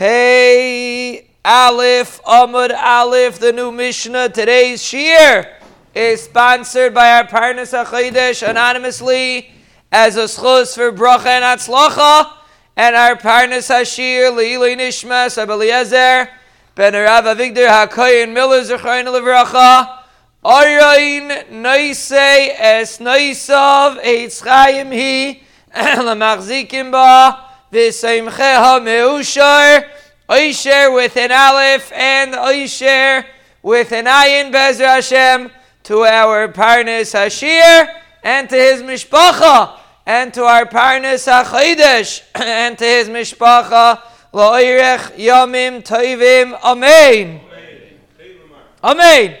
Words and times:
Pei 0.00 1.26
Aleph 1.44 2.22
Amud 2.22 2.74
Aleph, 2.74 3.38
the 3.38 3.52
new 3.52 3.70
Mishnah. 3.70 4.30
Today's 4.30 4.82
Shir 4.82 5.46
is 5.94 6.22
sponsored 6.22 6.94
by 6.94 7.18
our 7.18 7.26
partners 7.26 7.72
HaChodesh 7.72 8.48
anonymously 8.48 9.50
as 9.92 10.16
a 10.16 10.20
schus 10.20 10.74
for 10.74 10.90
bracha 10.90 11.26
and 11.26 11.44
atzlacha, 11.44 12.32
and 12.78 12.96
our 12.96 13.14
partners 13.14 13.68
Hashir 13.68 14.32
Leili 14.32 14.74
Nishmas 14.74 15.36
Abeliezer 15.36 16.30
Ben 16.74 16.94
Rav 16.94 17.24
Avigdor 17.24 17.68
HaKoyin 17.68 18.32
Miller 18.32 18.62
Zechayin 18.62 19.04
Levracha 19.04 19.98
Arayin 20.42 21.50
Noise 21.50 22.56
Es 22.58 22.96
Noisav 23.00 24.02
Eitz 24.02 24.42
Chaim 24.42 24.92
Hi 24.92 25.42
Lamachzikim 25.74 26.90
Ba 26.90 27.49
V'Seimcheha 27.72 28.80
Meushar 28.80 29.88
Oisher 30.28 30.92
with 30.92 31.16
an 31.16 31.30
Aleph 31.30 31.92
and 31.92 32.34
Oisher 32.34 33.24
with 33.62 33.92
an 33.92 34.06
Ayin 34.06 34.52
Bezer 34.52 34.86
Hashem 34.86 35.50
to 35.84 35.98
our 36.00 36.48
Parnas 36.48 37.14
Hashir 37.14 37.88
and 38.22 38.48
to 38.48 38.56
his 38.56 38.82
Mishpacha 38.82 39.78
and 40.06 40.34
to 40.34 40.44
our 40.44 40.66
Parnas 40.66 41.26
HaChodesh 41.26 42.22
and 42.34 42.76
to 42.78 42.84
his 42.84 43.08
Mishpacha 43.08 44.02
Lo'irech 44.32 45.16
Yomim 45.16 45.82
Toivim 45.82 46.58
Amen. 46.62 47.40
Amen. 48.82 49.38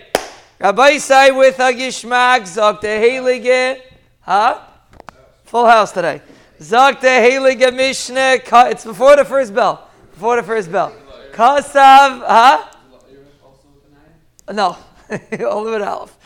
Rabbi 0.58 0.98
say 0.98 1.30
with 1.30 1.58
a 1.58 1.72
Gishmak, 1.72 2.80
the 2.80 2.86
Heilige, 2.86 3.80
huh? 4.20 4.60
Full 5.44 5.66
house 5.66 5.90
today. 5.92 6.20
Zog 6.62 7.00
the 7.00 7.06
Heilige 7.06 7.74
Mishnah, 7.74 8.40
it's 8.70 8.84
before 8.84 9.16
the 9.16 9.24
first 9.24 9.54
bell. 9.54 9.88
Before 10.12 10.36
the 10.36 10.42
first 10.42 10.70
bell. 10.70 10.92
Kasav, 11.32 12.20
huh? 12.26 12.66
No, 14.52 14.76
only 15.48 15.70
with 15.70 15.80
Aleph. 15.80 16.16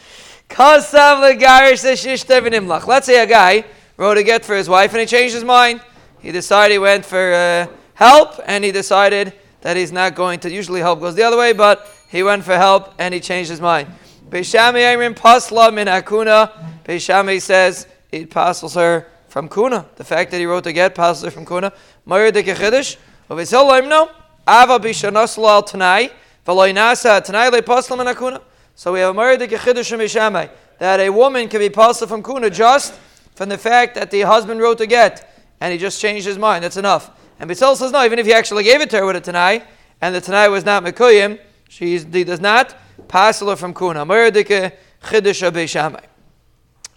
Kasav 0.48 1.38
legarish 1.38 1.84
shishter 1.84 2.40
v'nimlach. 2.40 2.86
Let's 2.86 3.06
say 3.06 3.22
a 3.22 3.26
guy 3.26 3.64
wrote 3.96 4.18
a 4.18 4.24
get 4.24 4.44
for 4.44 4.56
his 4.56 4.68
wife 4.68 4.90
and 4.92 5.00
he 5.00 5.06
changed 5.06 5.34
his 5.34 5.44
mind. 5.44 5.80
He 6.20 6.32
decided 6.32 6.72
he 6.72 6.78
went 6.78 7.04
for 7.04 7.32
uh, 7.32 7.66
help 7.94 8.40
and 8.46 8.64
he 8.64 8.72
decided 8.72 9.34
that 9.60 9.76
he's 9.76 9.92
not 9.92 10.16
going 10.16 10.40
to. 10.40 10.50
Usually 10.50 10.80
help 10.80 11.00
goes 11.00 11.14
the 11.14 11.22
other 11.22 11.38
way, 11.38 11.52
but 11.52 11.88
he 12.08 12.24
went 12.24 12.42
for 12.42 12.56
help 12.56 12.92
and 12.98 13.14
he 13.14 13.20
changed 13.20 13.50
his 13.50 13.60
mind. 13.60 13.88
Beishami 14.30 14.80
Ayrim 14.80 15.14
Pasla 15.14 15.72
min 15.72 15.86
Akuna. 15.86 16.50
Beishami 16.84 17.40
says 17.40 17.86
it 18.10 18.30
passes 18.30 18.74
her 18.74 19.06
from 19.34 19.48
Kuna. 19.48 19.84
The 19.96 20.04
fact 20.04 20.30
that 20.30 20.38
he 20.38 20.46
wrote 20.46 20.62
the 20.62 20.72
get 20.72 20.94
passes 20.94 21.34
from 21.34 21.44
Kuna. 21.44 21.72
Mayr 22.06 22.30
de 22.30 22.40
Kechidish. 22.44 22.96
Uvisel 23.28 23.68
Laimno. 23.68 24.08
Ava 24.46 24.78
Bishanosla 24.78 25.48
al 25.48 25.62
Tanai. 25.64 26.08
Veloy 26.46 26.72
Nasa 26.72 27.20
Tanai 27.20 27.48
le 27.48 27.60
Pasla 27.60 27.98
min 27.98 28.06
Akuna. 28.06 28.40
So 28.76 28.92
we 28.92 29.00
have 29.00 29.10
a 29.10 29.18
Mayr 29.18 29.36
de 29.36 29.48
Kechidish 29.48 29.90
from 29.90 29.98
Beishami. 29.98 30.48
That 30.78 31.00
a 31.00 31.10
woman 31.10 31.48
can 31.48 31.58
be 31.58 31.68
pasla 31.68 32.06
from 32.06 32.22
Kuna 32.22 32.48
just 32.48 32.94
from 33.34 33.48
the 33.48 33.58
fact 33.58 33.96
that 33.96 34.12
the 34.12 34.20
husband 34.20 34.60
wrote 34.60 34.78
the 34.78 34.86
get 34.86 35.28
and 35.60 35.72
he 35.72 35.80
just 35.80 36.00
changed 36.00 36.26
his 36.26 36.38
mind. 36.38 36.62
That's 36.62 36.76
enough. 36.76 37.10
And 37.40 37.48
Bissell 37.48 37.74
says 37.74 37.90
no, 37.90 38.04
even 38.04 38.20
if 38.20 38.26
he 38.26 38.32
actually 38.32 38.62
gave 38.62 38.82
it 38.82 38.90
to 38.90 38.98
her 38.98 39.06
with 39.06 39.16
a 39.16 39.20
Tanai 39.20 39.64
and 40.00 40.14
the 40.14 40.20
Tanai 40.20 40.46
was 40.46 40.64
not 40.64 40.84
Mekuyim, 40.84 41.40
she 41.68 41.98
does 41.98 42.40
not 42.40 42.76
Pasala 43.08 43.58
from 43.58 43.74
Kuna. 43.74 44.06
Meredike 44.06 44.76
Chiddush 45.02 45.50
Beishamai. 45.50 46.13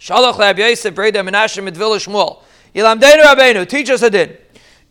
Shalach 0.00 0.38
Lab 0.38 0.58
Yosef 0.58 0.94
Breda 0.94 1.20
Menashe 1.20 1.62
Midvil 1.62 1.96
Shmuel. 1.96 2.42
Yilamdeinu 2.74 3.22
Rabbeinu, 3.22 3.68
teach 3.68 3.90
us 3.90 4.02
a 4.02 4.10
din. 4.10 4.36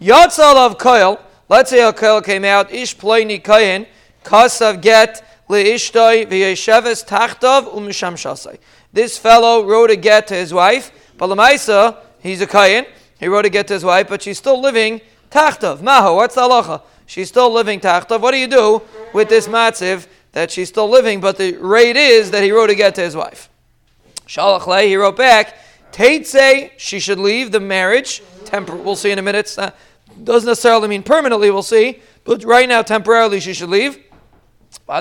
Yatzal 0.01 0.55
of 0.55 0.77
Koil, 0.77 1.19
let's 1.49 1.69
say 1.69 1.87
a 1.87 1.93
Koil 1.93 2.23
came 2.23 2.43
out, 2.43 2.71
Ish 2.71 2.97
Ploini 2.97 3.41
Kayin, 3.41 3.87
Kasav 4.23 4.81
Get, 4.81 5.23
Leishtoi, 5.49 6.27
Vyesheves 6.27 7.05
Tachtov, 7.05 7.73
Umisham 7.73 8.13
Shasai. 8.13 8.59
This 8.91 9.17
fellow 9.17 9.65
wrote 9.65 9.91
a 9.91 9.95
get 9.95 10.27
to 10.27 10.35
his 10.35 10.53
wife, 10.53 10.91
but 11.17 11.27
Lamaisa, 11.29 11.97
he's 12.21 12.41
a 12.41 12.47
Kayin, 12.47 12.85
he 13.19 13.27
wrote 13.27 13.45
a 13.45 13.49
get 13.49 13.67
to 13.67 13.73
his 13.73 13.83
wife, 13.83 14.09
but 14.09 14.21
she's 14.21 14.37
still 14.37 14.59
living 14.59 15.01
Tachtov. 15.31 15.77
Maho, 15.79 16.15
what's 16.15 16.35
the 16.35 16.41
halacha? 16.41 16.81
She's 17.05 17.29
still 17.29 17.51
living 17.51 17.79
Tachtov. 17.79 18.21
What 18.21 18.31
do 18.31 18.37
you 18.37 18.47
do 18.47 18.81
with 19.13 19.29
this 19.29 19.47
matziv? 19.47 20.07
that 20.37 20.51
she's 20.51 20.69
still 20.69 20.87
living, 20.87 21.19
but 21.19 21.35
the 21.37 21.53
rate 21.57 21.95
is 21.95 22.29
that 22.29 22.43
he 22.43 22.51
wrote 22.51 22.69
a 22.69 22.75
get 22.75 22.93
to 22.93 23.01
his 23.01 23.15
wife. 23.15 23.49
Shalach 24.27 24.85
he 24.85 24.95
wrote 24.95 25.17
back, 25.17 25.55
say 25.91 26.71
she 26.77 26.99
should 26.99 27.19
leave 27.19 27.51
the 27.51 27.59
marriage. 27.59 28.21
Tempor- 28.43 28.83
we'll 28.83 28.95
see 28.95 29.11
in 29.11 29.19
a 29.19 29.21
minute. 29.21 29.53
Not, 29.57 29.75
doesn't 30.23 30.47
necessarily 30.47 30.87
mean 30.87 31.03
permanently, 31.03 31.51
we'll 31.51 31.63
see. 31.63 32.01
But 32.23 32.43
right 32.43 32.67
now, 32.67 32.81
temporarily, 32.81 33.39
she 33.39 33.53
should 33.53 33.69
leave. 33.69 33.99
We 34.87 34.93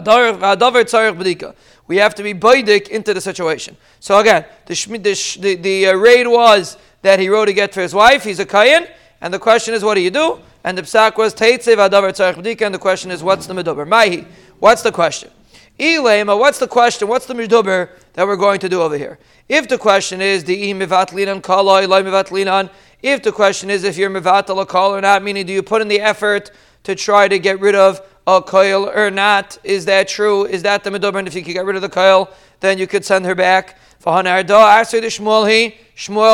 have 1.96 2.14
to 2.14 2.22
be 2.22 2.34
baidik 2.34 2.88
into 2.88 3.14
the 3.14 3.20
situation. 3.20 3.76
So 4.00 4.18
again, 4.18 4.44
the, 4.66 5.36
the, 5.40 5.54
the, 5.56 5.86
uh, 5.88 5.94
raid 5.94 6.26
was 6.26 6.76
that 7.02 7.18
he 7.18 7.28
wrote 7.28 7.48
a 7.48 7.52
get 7.52 7.74
for 7.74 7.80
his 7.80 7.94
wife. 7.94 8.24
He's 8.24 8.40
a 8.40 8.46
kayan. 8.46 8.86
And 9.20 9.32
the 9.32 9.38
question 9.38 9.74
is, 9.74 9.82
what 9.82 9.94
do 9.94 10.00
you 10.00 10.10
do? 10.10 10.40
And 10.64 10.76
the 10.76 10.82
psak 10.82 11.16
was 11.16 11.34
Teitze 11.34 11.74
v'adavar 11.76 12.10
tzarech. 12.10 12.62
And 12.62 12.74
the 12.74 12.78
question 12.78 13.10
is, 13.10 13.22
what's 13.22 13.46
the 13.46 13.54
medober? 13.54 13.86
Mahi. 13.86 14.26
What's 14.58 14.82
the 14.82 14.92
question? 14.92 15.30
Ilema, 15.78 16.38
what's 16.38 16.58
the 16.58 16.66
question? 16.66 17.08
What's 17.08 17.26
the 17.26 17.34
meduber 17.34 17.90
that 18.14 18.26
we're 18.26 18.36
going 18.36 18.58
to 18.60 18.68
do 18.68 18.80
over 18.80 18.96
here? 18.96 19.18
If 19.48 19.68
the 19.68 19.76
question 19.76 20.22
is 20.22 20.44
the 20.44 20.72
mivatlinan 20.72 21.42
kaloi 21.42 21.86
loy 21.86 22.02
mivatlinan, 22.02 22.70
if 23.02 23.22
the 23.22 23.30
question 23.30 23.68
is 23.68 23.84
if 23.84 23.98
you're 23.98 24.10
mivatal 24.10 24.62
a 24.62 24.66
call 24.66 24.94
or 24.94 25.02
not, 25.02 25.22
meaning 25.22 25.44
do 25.44 25.52
you 25.52 25.62
put 25.62 25.82
in 25.82 25.88
the 25.88 26.00
effort 26.00 26.50
to 26.84 26.94
try 26.94 27.28
to 27.28 27.38
get 27.38 27.60
rid 27.60 27.74
of 27.74 28.00
a 28.26 28.40
coil 28.40 28.88
or 28.88 29.10
not? 29.10 29.58
Is 29.64 29.84
that 29.84 30.08
true? 30.08 30.46
Is 30.46 30.62
that 30.62 30.82
the 30.82 30.90
meduber? 30.90 31.18
And 31.18 31.28
if 31.28 31.34
you 31.34 31.42
can 31.42 31.52
get 31.52 31.66
rid 31.66 31.76
of 31.76 31.82
the 31.82 31.90
coil, 31.90 32.30
then 32.60 32.78
you 32.78 32.86
could 32.86 33.04
send 33.04 33.26
her 33.26 33.34
back. 33.34 33.78
Shmuel 34.02 35.62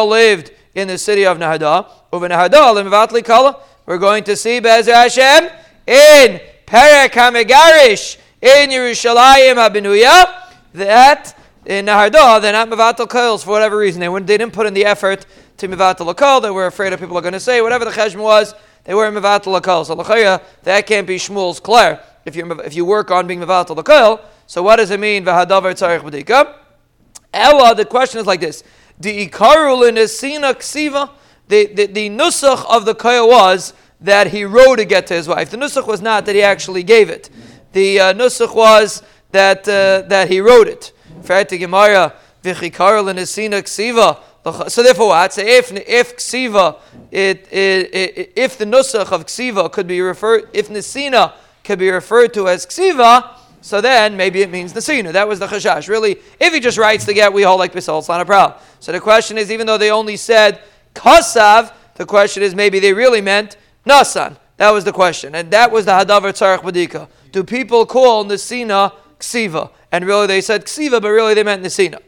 lived 0.09 0.53
in 0.75 0.89
the 0.89 0.99
city 0.99 1.27
of 1.27 1.39
Nahardah. 1.39 1.87
We're 3.87 3.99
going 3.99 4.25
to 4.25 4.37
see 4.37 4.61
Bezer 4.61 4.95
Hashem 4.95 5.51
in 5.87 6.41
Perek 6.67 7.11
HaMegarish 7.11 8.19
in 8.43 8.71
Yerushalayim 8.71 9.55
HaBenuya 9.55 10.51
that 10.75 11.39
in 11.65 11.87
Nahardah 11.87 12.43
they're 12.43 12.53
not 12.53 12.69
Mevatel 12.69 13.07
Koils 13.07 13.45
for 13.45 13.51
whatever 13.51 13.79
reason. 13.79 14.01
They, 14.01 14.09
they 14.09 14.37
didn't 14.37 14.53
put 14.53 14.67
in 14.67 14.75
the 14.75 14.85
effort 14.85 15.25
to 15.59 15.69
Mevatel 15.69 16.15
Kol. 16.17 16.41
They 16.41 16.51
were 16.51 16.67
afraid 16.67 16.93
of 16.93 16.99
people 16.99 17.17
are 17.17 17.21
going 17.21 17.35
to 17.35 17.41
say. 17.41 17.63
Whatever 17.63 17.85
the 17.85 17.93
Cheshma 17.93 18.21
was, 18.21 18.53
they 18.83 18.95
were 18.95 19.09
Mevatel 19.13 19.63
Kol. 19.63 19.85
So 19.85 19.95
Lachaya, 19.95 20.43
that 20.65 20.87
can't 20.89 21.07
be 21.07 21.17
Shmuel's 21.17 21.61
Claire 21.61 22.03
if, 22.25 22.35
you 22.35 22.51
if 22.63 22.75
you 22.75 22.85
work 22.85 23.13
on 23.13 23.29
being 23.29 23.39
Mevatel 23.39 23.83
Kol. 23.85 24.21
So 24.49 24.61
what 24.65 24.77
does 24.77 24.91
it 24.91 24.99
mean? 24.99 25.25
V'hadavar 25.25 25.73
tzarech 25.75 26.01
b'dika? 26.01 26.57
Ella, 27.33 27.77
the 27.77 27.85
question 27.85 28.21
is 28.21 28.27
like 28.27 28.41
this. 28.41 28.65
The 28.99 29.29
Ikarul 29.29 29.89
in 29.89 29.95
Ksiva, 29.95 31.11
the, 31.47 31.67
the, 31.67 31.87
the 31.87 32.11
Nusach 32.11 32.67
of 32.69 32.87
the 32.87 32.95
Kaya 32.95 33.25
was 33.25 33.73
that 34.03 34.29
he 34.29 34.45
wrote 34.45 34.81
a 34.81 34.85
get 34.85 35.07
to 35.07 35.15
his 35.15 35.29
wife. 35.29 35.51
The 35.51 35.57
nusach 35.57 35.87
was 35.87 36.03
not 36.03 36.27
that 36.27 36.35
he 36.35 36.43
actually 36.43 36.83
gave 36.83 37.09
it. 37.09 37.31
The 37.73 38.01
uh, 38.01 38.15
nusach 38.15 38.55
was 38.55 39.03
that 39.31 39.69
uh, 39.69 40.03
that 40.09 40.29
he 40.31 40.41
wrote 40.41 40.69
it. 40.69 40.93
Gemara. 41.59 42.15
So 44.69 44.83
therefore, 44.83 45.09
what? 45.09 45.33
So 45.33 45.43
if 45.43 45.73
if 45.73 46.17
ksiva, 46.17 46.79
it, 47.11 47.47
it, 47.53 47.95
it, 47.95 48.33
if 48.35 48.59
the 48.59 48.65
nusach 48.65 49.13
of 49.13 49.27
ksiva 49.27 49.71
could 49.71 49.87
be 49.87 50.01
referred, 50.01 50.49
if 50.53 50.69
nesina 50.69 51.35
could 51.63 51.79
be 51.79 51.91
referred 51.91 52.35
to 52.35 52.49
as 52.49 52.67
ksiva, 52.67 53.37
so 53.61 53.81
then 53.81 54.17
maybe 54.17 54.43
it 54.43 54.51
means 54.51 54.73
nesina. 54.73 55.13
That 55.13 55.29
was 55.29 55.39
the 55.39 55.47
chashash. 55.47 55.89
Really, 55.89 56.17
if 56.41 56.53
he 56.53 56.59
just 56.59 56.77
writes 56.77 57.05
the 57.05 57.15
get, 57.15 57.33
we 57.33 57.43
hold 57.43 57.61
like 57.61 57.73
bisol. 57.73 58.01
It's 58.01 58.09
not 58.09 58.21
a 58.21 58.25
problem. 58.25 58.59
So 58.81 58.91
the 58.91 59.01
question 59.01 59.39
is, 59.39 59.53
even 59.53 59.67
though 59.67 59.79
they 59.79 59.93
only 59.93 60.17
said 60.17 60.61
kasav, 60.95 61.73
the 61.95 62.07
question 62.07 62.43
is 62.43 62.55
maybe 62.55 62.81
they 62.81 62.93
really 62.93 63.21
meant 63.21 63.57
Nasan. 63.87 64.37
That 64.57 64.71
was 64.71 64.85
the 64.85 64.93
question. 64.93 65.35
And 65.35 65.51
that 65.51 65.71
was 65.71 65.85
the 65.85 65.93
Hadavar 65.93 66.33
Tzarech 66.33 66.61
Badika. 66.61 67.09
Do 67.33 67.43
people 67.43 67.87
call 67.87 68.25
Nesina 68.25 68.93
Ksiva? 69.19 69.71
And 69.91 70.07
really 70.07 70.27
they 70.27 70.41
said 70.41 70.67
Ksiva, 70.67 71.03
but 71.03 71.09
really 71.09 71.35
they 71.35 71.43
meant 71.43 71.63
Nesina. 71.63 72.01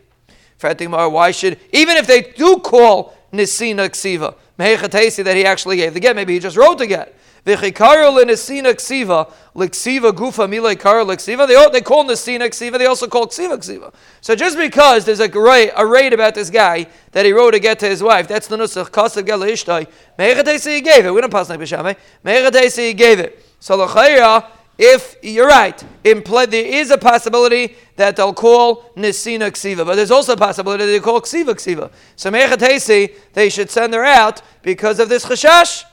Why 0.61 1.31
should, 1.31 1.59
even 1.73 1.97
if 1.97 2.07
they 2.07 2.23
do 2.23 2.59
call 2.59 3.15
Nesina 3.33 3.89
Ksiva, 3.91 4.37
that 4.57 5.37
he 5.37 5.45
actually 5.45 5.77
gave 5.77 5.95
the 5.95 6.01
get, 6.01 6.15
maybe 6.15 6.35
he 6.35 6.39
just 6.39 6.57
wrote 6.57 6.79
the 6.79 6.87
get. 6.87 7.15
L'nesina 7.47 8.73
ksiva, 8.73 9.31
gufa. 10.15 10.49
They, 11.47 11.73
they 11.73 11.81
call 11.83 12.05
nesina 12.05 12.49
ksiva, 12.49 12.79
they 12.79 12.87
also 12.87 13.07
call 13.07 13.27
ksiva 13.27 13.59
ksiva. 13.59 13.93
So 14.23 14.35
just 14.35 14.57
because 14.57 15.05
there's 15.05 15.21
a 15.21 15.29
a 15.77 15.87
raid 15.87 16.15
about 16.15 16.35
this 16.35 16.49
guy 16.49 16.87
that 17.13 17.27
he 17.27 17.33
wrote 17.33 17.55
a 17.55 17.59
get 17.59 17.79
to 17.81 17.87
his 17.87 18.03
wife, 18.03 18.29
that's 18.29 18.47
the 18.47 18.57
nusach, 18.57 18.91
kasav 18.91 19.27
gel 19.27 19.41
ishtai. 19.41 19.87
Me'echatesi 20.17 20.77
he 20.77 20.81
gave 20.81 21.05
it. 21.05 21.11
We 21.13 21.21
don't 21.21 21.31
pass 21.31 21.51
like 21.51 21.61
b'shamay. 21.61 21.97
Me'echatesi 22.23 22.89
he 22.89 22.95
gave 22.95 23.19
it. 23.19 23.45
So 23.61 23.77
l'chayra, 23.77 24.47
if 24.77 25.17
you're 25.23 25.47
right, 25.47 25.85
there 26.03 26.67
is 26.67 26.91
a 26.91 26.99
possibility 26.99 27.77
that 27.97 28.17
they'll 28.17 28.35
call 28.35 28.91
Nisina 28.97 29.51
Ksiva, 29.51 29.87
but 29.87 29.95
there's 29.95 30.11
also 30.11 30.33
a 30.33 30.37
possibility 30.37 30.85
that 30.85 30.91
they 30.91 31.01
call 31.01 31.21
Ksiva 31.21 31.55
Ksiva. 31.55 31.93
So 32.17 32.31
Mechatesi, 32.31 33.15
they 33.33 33.49
should 33.49 33.71
send 33.71 33.95
her 33.95 34.05
out 34.05 34.43
because 34.63 34.99
of 34.99 35.09
this 35.09 35.25
chashash. 35.25 35.85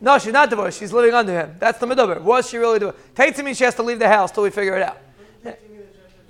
No, 0.00 0.16
she's 0.18 0.32
not 0.32 0.48
divorced. 0.48 0.78
She's 0.78 0.92
living 0.92 1.12
under 1.12 1.32
him. 1.32 1.56
That's 1.58 1.78
the 1.78 1.86
meduber. 1.86 2.20
Was 2.20 2.48
she 2.48 2.56
really 2.56 2.78
divorced? 2.78 3.14
Taitza 3.14 3.44
means 3.44 3.56
she 3.56 3.64
has 3.64 3.74
to 3.74 3.82
leave 3.82 3.98
the 3.98 4.08
house 4.08 4.30
till 4.30 4.44
we 4.44 4.50
figure 4.50 4.76
it 4.76 4.82
out. 4.82 4.98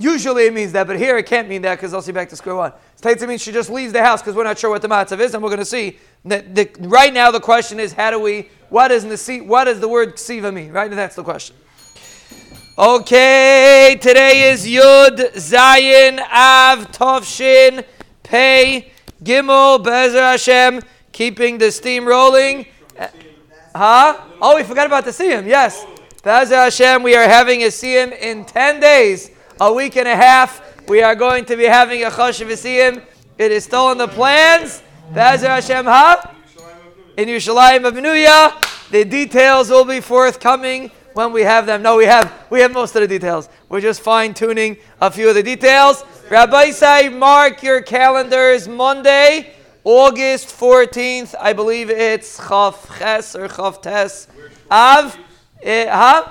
Usually 0.01 0.47
it 0.47 0.55
means 0.55 0.73
that, 0.73 0.87
but 0.87 0.97
here 0.97 1.19
it 1.19 1.27
can't 1.27 1.49
mean 1.49 1.63
that 1.63 1.75
because 1.75 1.93
I'll 1.93 2.01
see 2.01 2.13
back 2.13 2.29
to 2.29 2.37
square 2.37 2.55
one. 2.55 2.73
Taitza 3.03 3.27
means 3.27 3.43
she 3.43 3.51
just 3.51 3.69
leaves 3.69 3.93
the 3.93 4.03
house 4.03 4.23
because 4.23 4.37
we're 4.37 4.45
not 4.45 4.57
sure 4.57 4.71
what 4.71 4.81
the 4.81 4.89
matzav 4.89 5.19
is, 5.19 5.35
and 5.35 5.43
we're 5.43 5.49
going 5.49 5.59
to 5.59 5.65
see 5.65 5.99
that 6.25 6.55
the, 6.55 6.71
right 6.81 7.13
now 7.13 7.33
the 7.33 7.41
question 7.41 7.81
is 7.81 7.93
how 7.93 8.13
do 8.13 8.21
we, 8.21 8.49
what 8.69 8.88
does 8.88 9.05
the 9.05 9.41
what 9.41 9.65
does 9.65 9.81
the 9.81 9.88
word 9.88 10.17
ksiva 10.17 10.53
mean? 10.53 10.73
Right, 10.73 10.91
that's 10.91 11.17
the 11.17 11.25
question. 11.25 11.56
Okay, 12.79 13.99
today 14.00 14.50
is 14.53 14.65
Yud 14.65 15.35
Zayin 15.35 16.20
Av 16.20 16.93
Tovshin 16.93 17.85
Pei 18.23 18.93
Gimel 19.23 19.82
Bezer 19.82 20.20
Hashem, 20.20 20.81
keeping 21.11 21.59
the 21.59 21.73
steam 21.73 22.06
rolling. 22.06 22.67
Huh? 23.75 24.20
Oh, 24.41 24.56
we 24.56 24.62
forgot 24.62 24.87
about 24.87 25.05
the 25.05 25.11
Siyam. 25.11 25.47
Yes. 25.47 25.85
Bezer 26.23 26.64
Hashem, 26.64 27.03
we 27.03 27.17
are 27.17 27.29
having 27.29 27.62
a 27.62 27.67
Siyam 27.67 28.17
in 28.17 28.44
10 28.44 28.81
days, 28.81 29.31
a 29.61 29.73
week 29.73 29.97
and 29.97 30.06
a 30.06 30.14
half. 30.14 30.62
We 30.88 31.03
are 31.03 31.14
going 31.14 31.44
to 31.47 31.56
be 31.56 31.64
having 31.64 32.05
a 32.05 32.11
Choshev 32.11 32.47
Siyam. 32.53 33.03
It 33.38 33.50
is 33.50 33.64
still 33.64 33.91
in 33.91 33.99
the 33.99 34.09
plans. 34.09 34.82
Bezer 35.12 35.49
Hashem, 35.49 35.85
huh? 35.85 36.23
In 37.19 37.26
Yerushalayim 37.26 37.85
of 37.85 38.91
The 38.93 39.05
details 39.05 39.70
will 39.70 39.85
be 39.85 39.99
forthcoming 39.99 40.93
when 41.15 41.32
we 41.32 41.43
have 41.43 41.67
them. 41.67 41.82
No, 41.82 41.97
we 41.97 42.05
have 42.05 42.32
we 42.49 42.61
have 42.61 42.70
most 42.70 42.94
of 42.94 43.03
the 43.03 43.09
details. 43.09 43.49
We're 43.69 43.81
just 43.81 44.03
fine 44.03 44.35
tuning 44.35 44.76
a 45.00 45.11
few 45.11 45.29
of 45.29 45.35
the 45.35 45.43
details. 45.43 46.05
Rabbi 46.31 46.70
say, 46.70 47.09
mark 47.09 47.61
your 47.65 47.82
calendars. 47.82 48.69
Monday, 48.69 49.53
August 49.82 50.47
fourteenth. 50.53 51.35
I 51.41 51.55
believe 51.55 51.91
it's 51.91 52.38
Chav 52.38 52.87
Ches 53.00 53.35
or 53.35 53.49
Chav 53.49 53.82
Tes 53.82 54.29
Av. 54.71 55.19
Eh, 55.61 55.91
huh? 55.91 56.31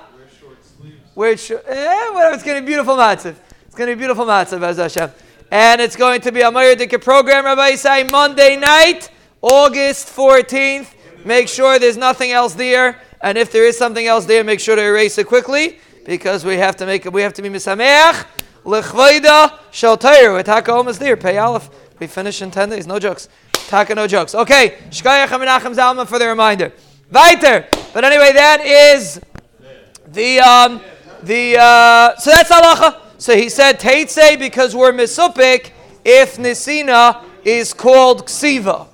Which, 1.16 1.52
eh, 1.52 2.12
whatever. 2.12 2.34
It's 2.34 2.44
going 2.44 2.60
to 2.60 2.62
be 2.62 2.68
beautiful 2.68 2.96
matzav. 2.96 3.36
It's 3.66 3.76
going 3.76 3.90
to 3.90 3.96
be 3.98 4.00
beautiful 4.00 4.26
matzav 4.26 4.64
as 4.64 4.78
Hashem. 4.78 5.12
And 5.52 5.82
it's 5.82 5.98
going 5.98 6.22
to 6.22 6.32
be 6.32 6.44
a 6.44 6.50
Mayr 6.50 7.02
program, 7.02 7.44
Rabbi 7.44 7.76
say 7.76 8.06
Monday 8.06 8.56
night, 8.56 9.10
August 9.42 10.08
14th. 10.08 10.94
Make 11.26 11.48
sure 11.48 11.80
there's 11.80 11.98
nothing 11.98 12.32
else 12.32 12.54
there. 12.54 13.02
And 13.22 13.38
if 13.38 13.52
there 13.52 13.66
is 13.66 13.78
something 13.78 14.06
else 14.06 14.26
there, 14.26 14.44
make 14.44 14.60
sure 14.60 14.76
to 14.76 14.84
erase 14.84 15.18
it 15.18 15.28
quickly 15.28 15.80
because 16.06 16.46
we 16.46 16.56
have 16.56 16.76
to 16.78 16.86
make 16.86 17.06
it, 17.06 17.12
we 17.12 17.22
have 17.22 17.34
to 17.34 17.42
be 17.42 17.50
misameach 17.50 18.26
lechvayda 18.64 19.60
shel 19.72 19.98
With 20.34 20.46
Taka 20.46 20.72
almost 20.74 21.00
there. 21.00 21.18
Pay 21.18 21.38
aleph. 21.38 21.70
We 22.00 22.08
finish 22.08 22.42
in 22.42 22.52
10 22.52 22.70
days. 22.70 22.88
No 22.88 23.00
jokes. 23.00 23.30
Taka, 23.52 23.96
no 23.96 24.08
jokes. 24.08 24.36
Okay. 24.36 24.78
Shkayach 24.90 25.28
Menachem 25.28 25.76
Zalman 25.76 26.08
for 26.08 26.20
the 26.20 26.28
reminder. 26.28 26.72
Weiter. 27.12 27.68
But 27.94 28.04
anyway, 28.04 28.32
that 28.34 28.62
is 28.62 29.20
the, 30.08 30.40
um, 30.40 30.82
the, 31.24 31.58
uh, 31.58 32.16
so 32.18 32.32
that's 32.32 32.52
halacha. 32.52 33.02
So 33.18 33.36
he 33.36 33.50
said 33.50 33.80
Teitze 33.80 34.38
because 34.38 34.76
we're 34.76 34.92
misupik 34.92 35.72
if 36.06 36.38
Nisina 36.38 37.24
is 37.44 37.74
called 37.74 38.28
Ksiva. 38.28 38.87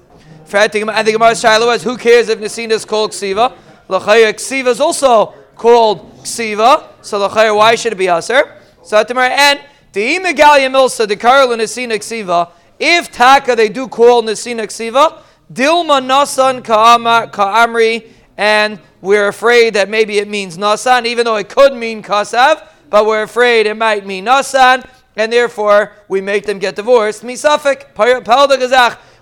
And 0.54 1.08
the 1.08 1.12
Gemara 1.12 1.36
Shiloh 1.36 1.68
was, 1.68 1.84
who 1.84 1.98
cares 1.98 2.30
if 2.30 2.40
Nisina 2.40 2.72
is 2.72 2.86
called 2.86 3.12
Ksiva? 3.12 3.58
Lachaya 3.90 4.34
ksiva 4.34 4.68
is 4.68 4.80
also 4.80 5.34
called 5.56 6.24
ksiva. 6.24 6.88
So 7.02 7.28
lachaya, 7.28 7.56
why 7.56 7.76
should 7.76 7.94
it 7.94 7.98
be 7.98 8.08
aser? 8.08 8.58
So 8.84 8.98
and 8.98 9.62
the 9.92 10.18
imegalia 10.18 10.70
milsa 10.70 11.08
the 11.08 11.16
karl 11.16 11.48
nesina 11.50 11.96
ksiva. 11.96 12.52
If 12.80 13.12
taka 13.12 13.56
they 13.56 13.70
do 13.70 13.88
call 13.88 14.24
nesina 14.24 14.64
ksiva, 14.64 15.22
dilma 15.52 16.02
nasan 16.02 16.64
ka'amri, 16.64 18.08
and 18.38 18.80
we're 19.02 19.28
afraid 19.28 19.76
that 19.76 19.90
maybe 19.90 20.18
it 20.18 20.28
means 20.28 20.58
nasan, 20.58 21.06
even 21.06 21.26
though 21.26 21.36
it 21.36 21.50
could 21.50 21.76
mean 21.76 22.02
kasav, 22.02 22.66
but 22.90 23.06
we're 23.06 23.24
afraid 23.24 23.68
it 23.68 23.76
might 23.76 24.06
mean 24.06 24.26
nasan, 24.26 24.88
and 25.16 25.32
therefore 25.32 25.92
we 26.08 26.22
make 26.22 26.46
them 26.46 26.58
get 26.58 26.76
divorced. 26.76 27.24
Misafik, 27.24 27.94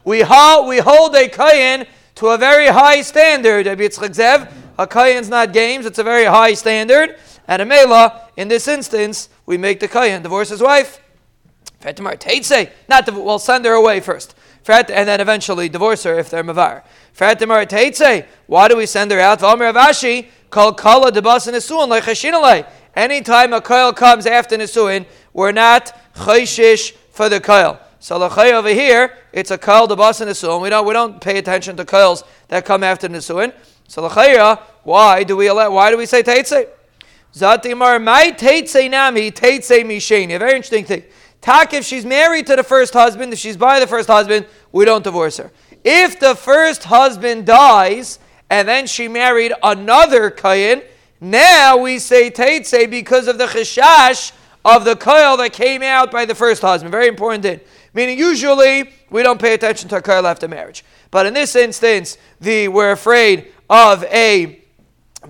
we 0.04 0.22
hold, 0.22 0.68
we 0.68 0.80
hold 0.80 1.16
a 1.16 1.28
kayin 1.28 1.88
to 2.16 2.28
a 2.28 2.38
very 2.38 2.68
high 2.68 3.02
standard. 3.02 3.68
A 3.68 4.88
kayan's 4.88 5.30
not 5.30 5.54
games, 5.54 5.86
it's 5.86 6.00
a 6.00 6.04
very 6.04 6.26
high 6.26 6.54
standard. 6.54 7.18
And 7.48 7.62
a 7.62 7.66
mela, 7.66 8.30
in 8.38 8.48
this 8.48 8.68
instance, 8.68 9.30
we 9.46 9.58
make 9.58 9.80
the 9.80 9.88
kayan 9.88 10.22
divorce 10.22 10.50
his 10.50 10.62
wife. 10.62 11.02
Fatimar 11.82 12.18
Teitse, 12.18 12.70
not 12.88 13.06
the, 13.06 13.12
we'll 13.12 13.40
send 13.40 13.66
her 13.66 13.74
away 13.74 14.00
first. 14.00 14.36
And 14.68 15.08
then 15.08 15.20
eventually 15.20 15.68
divorce 15.68 16.04
her 16.04 16.18
if 16.20 16.30
they're 16.30 16.44
mavar. 16.44 16.84
Fatimar 17.18 17.68
Teitse, 17.68 18.26
why 18.46 18.68
do 18.68 18.78
we 18.78 18.86
send 18.86 19.12
her 19.12 19.20
out? 19.20 19.40
Valmer 19.40 19.74
Avashi, 19.74 20.28
called 20.52 20.78
Kala 20.78 21.12
debas 21.12 21.52
Nisuin, 21.52 22.42
like. 22.42 22.68
Anytime 22.96 23.54
a 23.54 23.62
koil 23.62 23.96
comes 23.96 24.26
after 24.26 24.58
Nisuin, 24.58 25.06
we're 25.34 25.52
not 25.52 25.98
chayshish 26.14 26.92
for 27.10 27.30
the 27.30 27.40
koil. 27.40 27.80
So 28.02 28.18
lachay 28.18 28.52
over 28.52 28.70
here, 28.70 29.16
it's 29.32 29.52
a 29.52 29.60
kal 29.60 29.88
debas 29.88 30.26
nisuin. 30.26 30.60
We 30.60 30.72
don't 30.72 30.88
we 30.88 30.94
don't 30.94 31.22
pay 31.22 31.38
attention 31.38 31.78
to 31.78 31.86
koils 31.86 32.24
that 32.48 32.66
come 32.66 32.84
after 32.84 33.08
nisuin. 33.08 33.54
So 33.88 34.10
lachaya, 34.10 34.60
why 34.82 35.24
do 35.24 35.38
we 35.38 35.46
allow, 35.46 35.70
why 35.70 35.92
do 35.92 35.98
we 35.98 36.08
say 36.08 36.24
teitze? 36.24 36.68
Zatimar 37.32 38.04
my 38.04 38.32
teitze 38.32 38.90
nami 38.90 39.30
teitze 39.30 39.84
misheni. 39.86 40.36
A 40.36 40.40
very 40.40 40.54
interesting 40.54 40.84
thing. 40.84 41.04
Tak, 41.42 41.76
if 41.76 41.86
she's 41.86 42.04
married 42.04 42.48
to 42.48 42.56
the 42.56 42.64
first 42.64 42.94
husband, 42.94 43.34
if 43.34 43.40
she's 43.40 43.56
by 43.56 43.80
the 43.80 43.86
first 43.86 44.08
husband, 44.08 44.48
we 44.72 44.84
don't 44.84 45.04
divorce 45.04 45.38
her. 45.38 45.52
If 45.84 46.20
the 46.20 46.34
first 46.34 46.86
husband 46.86 47.46
dies 47.46 48.18
and 48.50 48.68
then 48.68 48.88
she 48.88 49.10
married 49.10 49.54
another 49.62 50.32
kayin, 50.32 50.84
now 51.20 51.78
we 51.78 52.00
say 52.00 52.32
teitze 52.32 52.90
because 52.90 53.28
of 53.28 53.38
the 53.38 53.46
cheshash 53.46 54.32
of 54.66 54.86
the 54.86 54.96
koil 54.96 55.38
that 55.38 55.54
came 55.54 55.84
out 55.84 56.12
by 56.12 56.26
the 56.26 56.36
first 56.36 56.64
husband. 56.64 56.92
Very 56.92 57.08
important 57.08 57.44
thing. 57.44 57.60
Meaning, 57.94 58.18
usually 58.18 58.90
we 59.10 59.24
don't 59.24 59.40
pay 59.40 59.54
attention 59.54 59.90
to 59.90 59.98
a 59.98 60.02
koil 60.02 60.24
after 60.24 60.48
marriage. 60.48 60.86
But 61.10 61.26
in 61.26 61.34
this 61.34 61.56
instance, 61.56 62.18
the 62.40 62.70
we're 62.70 62.92
afraid 62.92 63.52
of 63.70 64.04
a 64.06 64.60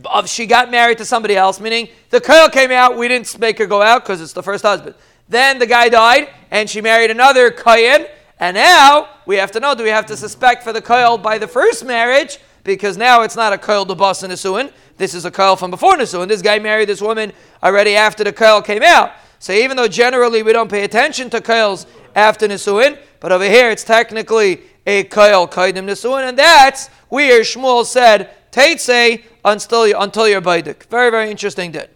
of 0.05 0.29
she 0.29 0.45
got 0.45 0.71
married 0.71 0.97
to 0.99 1.05
somebody 1.05 1.35
else, 1.35 1.59
meaning 1.59 1.89
the 2.11 2.21
koil 2.21 2.49
came 2.51 2.71
out, 2.71 2.97
we 2.97 3.07
didn't 3.07 3.37
make 3.39 3.57
her 3.57 3.65
go 3.65 3.81
out 3.81 4.03
because 4.03 4.21
it's 4.21 4.31
the 4.31 4.43
first 4.43 4.63
husband. 4.63 4.95
Then 5.27 5.59
the 5.59 5.65
guy 5.65 5.89
died, 5.89 6.29
and 6.49 6.69
she 6.69 6.81
married 6.81 7.11
another 7.11 7.51
kohen, 7.51 8.07
and 8.39 8.55
now 8.55 9.09
we 9.25 9.35
have 9.37 9.51
to 9.51 9.59
know: 9.59 9.75
do 9.75 9.83
we 9.83 9.89
have 9.89 10.05
to 10.05 10.17
suspect 10.17 10.63
for 10.63 10.71
the 10.71 10.81
koil 10.81 11.21
by 11.21 11.37
the 11.37 11.47
first 11.47 11.83
marriage? 11.85 12.37
Because 12.63 12.95
now 12.95 13.23
it's 13.23 13.35
not 13.35 13.53
a 13.53 13.57
koil 13.57 13.87
to 13.87 13.95
bus 13.95 14.21
and 14.21 14.31
Nisuin. 14.31 14.71
This 14.97 15.15
is 15.15 15.25
a 15.25 15.31
koil 15.31 15.57
from 15.57 15.71
before 15.71 15.97
Nisuin. 15.97 16.27
This 16.27 16.43
guy 16.43 16.59
married 16.59 16.89
this 16.89 17.01
woman 17.01 17.33
already 17.63 17.95
after 17.95 18.23
the 18.23 18.31
koil 18.31 18.63
came 18.63 18.83
out. 18.83 19.13
So 19.39 19.51
even 19.53 19.75
though 19.75 19.87
generally 19.87 20.43
we 20.43 20.53
don't 20.53 20.69
pay 20.69 20.83
attention 20.83 21.31
to 21.31 21.41
koils 21.41 21.87
after 22.15 22.47
Nisuin, 22.47 22.97
but 23.19 23.31
over 23.31 23.45
here 23.45 23.69
it's 23.69 23.83
technically 23.83 24.61
a 24.85 25.03
koil 25.05 25.49
kaidim 25.51 25.85
Nisuin, 25.85 26.27
and 26.29 26.37
that's 26.37 26.87
where 27.09 27.41
Shmuel 27.41 27.85
said, 27.85 28.29
Teitse 28.51 29.23
until, 29.45 29.87
you, 29.87 29.97
until 29.97 30.27
you're 30.27 30.41
Baidik. 30.41 30.83
Very, 30.85 31.09
very 31.09 31.31
interesting 31.31 31.71
did. 31.71 31.89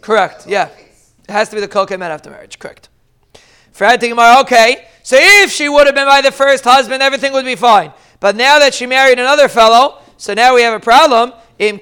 Correct, 0.00 0.46
yeah. 0.46 0.68
It 1.28 1.32
has 1.32 1.48
to 1.48 1.56
be 1.56 1.60
the 1.60 1.66
kol 1.66 1.84
came 1.84 2.00
out 2.00 2.12
after 2.12 2.30
marriage, 2.30 2.60
correct. 2.60 2.88
Okay, 3.80 4.86
so 5.02 5.16
if 5.18 5.50
she 5.50 5.68
would 5.68 5.86
have 5.86 5.96
been 5.96 6.06
by 6.06 6.20
the 6.20 6.30
first 6.30 6.62
husband, 6.62 7.02
everything 7.02 7.32
would 7.32 7.44
be 7.44 7.56
fine. 7.56 7.92
But 8.20 8.36
now 8.36 8.60
that 8.60 8.72
she 8.72 8.86
married 8.86 9.18
another 9.18 9.48
fellow, 9.48 9.98
so 10.16 10.32
now 10.32 10.54
we 10.54 10.62
have 10.62 10.74
a 10.74 10.80
problem. 10.80 11.32
Im 11.58 11.78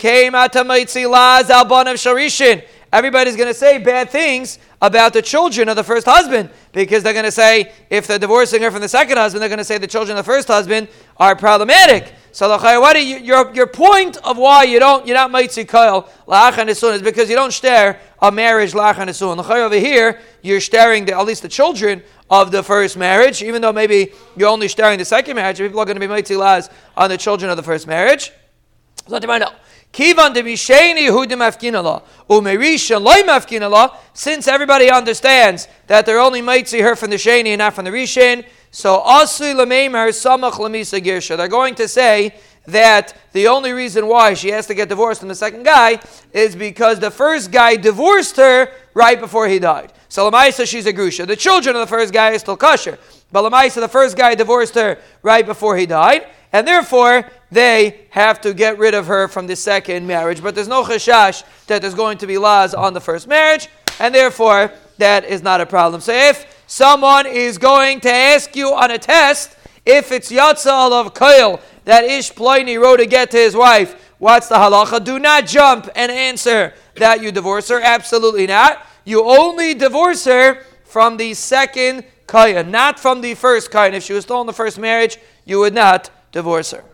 sharishin. 1.96 2.64
Everybody's 2.94 3.34
going 3.34 3.48
to 3.48 3.54
say 3.54 3.78
bad 3.78 4.08
things 4.08 4.60
about 4.80 5.12
the 5.12 5.20
children 5.20 5.68
of 5.68 5.74
the 5.74 5.82
first 5.82 6.06
husband 6.06 6.48
because 6.70 7.02
they're 7.02 7.12
going 7.12 7.24
to 7.24 7.32
say 7.32 7.72
if 7.90 8.06
they're 8.06 8.20
divorcing 8.20 8.62
her 8.62 8.70
from 8.70 8.82
the 8.82 8.88
second 8.88 9.16
husband, 9.16 9.42
they're 9.42 9.48
going 9.48 9.58
to 9.58 9.64
say 9.64 9.78
the 9.78 9.86
children 9.88 10.16
of 10.16 10.24
the 10.24 10.32
first 10.32 10.46
husband 10.46 10.86
are 11.16 11.34
problematic. 11.34 12.12
So 12.30 12.48
what 12.48 12.96
you, 12.96 13.16
your 13.16 13.52
your 13.52 13.66
point 13.66 14.18
of 14.18 14.38
why 14.38 14.62
you 14.62 14.78
don't 14.78 15.04
you're 15.08 15.16
not 15.16 15.32
mitzi 15.32 15.64
koil 15.64 16.08
lachan 16.28 16.68
is 16.68 17.02
because 17.02 17.28
you 17.28 17.34
don't 17.34 17.52
stare 17.52 17.98
a 18.22 18.30
marriage 18.30 18.74
lachan 18.74 19.08
esun. 19.08 19.44
Over 19.44 19.74
here, 19.76 20.20
you're 20.42 20.60
staring 20.60 21.04
the, 21.04 21.18
at 21.18 21.26
least 21.26 21.42
the 21.42 21.48
children 21.48 22.00
of 22.30 22.52
the 22.52 22.62
first 22.62 22.96
marriage, 22.96 23.42
even 23.42 23.60
though 23.60 23.72
maybe 23.72 24.12
you're 24.36 24.48
only 24.48 24.68
staring 24.68 24.98
the 24.98 25.04
second 25.04 25.34
marriage. 25.34 25.58
People 25.58 25.80
are 25.80 25.84
going 25.84 25.96
to 25.96 26.00
be 26.00 26.06
mitzi 26.06 26.36
las 26.36 26.70
on 26.96 27.10
the 27.10 27.18
children 27.18 27.50
of 27.50 27.56
the 27.56 27.62
first 27.64 27.88
marriage. 27.88 28.30
So 29.08 29.18
know. 29.18 29.52
Kivan 29.94 30.34
de 30.34 30.42
Misheni 30.42 31.06
Yehudim 31.08 31.38
Afkinala, 31.38 32.02
Umerisha 32.28 33.00
Loy 33.00 33.22
Mafkinala, 33.22 33.94
since 34.12 34.48
everybody 34.48 34.90
understands 34.90 35.68
that 35.86 36.04
they're 36.04 36.18
only 36.18 36.64
see 36.64 36.80
her 36.80 36.96
from 36.96 37.10
the 37.10 37.16
Sheni 37.16 37.50
and 37.50 37.60
not 37.60 37.74
from 37.74 37.84
the 37.84 37.92
Rishin, 37.92 38.44
so 38.72 38.98
Asui 38.98 39.54
Lameimer 39.54 40.08
Samach 40.08 40.54
Lamisa 40.54 41.00
Girsha. 41.00 41.36
They're 41.36 41.46
going 41.46 41.76
to 41.76 41.86
say 41.86 42.34
that 42.66 43.14
the 43.32 43.46
only 43.46 43.72
reason 43.72 44.08
why 44.08 44.34
she 44.34 44.48
has 44.48 44.66
to 44.66 44.74
get 44.74 44.88
divorced 44.88 45.20
from 45.20 45.28
the 45.28 45.34
second 45.36 45.62
guy 45.62 46.00
is 46.32 46.56
because 46.56 46.98
the 46.98 47.12
first 47.12 47.52
guy 47.52 47.76
divorced 47.76 48.36
her 48.36 48.72
right 48.94 49.20
before 49.20 49.46
he 49.46 49.60
died. 49.60 49.92
So 50.08 50.28
Lamaisa, 50.28 50.66
she's 50.66 50.86
a 50.86 50.92
Grusha. 50.92 51.24
The 51.24 51.36
children 51.36 51.76
of 51.76 51.80
the 51.80 51.86
first 51.86 52.12
guy 52.12 52.32
is 52.32 52.40
still 52.40 52.56
kosher. 52.56 52.98
Balamaisa, 53.34 53.80
the 53.80 53.88
first 53.88 54.16
guy 54.16 54.36
divorced 54.36 54.76
her 54.76 54.96
right 55.22 55.44
before 55.44 55.76
he 55.76 55.86
died, 55.86 56.28
and 56.52 56.66
therefore 56.66 57.28
they 57.50 58.06
have 58.10 58.40
to 58.42 58.54
get 58.54 58.78
rid 58.78 58.94
of 58.94 59.08
her 59.08 59.26
from 59.26 59.48
the 59.48 59.56
second 59.56 60.06
marriage. 60.06 60.40
But 60.40 60.54
there's 60.54 60.68
no 60.68 60.84
chashash 60.84 61.42
that 61.66 61.82
there's 61.82 61.94
going 61.94 62.18
to 62.18 62.28
be 62.28 62.38
laws 62.38 62.74
on 62.74 62.94
the 62.94 63.00
first 63.00 63.26
marriage, 63.26 63.68
and 63.98 64.14
therefore 64.14 64.70
that 64.98 65.24
is 65.24 65.42
not 65.42 65.60
a 65.60 65.66
problem. 65.66 66.00
So 66.00 66.12
if 66.12 66.62
someone 66.68 67.26
is 67.26 67.58
going 67.58 68.00
to 68.02 68.12
ask 68.12 68.54
you 68.54 68.72
on 68.72 68.92
a 68.92 68.98
test 68.98 69.56
if 69.84 70.12
it's 70.12 70.30
yatzal 70.30 70.92
of 70.92 71.12
koil 71.12 71.60
that 71.84 72.04
Ish 72.04 72.32
Ploini 72.34 72.80
wrote 72.80 72.98
to 72.98 73.06
get 73.06 73.32
to 73.32 73.36
his 73.36 73.56
wife, 73.56 74.14
what's 74.18 74.48
the 74.48 74.54
halacha? 74.54 75.04
Do 75.04 75.18
not 75.18 75.46
jump 75.46 75.88
and 75.96 76.10
answer 76.10 76.72
that 76.94 77.20
you 77.20 77.32
divorce 77.32 77.68
her. 77.68 77.80
Absolutely 77.80 78.46
not. 78.46 78.86
You 79.04 79.24
only 79.24 79.74
divorce 79.74 80.24
her 80.24 80.62
from 80.84 81.16
the 81.16 81.34
second 81.34 82.04
not 82.34 82.98
from 82.98 83.20
the 83.20 83.34
first 83.34 83.70
kaya. 83.70 83.92
If 83.92 84.02
she 84.02 84.12
was 84.12 84.24
still 84.24 84.40
in 84.40 84.46
the 84.46 84.52
first 84.52 84.78
marriage, 84.78 85.18
you 85.44 85.60
would 85.60 85.74
not 85.74 86.10
divorce 86.32 86.72
her. 86.72 86.84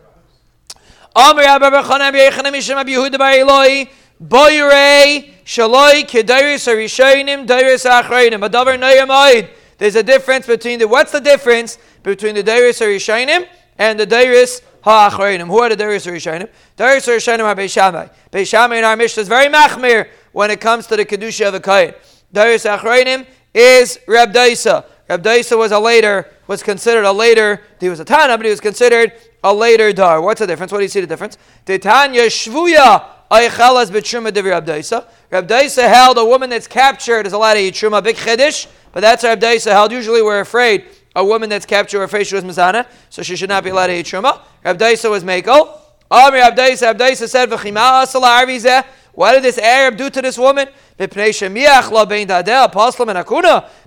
There's 9.77 9.95
a 9.95 10.03
difference 10.03 10.45
between 10.45 10.77
the 10.79 10.87
what's 10.87 11.11
the 11.11 11.19
difference 11.19 11.77
between 12.03 12.35
the 12.35 12.43
Dairis 12.43 12.81
Rishainim 12.81 13.47
and 13.79 13.99
the 13.99 14.05
Dairis 14.05 14.61
Ha'achreinim. 14.83 15.47
Who 15.47 15.59
are 15.59 15.69
the 15.69 15.75
Dairis 15.75 16.05
Rishainim? 16.05 16.49
Dairis 16.77 17.07
Rishainim 17.07 17.43
are 17.43 17.55
Beishamai. 17.55 18.11
Beishamai 18.31 18.77
in 18.77 18.83
our 18.83 18.95
Mishnah 18.95 19.21
is 19.21 19.27
very 19.27 19.47
machmir 19.47 20.07
when 20.33 20.51
it 20.51 20.61
comes 20.61 20.85
to 20.87 20.95
the 20.95 21.05
Kedusha 21.05 21.47
of 21.47 21.55
a 21.55 21.59
Kayin. 21.59 21.95
Dairis 22.31 22.69
Ha'achreinim 22.69 23.25
is 23.53 23.99
Reb 24.07 24.31
Daisa. 24.31 24.85
Reb 25.11 25.23
Daisa 25.23 25.57
was 25.57 25.73
a 25.73 25.79
later, 25.79 26.25
was 26.47 26.63
considered 26.63 27.03
a 27.03 27.11
later, 27.11 27.61
he 27.81 27.89
was 27.89 27.99
a 27.99 28.05
Tana, 28.05 28.37
but 28.37 28.45
he 28.45 28.49
was 28.49 28.61
considered 28.61 29.11
a 29.43 29.53
later 29.53 29.91
Dar. 29.91 30.21
What's 30.21 30.39
the 30.39 30.47
difference? 30.47 30.71
What 30.71 30.77
do 30.77 30.83
you 30.85 30.87
see 30.87 31.01
the 31.01 31.07
difference? 31.07 31.37
Titanya 31.65 32.27
Shvuya 32.27 33.03
Aichelas 33.29 33.91
B'Truma 33.91 34.33
Divi 34.33 34.51
Reb 34.51 34.65
Daisa. 34.65 35.05
Reb 35.29 35.49
held 35.49 36.17
a 36.17 36.23
woman 36.23 36.49
that's 36.49 36.65
captured 36.65 37.27
is 37.27 37.33
allowed 37.33 37.55
to 37.55 37.59
eat 37.59 37.73
Truma, 37.73 38.01
big 38.01 38.15
Chiddush, 38.15 38.67
but 38.93 39.01
that's 39.01 39.25
Reb 39.25 39.41
Daisa 39.41 39.71
held. 39.71 39.91
Usually 39.91 40.21
we're 40.21 40.39
afraid 40.39 40.85
a 41.13 41.25
woman 41.25 41.49
that's 41.49 41.65
captured 41.65 41.99
her 41.99 42.07
face, 42.07 42.27
she 42.27 42.35
was 42.35 42.45
Mizana, 42.45 42.87
so 43.09 43.21
she 43.21 43.35
should 43.35 43.49
not 43.49 43.65
be 43.65 43.71
allowed 43.71 43.87
to 43.87 43.99
eat 43.99 44.05
Truma. 44.05 44.39
Reb 44.63 44.77
Daisa 44.77 45.09
was 45.09 45.25
Mekel. 45.25 45.77
Amir 46.09 46.39
Reb 46.39 46.55
Daisa, 46.55 46.97
Reb 46.97 47.17
said, 47.17 47.49
V'chima 47.49 48.05
Asala 48.05 48.45
Arvizeh. 48.45 48.85
What 49.11 49.33
did 49.33 49.43
this 49.43 49.57
Arab 49.57 49.97
do 49.97 50.09
to 50.09 50.21
this 50.21 50.37
woman? 50.37 50.69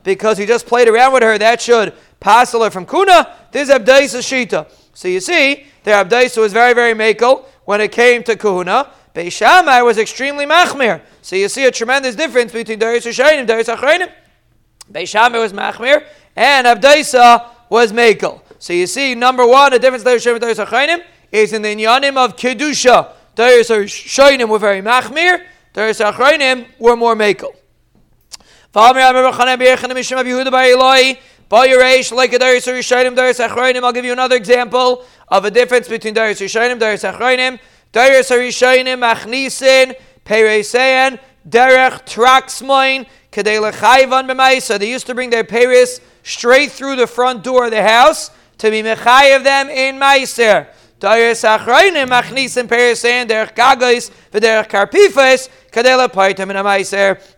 Because 0.02 0.38
he 0.38 0.46
just 0.46 0.66
played 0.66 0.88
around 0.88 1.12
with 1.12 1.22
her, 1.22 1.38
that 1.38 1.60
should 1.60 1.92
passel 2.20 2.64
her 2.64 2.70
from 2.70 2.86
kuna. 2.86 3.32
This 3.52 3.68
is 3.68 3.74
Abdaisa 3.74 4.20
Shita. 4.20 4.66
So 4.94 5.08
you 5.08 5.20
see, 5.20 5.66
the 5.84 5.90
Abdaisa 5.92 6.38
was 6.38 6.52
very, 6.52 6.72
very 6.74 6.94
makel 6.94 7.44
when 7.64 7.80
it 7.80 7.92
came 7.92 8.22
to 8.24 8.36
kuna. 8.36 8.90
Beishamai 9.14 9.84
was 9.84 9.98
extremely 9.98 10.44
machmir. 10.44 11.00
So 11.22 11.36
you 11.36 11.48
see 11.48 11.64
a 11.66 11.70
tremendous 11.70 12.16
difference 12.16 12.52
between 12.52 12.78
Darius 12.78 13.06
Hashainim 13.06 13.38
and 13.40 13.48
Darius 13.48 13.68
Achrainim. 13.68 14.10
Beishamai 14.92 15.40
was 15.40 15.52
machmir, 15.52 16.04
and 16.34 16.66
Abdaisa 16.66 17.46
was 17.70 17.92
makel. 17.92 18.40
So 18.58 18.72
you 18.72 18.86
see, 18.86 19.14
number 19.14 19.46
one, 19.46 19.70
the 19.70 19.78
difference 19.78 20.02
Darius 20.02 20.26
and 20.26 20.40
Darius 20.40 20.58
is 21.30 21.52
in 21.52 21.62
the 21.62 21.74
inyanim 21.74 22.16
of 22.16 22.36
Kedusha. 22.36 23.12
Darius 23.34 23.70
Shainim 23.70 24.48
were 24.48 24.58
very 24.58 24.82
machmir. 24.82 25.44
Darius 25.74 25.98
Achrayim 25.98 26.66
were 26.78 26.96
more 26.96 27.14
makel. 27.16 27.54
I'll 28.76 28.94
give 33.92 34.04
you 34.04 34.12
another 34.12 34.36
example 34.36 35.04
of 35.28 35.44
a 35.44 35.50
difference 35.50 35.88
between 35.88 36.14
Darius 36.14 36.40
Rishayim, 36.40 36.78
Darius 36.78 37.02
Achrayim. 37.02 37.58
Darius 37.90 38.30
Rishayim, 38.30 38.86
Machnisin, 38.98 39.94
Peresein, 40.24 41.18
Derech 41.48 42.04
Traxmoin, 42.06 43.06
Kadela 43.32 43.72
Chayvan 43.72 44.28
B'maisa. 44.28 44.78
They 44.78 44.90
used 44.90 45.06
to 45.06 45.14
bring 45.14 45.30
their 45.30 45.44
Peres 45.44 46.00
straight 46.22 46.70
through 46.70 46.96
the 46.96 47.06
front 47.08 47.42
door 47.44 47.66
of 47.66 47.72
the 47.72 47.82
house 47.82 48.30
to 48.58 48.70
be 48.70 48.82
Mechayev 48.82 49.42
them 49.42 49.68
in 49.68 49.96
Meiser. 49.96 50.68
Darius 51.00 51.42
Achrayim, 51.42 52.08
Machnisin, 52.08 52.66
Peresein, 52.66 53.26
Derech 53.28 53.54
Gagais, 53.54 54.10
V'derech 54.32 54.68
Karpifes, 54.68 55.48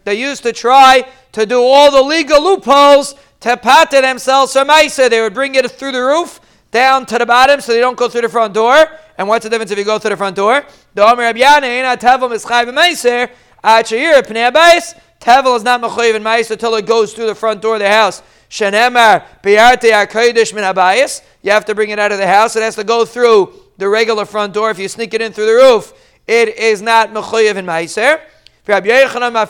they 0.05 0.15
used 0.15 0.43
to 0.43 0.53
try 0.53 1.09
to 1.33 1.47
do 1.47 1.63
all 1.63 1.91
the 1.91 2.03
legal 2.03 2.43
loopholes 2.43 3.15
to 3.41 3.57
patent 3.57 4.03
themselves 4.03 4.53
from 4.53 4.69
Maisa. 4.69 5.11
They 5.11 5.21
would 5.21 5.35
bring 5.35 5.55
it 5.55 5.71
through 5.71 5.93
the 5.93 6.03
roof 6.03 6.41
down 6.71 7.07
to 7.07 7.19
the 7.19 7.27
bottom 7.27 7.61
so 7.61 7.73
they 7.73 7.81
don't 7.81 7.97
go 7.97 8.09
through 8.09 8.23
the 8.23 8.29
front 8.29 8.55
door. 8.55 8.87
And 9.19 9.29
what's 9.29 9.45
the 9.45 9.51
difference 9.51 9.71
if 9.71 9.79
you 9.79 9.85
go 9.85 9.99
through 9.99 10.11
the 10.11 10.17
front 10.17 10.37
door? 10.37 10.65
The 10.95 11.03
Omer 11.03 11.33
Abiyana, 11.33 11.97
Tevel 11.97 12.33
is 12.33 12.45
Chayv 12.45 12.73
Meiser, 12.73 13.31
Achayir, 13.65 14.23
Pnei 14.23 14.51
Abais. 14.51 14.99
Tevel 15.21 15.57
is 15.57 15.65
not 15.65 15.81
Mechayiv 15.81 16.15
in 16.15 16.23
Meiser 16.23 16.53
until 16.53 16.75
it 16.75 16.87
goes 16.87 17.15
through 17.15 17.27
the 17.27 17.35
front 17.35 17.63
door 17.63 17.75
of 17.75 17.81
the 17.81 17.89
house. 17.89 18.23
Shenemar, 18.51 19.25
Biyarte 19.43 19.91
HaKodesh 19.91 20.55
Min 20.55 20.65
Abayis. 20.65 21.23
You 21.43 21.51
have 21.53 21.65
to 21.65 21.75
bring 21.75 21.91
it 21.91 21.99
out 21.99 22.13
of 22.13 22.19
the 22.19 22.27
house. 22.27 22.57
It 22.57 22.63
has 22.63 22.77
to 22.77 22.85
go 22.85 23.05
through 23.05 23.53
the 23.79 23.89
regular 23.89 24.25
front 24.25 24.53
door. 24.53 24.71
If 24.71 24.79
you 24.79 24.89
sneak 24.89 25.15
it 25.15 25.21
in 25.21 25.33
through 25.33 25.47
the 25.47 25.55
roof, 25.55 25.93
it 26.27 26.57
is 26.57 26.83
not 26.83 27.11
mechuyev 27.11 27.57
in 27.57 27.67
ma'aser. 27.67 28.21
Rabbi 28.67 28.89
Yechanan 28.89 29.47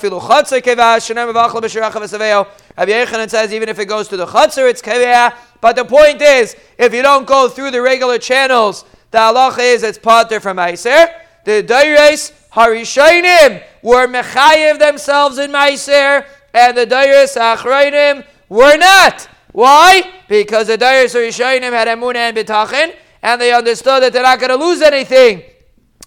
says 3.31 3.53
even 3.55 3.69
if 3.71 3.79
it 3.79 3.87
goes 3.87 4.09
to 4.09 4.19
the 4.19 4.27
chutzner, 4.27 4.69
it's 4.69 4.83
kevah. 4.83 5.33
But 5.63 5.77
the 5.77 5.87
point 5.87 6.21
is, 6.21 6.55
if 6.77 6.93
you 6.93 7.01
don't 7.01 7.27
go 7.27 7.49
through 7.49 7.71
the 7.71 7.81
regular 7.81 8.19
channels, 8.19 8.85
the 9.11 9.19
halacha 9.19 9.61
is 9.61 9.83
it's 9.83 9.97
pater 9.97 10.39
from 10.39 10.59
ma'aser. 10.59 11.09
The 11.47 11.63
dayres 11.63 12.33
harishainim 12.53 13.63
were 13.83 14.07
mechayev 14.07 14.79
themselves 14.79 15.39
in 15.39 15.51
ma'aser, 15.51 16.27
and 16.53 16.77
the 16.77 16.87
dayres 16.87 17.39
achrayim 17.39 18.23
were 18.51 18.77
not. 18.77 19.27
Why? 19.53 20.13
Because 20.29 20.67
the 20.67 20.77
dayres 20.77 21.15
harishainim 21.15 21.73
had 21.73 21.89
emunah 21.89 22.17
and 22.17 22.37
bitachin, 22.37 22.95
and 23.23 23.41
they 23.41 23.55
understood 23.55 24.03
that 24.03 24.13
they're 24.13 24.23
not 24.23 24.41
going 24.41 24.51
to 24.51 24.63
lose 24.63 24.83
anything 24.83 25.43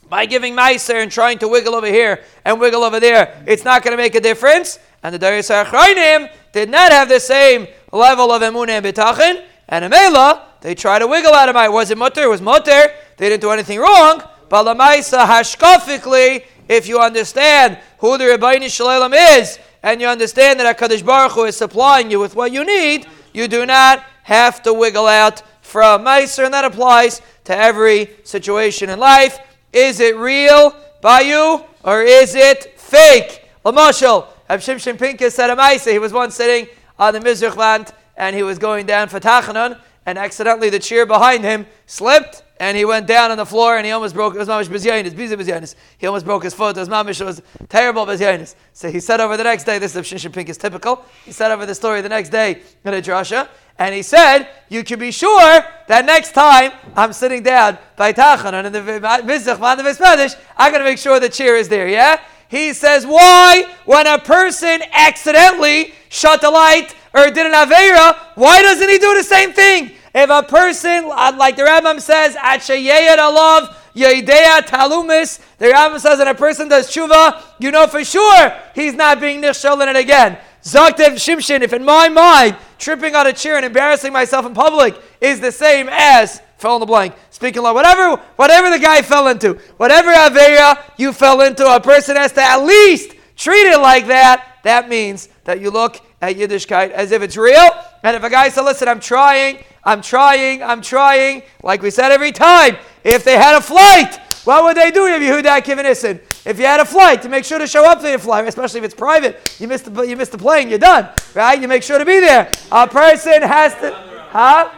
by 0.09 0.25
giving 0.25 0.55
Meiser 0.55 1.01
and 1.01 1.11
trying 1.11 1.37
to 1.39 1.47
wiggle 1.47 1.75
over 1.75 1.87
here 1.87 2.23
and 2.43 2.59
wiggle 2.59 2.83
over 2.83 2.99
there, 2.99 3.43
it's 3.45 3.63
not 3.63 3.83
going 3.83 3.95
to 3.95 4.01
make 4.01 4.15
a 4.15 4.21
difference. 4.21 4.79
And 5.03 5.13
the 5.13 5.19
Darius 5.19 5.49
Achrayim 5.49 6.29
did 6.51 6.69
not 6.69 6.91
have 6.91 7.07
the 7.07 7.19
same 7.19 7.67
level 7.91 8.31
of 8.31 8.41
Emunah 8.41 8.69
and 8.69 8.85
Bitachin. 8.85 9.45
And 9.67 9.85
Amela, 9.85 10.41
they 10.61 10.75
tried 10.75 10.99
to 10.99 11.07
wiggle 11.07 11.33
out 11.33 11.47
of 11.47 11.55
my. 11.55 11.69
Was 11.69 11.91
it 11.91 11.97
mutter? 11.97 12.23
It 12.23 12.29
was 12.29 12.41
mutter. 12.41 12.91
They 13.17 13.29
didn't 13.29 13.41
do 13.41 13.51
anything 13.51 13.79
wrong. 13.79 14.23
But 14.49 14.65
Lamaisa 14.65 15.25
hashkafically, 15.25 16.45
if 16.67 16.87
you 16.87 16.99
understand 16.99 17.77
who 17.99 18.17
the 18.17 18.27
Rabbi 18.27 18.67
Shalom 18.67 19.13
is, 19.13 19.59
and 19.83 20.01
you 20.01 20.07
understand 20.07 20.59
that 20.59 20.77
HaKadosh 20.77 21.05
Baruch 21.05 21.33
Hu 21.33 21.43
is 21.45 21.55
supplying 21.55 22.11
you 22.11 22.19
with 22.19 22.35
what 22.35 22.51
you 22.51 22.65
need, 22.65 23.07
you 23.33 23.47
do 23.47 23.65
not 23.65 24.03
have 24.23 24.61
to 24.63 24.73
wiggle 24.73 25.07
out 25.07 25.41
from 25.61 26.03
Meiser, 26.03 26.45
and 26.45 26.53
that 26.53 26.65
applies 26.65 27.21
to 27.45 27.55
every 27.55 28.09
situation 28.23 28.89
in 28.89 28.99
life. 28.99 29.39
Is 29.71 29.99
it 29.99 30.15
real 30.17 30.75
by 31.01 31.21
you 31.21 31.63
or 31.83 32.01
is 32.01 32.35
it 32.35 32.79
fake? 32.79 33.43
Lamashal, 33.63 34.27
Shimshon 34.49 34.97
Pincus 34.97 35.35
said 35.35 35.49
a. 35.49 35.91
He 35.91 35.99
was 35.99 36.11
once 36.11 36.35
sitting 36.35 36.67
on 36.97 37.13
the 37.13 37.19
Mizrach 37.19 37.55
land 37.55 37.93
and 38.17 38.35
he 38.35 38.43
was 38.43 38.57
going 38.57 38.85
down 38.85 39.09
for 39.09 39.19
Tachanan 39.19 39.79
and 40.05 40.17
accidentally 40.17 40.69
the 40.69 40.79
chair 40.79 41.05
behind 41.05 41.43
him 41.43 41.67
slipped 41.85 42.43
and 42.59 42.75
he 42.75 42.83
went 42.83 43.07
down 43.07 43.31
on 43.31 43.37
the 43.37 43.45
floor 43.45 43.77
and 43.77 43.85
he 43.85 43.91
almost 43.91 44.13
broke 44.13 44.35
his 44.35 44.47
mamish 44.47 44.67
bezyanis. 44.67 45.75
He 45.97 46.07
almost 46.07 46.25
broke 46.25 46.43
his 46.43 46.53
foot. 46.53 46.75
His 46.75 46.89
mamish 46.89 47.23
was 47.25 47.41
terrible 47.69 48.05
bezyanis. 48.05 48.55
So 48.73 48.91
he 48.91 48.99
said 48.99 49.21
over 49.21 49.37
the 49.37 49.45
next 49.45 49.63
day, 49.63 49.79
this 49.79 49.95
is 49.95 50.05
Shimshon 50.05 50.33
Pincus 50.33 50.57
typical. 50.57 51.05
He 51.23 51.31
said 51.31 51.51
over 51.51 51.65
the 51.65 51.75
story 51.75 52.01
the 52.01 52.09
next 52.09 52.29
day 52.29 52.61
in 52.83 52.93
a 52.93 53.01
drasha, 53.01 53.47
and 53.77 53.95
he 53.95 54.01
said, 54.01 54.49
you 54.67 54.83
can 54.83 54.99
be 54.99 55.09
sure 55.09 55.63
that 55.87 56.05
next 56.05 56.33
time 56.33 56.73
I'm 56.97 57.13
sitting 57.13 57.43
down 57.43 57.77
by 57.95 58.11
Tachanan 58.11 58.65
in 58.65 58.73
the 58.73 58.79
Mizrach, 58.81 59.77
the 59.77 60.37
I'm 60.57 60.71
going 60.71 60.83
to 60.83 60.89
make 60.89 60.97
sure 60.97 61.17
the 61.21 61.29
chair 61.29 61.55
is 61.55 61.69
there, 61.69 61.87
yeah? 61.87 62.19
He 62.49 62.73
says, 62.73 63.05
why, 63.05 63.73
when 63.85 64.05
a 64.05 64.19
person 64.19 64.81
accidentally 64.91 65.93
shut 66.09 66.41
the 66.41 66.49
light 66.49 66.93
or 67.13 67.27
did 67.27 67.45
an 67.45 67.53
Aveira, 67.53 68.17
why 68.35 68.61
doesn't 68.61 68.89
he 68.89 68.97
do 68.97 69.15
the 69.15 69.23
same 69.23 69.53
thing? 69.53 69.91
If 70.21 70.29
a 70.29 70.43
person, 70.43 71.05
uh, 71.05 71.31
like 71.37 71.55
the 71.55 71.61
Rambam 71.61 72.01
says, 72.01 72.35
at 72.35 72.57
Sheyeyat 72.57 73.15
Alav, 73.15 73.73
Yeidea 73.95 74.63
Talumis, 74.63 75.39
the 75.59 75.67
Rambam 75.67 75.97
says 75.97 76.17
that 76.17 76.27
a 76.27 76.35
person 76.35 76.67
does 76.67 76.89
tshuva, 76.89 77.41
you 77.57 77.71
know 77.71 77.87
for 77.87 78.03
sure 78.03 78.53
he's 78.75 78.93
not 78.93 79.21
being 79.21 79.41
nishal 79.41 79.81
in 79.81 79.87
it 79.87 79.95
again. 79.95 80.37
Zaktev 80.61 81.13
Shimshin, 81.13 81.61
if 81.61 81.71
in 81.71 81.85
my 81.85 82.09
mind, 82.09 82.57
tripping 82.77 83.15
on 83.15 83.27
a 83.27 83.31
chair 83.31 83.55
and 83.55 83.65
embarrassing 83.65 84.11
myself 84.11 84.45
in 84.45 84.53
public 84.53 85.01
is 85.21 85.39
the 85.39 85.53
same 85.53 85.87
as 85.89 86.41
fill 86.57 86.75
in 86.75 86.81
the 86.81 86.85
blank. 86.85 87.15
Speaking 87.29 87.61
law, 87.61 87.73
whatever, 87.73 88.21
whatever 88.35 88.69
the 88.69 88.79
guy 88.79 89.01
fell 89.01 89.29
into, 89.29 89.53
whatever 89.77 90.11
Aveya 90.11 90.83
you 90.97 91.13
fell 91.13 91.39
into, 91.39 91.65
a 91.65 91.79
person 91.79 92.17
has 92.17 92.33
to 92.33 92.41
at 92.41 92.57
least 92.57 93.15
treat 93.37 93.71
it 93.71 93.79
like 93.79 94.07
that. 94.07 94.57
That 94.63 94.89
means 94.89 95.29
that 95.45 95.61
you 95.61 95.71
look 95.71 96.01
at 96.21 96.35
Yiddishkeit 96.35 96.91
as 96.91 97.13
if 97.13 97.21
it's 97.21 97.37
real. 97.37 97.69
And 98.03 98.17
if 98.17 98.23
a 98.23 98.29
guy 98.29 98.49
said, 98.49 98.63
listen, 98.63 98.89
I'm 98.89 98.99
trying, 98.99 99.63
I'm 99.83 100.01
trying, 100.01 100.61
I'm 100.61 100.81
trying, 100.81 101.43
like 101.63 101.81
we 101.81 101.89
said 101.89 102.11
every 102.11 102.31
time, 102.31 102.77
if 103.03 103.23
they 103.23 103.37
had 103.37 103.55
a 103.55 103.61
flight, 103.61 104.19
what 104.45 104.63
would 104.63 104.77
they 104.77 104.91
do 104.91 105.05
if 105.07 105.21
you 105.21 105.41
that 105.41 105.65
Kivanisin? 105.65 106.21
If 106.45 106.57
you 106.57 106.65
had 106.65 106.79
a 106.79 106.85
flight, 106.85 107.21
to 107.21 107.29
make 107.29 107.45
sure 107.45 107.59
to 107.59 107.67
show 107.67 107.85
up 107.89 108.01
to 108.01 108.09
your 108.09 108.19
flight, 108.19 108.47
especially 108.47 108.79
if 108.79 108.85
it's 108.85 108.95
private, 108.95 109.55
you 109.59 109.67
missed 109.67 109.93
the, 109.93 110.01
you 110.01 110.15
missed 110.15 110.31
the 110.31 110.37
plane, 110.37 110.69
you're 110.69 110.79
done, 110.79 111.09
right? 111.35 111.61
You 111.61 111.67
make 111.67 111.83
sure 111.83 111.99
to 111.99 112.05
be 112.05 112.19
there. 112.19 112.51
A 112.71 112.87
person 112.87 113.41
has 113.41 113.73
to, 113.75 113.93
huh? 114.31 114.69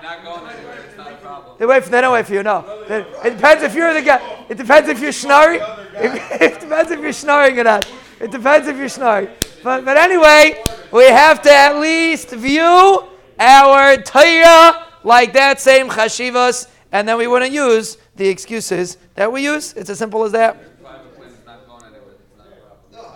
They 1.58 1.66
wait 1.66 1.84
for, 1.84 1.90
they 1.92 2.02
don't 2.02 2.14
wait 2.14 2.26
for 2.26 2.34
you, 2.34 2.44
no. 2.44 2.84
It 2.90 3.36
depends 3.36 3.64
if 3.64 3.76
you're 3.76 3.94
the 3.94 4.02
guy, 4.02 4.46
it 4.50 4.58
depends 4.58 4.90
if 4.90 5.00
you're 5.00 5.12
snoring. 5.12 5.62
It, 5.94 6.60
depends 6.60 6.90
if 6.90 7.00
you're 7.00 7.14
snoring 7.14 7.60
or 7.60 7.64
not. 7.66 7.92
It 8.20 8.32
depends 8.32 8.68
if 8.68 8.78
you're 8.78 8.90
snoring. 8.90 9.28
But, 9.62 9.86
but 9.86 9.98
anyway, 9.98 10.64
we 10.92 11.04
have 11.04 11.42
to 11.44 11.52
at 11.52 11.80
least 11.80 12.30
view 12.32 13.04
our 13.38 13.98
Torah 13.98 14.91
like 15.04 15.34
that 15.34 15.60
same 15.60 15.90
chashivas, 15.90 16.68
and 16.92 17.08
then 17.08 17.18
we 17.18 17.28
wouldn't 17.28 17.52
use 17.52 17.98
the 18.16 18.28
excuses 18.28 18.98
that 19.16 19.32
we 19.32 19.44
use. 19.44 19.74
It's 19.74 19.90
as 19.90 19.98
simple 19.98 20.24
as 20.24 20.32
that. 20.34 20.58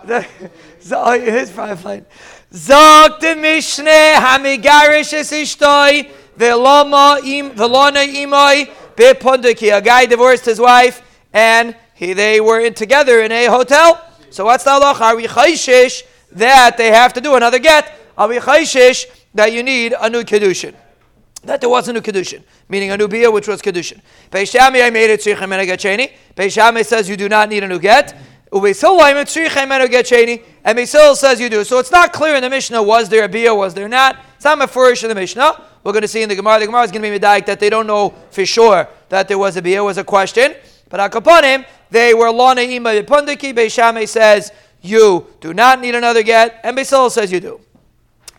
so 0.80 1.12
it 1.14 1.28
is 1.28 1.50
private 1.50 1.82
plane. 1.82 2.06
Zog 2.54 3.20
the 3.20 3.28
Mishneh 3.28 4.16
Hamigarish 4.16 5.14
es 5.14 5.32
ishtoi 5.32 6.12
velona 6.38 7.20
imoi 7.20 8.70
bepondaki. 8.96 9.76
A 9.76 9.82
guy 9.82 10.06
divorced 10.06 10.46
his 10.46 10.60
wife, 10.60 11.02
and 11.34 11.76
he, 11.96 12.14
they 12.14 12.40
were 12.40 12.60
in, 12.60 12.74
together 12.74 13.22
in 13.22 13.32
a 13.32 13.46
hotel. 13.46 14.00
So 14.30 14.46
what's 14.46 14.64
the 14.64 14.72
halacha? 14.72 15.02
Are 15.02 15.16
we 15.16 15.28
chayshish 15.28 16.04
that 16.34 16.78
they 16.78 16.90
have 16.90 17.14
to 17.14 17.22
do 17.22 17.36
another 17.36 17.60
get? 17.60 17.92
Are 18.18 18.28
we 18.28 18.38
chayshish 18.38 19.06
that 19.34 19.54
you 19.54 19.64
need 19.64 19.96
a 20.00 20.10
new 20.10 20.24
kedushin? 20.24 20.76
That 21.46 21.62
there 21.62 21.70
was 21.70 21.88
a 21.88 21.94
new 21.94 22.02
kedushin, 22.02 22.44
meaning 22.70 22.92
a 22.92 22.98
new 22.98 23.08
bia, 23.08 23.30
which 23.30 23.48
was 23.48 23.62
kedushin. 23.62 24.02
Beishami, 24.32 24.86
I 24.86 24.90
made 24.90 25.10
it 25.10 25.20
tzichem 25.22 25.44
and 25.44 25.70
gacheni. 25.70 26.12
Beishami 26.36 26.86
says 26.86 27.08
you 27.08 27.16
do 27.16 27.30
not 27.30 27.50
need 27.50 27.64
a 27.64 27.68
new 27.68 27.80
get. 27.80 28.16
Ubesil 28.52 29.00
I 29.02 29.14
made 29.14 29.28
tzichem 29.28 29.70
and 29.70 29.92
gacheni. 29.92 30.42
And 30.66 30.80
Beisil 30.80 31.16
says 31.16 31.40
you 31.40 31.48
do. 31.48 31.64
So 31.64 31.78
it's 31.78 31.92
not 31.92 32.12
clear 32.12 32.36
in 32.36 32.42
the 32.42 32.50
Mishnah 32.50 32.82
was 32.82 33.08
there 33.08 33.24
a 33.24 33.30
bia, 33.30 33.54
was 33.54 33.76
there 33.76 33.88
not. 33.88 34.18
It's 34.36 34.46
not 34.46 34.58
mafurish 34.58 35.04
in 35.04 35.10
the 35.10 35.16
Mishnah. 35.16 35.64
We're 35.84 35.92
going 35.92 36.02
to 36.02 36.08
see 36.08 36.24
in 36.24 36.30
the 36.30 36.36
Gemara. 36.36 36.60
The 36.60 36.66
Gemara 36.66 36.82
is 36.82 36.92
going 36.92 37.04
to 37.04 37.12
be 37.12 37.20
medayik 37.20 37.46
that 37.46 37.60
they 37.60 37.70
don't 37.70 37.86
know 37.86 38.16
for 38.32 38.44
sure 38.48 38.88
that 39.10 39.28
there 39.28 39.38
was 39.38 39.58
a 39.58 39.62
bia. 39.62 39.84
Was 39.84 40.00
a 40.00 40.04
question. 40.04 40.56
But 40.90 41.12
akaponim, 41.12 41.66
they 41.92 42.16
were 42.16 42.32
lana 42.32 42.62
ima 42.62 42.90
pundiki. 43.04 43.54
Beishame 43.54 44.08
says 44.08 44.52
you 44.82 45.28
do 45.40 45.54
not 45.54 45.82
need 45.82 45.94
another 45.94 46.24
get, 46.24 46.60
and 46.64 46.76
Beisil 46.76 47.12
says 47.12 47.32
you 47.32 47.40
do. 47.40 47.62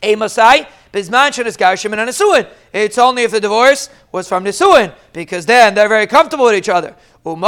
A 0.02 0.16
Masai, 0.16 0.66
Bisman 0.92 1.30
Garshim 1.30 1.92
and 1.92 2.10
Nisuin. 2.10 2.48
It's 2.76 2.98
only 2.98 3.22
if 3.22 3.30
the 3.30 3.40
divorce 3.40 3.88
was 4.12 4.28
from 4.28 4.44
Nisuin, 4.44 4.94
because 5.14 5.46
then 5.46 5.74
they're 5.74 5.88
very 5.88 6.06
comfortable 6.06 6.44
with 6.44 6.56
each 6.56 6.68
other. 6.68 6.94
If 7.24 7.40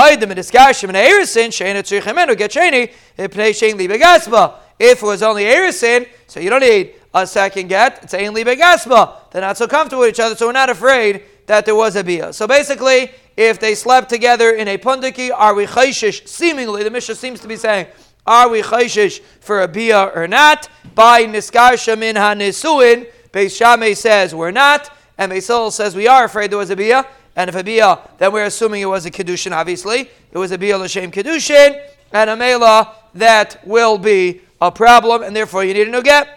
it 5.03 5.03
was 5.03 5.23
only 5.23 5.45
Erisin, 5.45 6.09
so 6.27 6.41
you 6.41 6.49
don't 6.49 6.61
need 6.61 6.95
a 7.13 7.27
second 7.27 7.69
get, 7.69 8.05
it's 8.05 8.15
Ein 8.15 8.33
Libegasba. 8.33 9.31
They're 9.31 9.43
not 9.43 9.59
so 9.59 9.69
comfortable 9.69 10.01
with 10.01 10.15
each 10.15 10.21
other, 10.21 10.35
so 10.35 10.47
we're 10.47 10.53
not 10.53 10.71
afraid 10.71 11.25
that 11.45 11.67
there 11.67 11.75
was 11.75 11.97
a 11.97 12.03
bia. 12.03 12.33
So 12.33 12.47
basically, 12.47 13.11
if 13.37 13.61
they 13.61 13.75
slept 13.75 14.09
together 14.09 14.53
in 14.53 14.67
a 14.67 14.79
pundiki, 14.79 15.31
are 15.31 15.53
we 15.53 15.67
chayshish? 15.67 16.27
Seemingly, 16.27 16.85
the 16.85 16.91
Mishnah 16.91 17.17
seems 17.17 17.41
to 17.41 17.49
be 17.49 17.57
saying, 17.57 17.89
are 18.27 18.49
we 18.49 18.63
chayshish 18.63 19.21
for 19.41 19.61
a 19.61 19.69
bia 19.69 20.05
or 20.05 20.27
not? 20.27 20.71
By 20.95 21.25
niskarsha 21.25 21.99
min 21.99 22.17
hanisuin, 22.17 23.09
Beis 23.31 23.55
Shammai 23.55 23.93
says 23.93 24.35
we're 24.35 24.51
not, 24.51 24.91
and 25.19 25.33
Beis 25.33 25.73
says 25.73 25.95
we 25.95 26.07
are 26.07 26.25
afraid 26.25 26.51
there 26.51 26.59
was 26.59 26.71
a 26.71 26.77
bia. 26.77 27.05
And 27.37 27.49
if 27.49 27.55
a 27.55 27.63
bia, 27.63 28.01
then 28.19 28.33
we're 28.33 28.47
assuming 28.47 28.83
it 28.83 28.87
was 28.87 29.07
a 29.07 29.11
kedushin. 29.11 29.53
Obviously, 29.53 30.11
it 30.33 30.39
was 30.39 30.51
a 30.51 30.59
bia 30.59 30.77
l'shem 30.77 31.13
kedushin, 31.13 31.81
and 32.13 32.31
a 32.31 32.37
mela 32.37 32.95
that 33.15 33.61
will 33.65 33.97
be 33.99 34.41
a 34.61 34.73
problem, 34.73 35.23
and 35.23 35.37
therefore 35.37 35.63
you 35.65 35.75
need 35.75 35.87
a 35.89 35.91
new 35.91 36.03
get. 36.03 36.29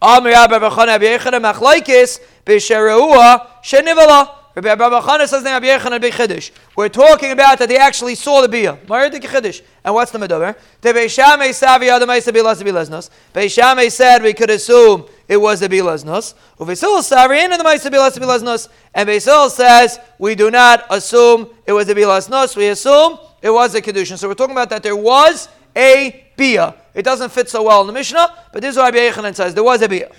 Amir 0.00 0.32
Abba 0.32 0.60
B'Yechana 0.60 1.40
Machlaikis 1.52 2.20
B'Shereua 2.46 3.46
Shenivala. 3.62 4.39
Rabbi 4.54 5.26
says 5.26 5.44
Rabbi 5.44 5.98
Big 5.98 6.12
Chiddush. 6.12 6.50
We're 6.76 6.88
talking 6.88 7.30
about 7.30 7.58
that 7.60 7.68
they 7.68 7.76
actually 7.76 8.16
saw 8.16 8.46
the 8.46 8.48
Chiddush. 8.48 9.62
And 9.84 9.94
what's 9.94 10.10
the 10.10 10.18
medover? 10.18 10.56
The 10.80 10.92
Beishame 10.92 11.50
Savi 11.50 11.88
Adamaisa 11.88 12.32
Bilas 12.32 12.62
Bilaznos. 12.62 13.10
Beishame 13.32 13.90
said 13.90 14.22
we 14.22 14.34
could 14.34 14.50
assume 14.50 15.06
it 15.28 15.36
was 15.36 15.60
the 15.60 15.68
Bilaznos. 15.68 16.34
Uvesil 16.58 16.98
Savi 17.00 17.36
and 17.38 17.52
the 17.52 17.64
Maisa 17.64 17.90
Bilas 17.90 18.18
Bilaznos. 18.18 18.68
And 18.92 19.08
Beisil 19.08 19.48
says 19.50 20.00
we 20.18 20.34
do 20.34 20.50
not 20.50 20.84
assume 20.90 21.48
it 21.64 21.72
was 21.72 21.86
the 21.86 21.94
Bilaznos. 21.94 22.56
We 22.56 22.68
assume 22.68 23.18
it 23.40 23.50
was 23.50 23.74
a 23.74 23.80
Kedushin. 23.80 24.18
So 24.18 24.28
we're 24.28 24.34
talking 24.34 24.54
about 24.54 24.70
that 24.70 24.82
there 24.82 24.96
was 24.96 25.48
a 25.76 26.26
bia. 26.36 26.74
It 26.92 27.04
doesn't 27.04 27.30
fit 27.30 27.48
so 27.48 27.62
well 27.62 27.82
in 27.82 27.86
the 27.86 27.92
Mishnah, 27.92 28.34
but 28.52 28.62
this 28.62 28.72
is 28.72 28.76
what 28.76 28.92
Rabbi 28.92 29.14
Yechanan 29.14 29.34
says. 29.34 29.54
There 29.54 29.62
was 29.62 29.80
a 29.82 29.88
bia. 29.88 30.10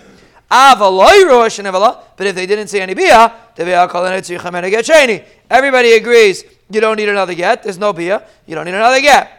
But 0.51 2.27
if 2.27 2.35
they 2.35 2.45
didn't 2.45 2.67
see 2.67 2.81
any 2.81 2.93
bia, 2.93 3.33
everybody 5.49 5.93
agrees 5.93 6.43
you 6.69 6.81
don't 6.81 6.97
need 6.97 7.07
another 7.07 7.33
get. 7.33 7.63
There's 7.63 7.77
no 7.77 7.93
bia. 7.93 8.27
You 8.45 8.55
don't 8.55 8.65
need 8.65 8.73
another 8.73 8.99
get. 8.99 9.31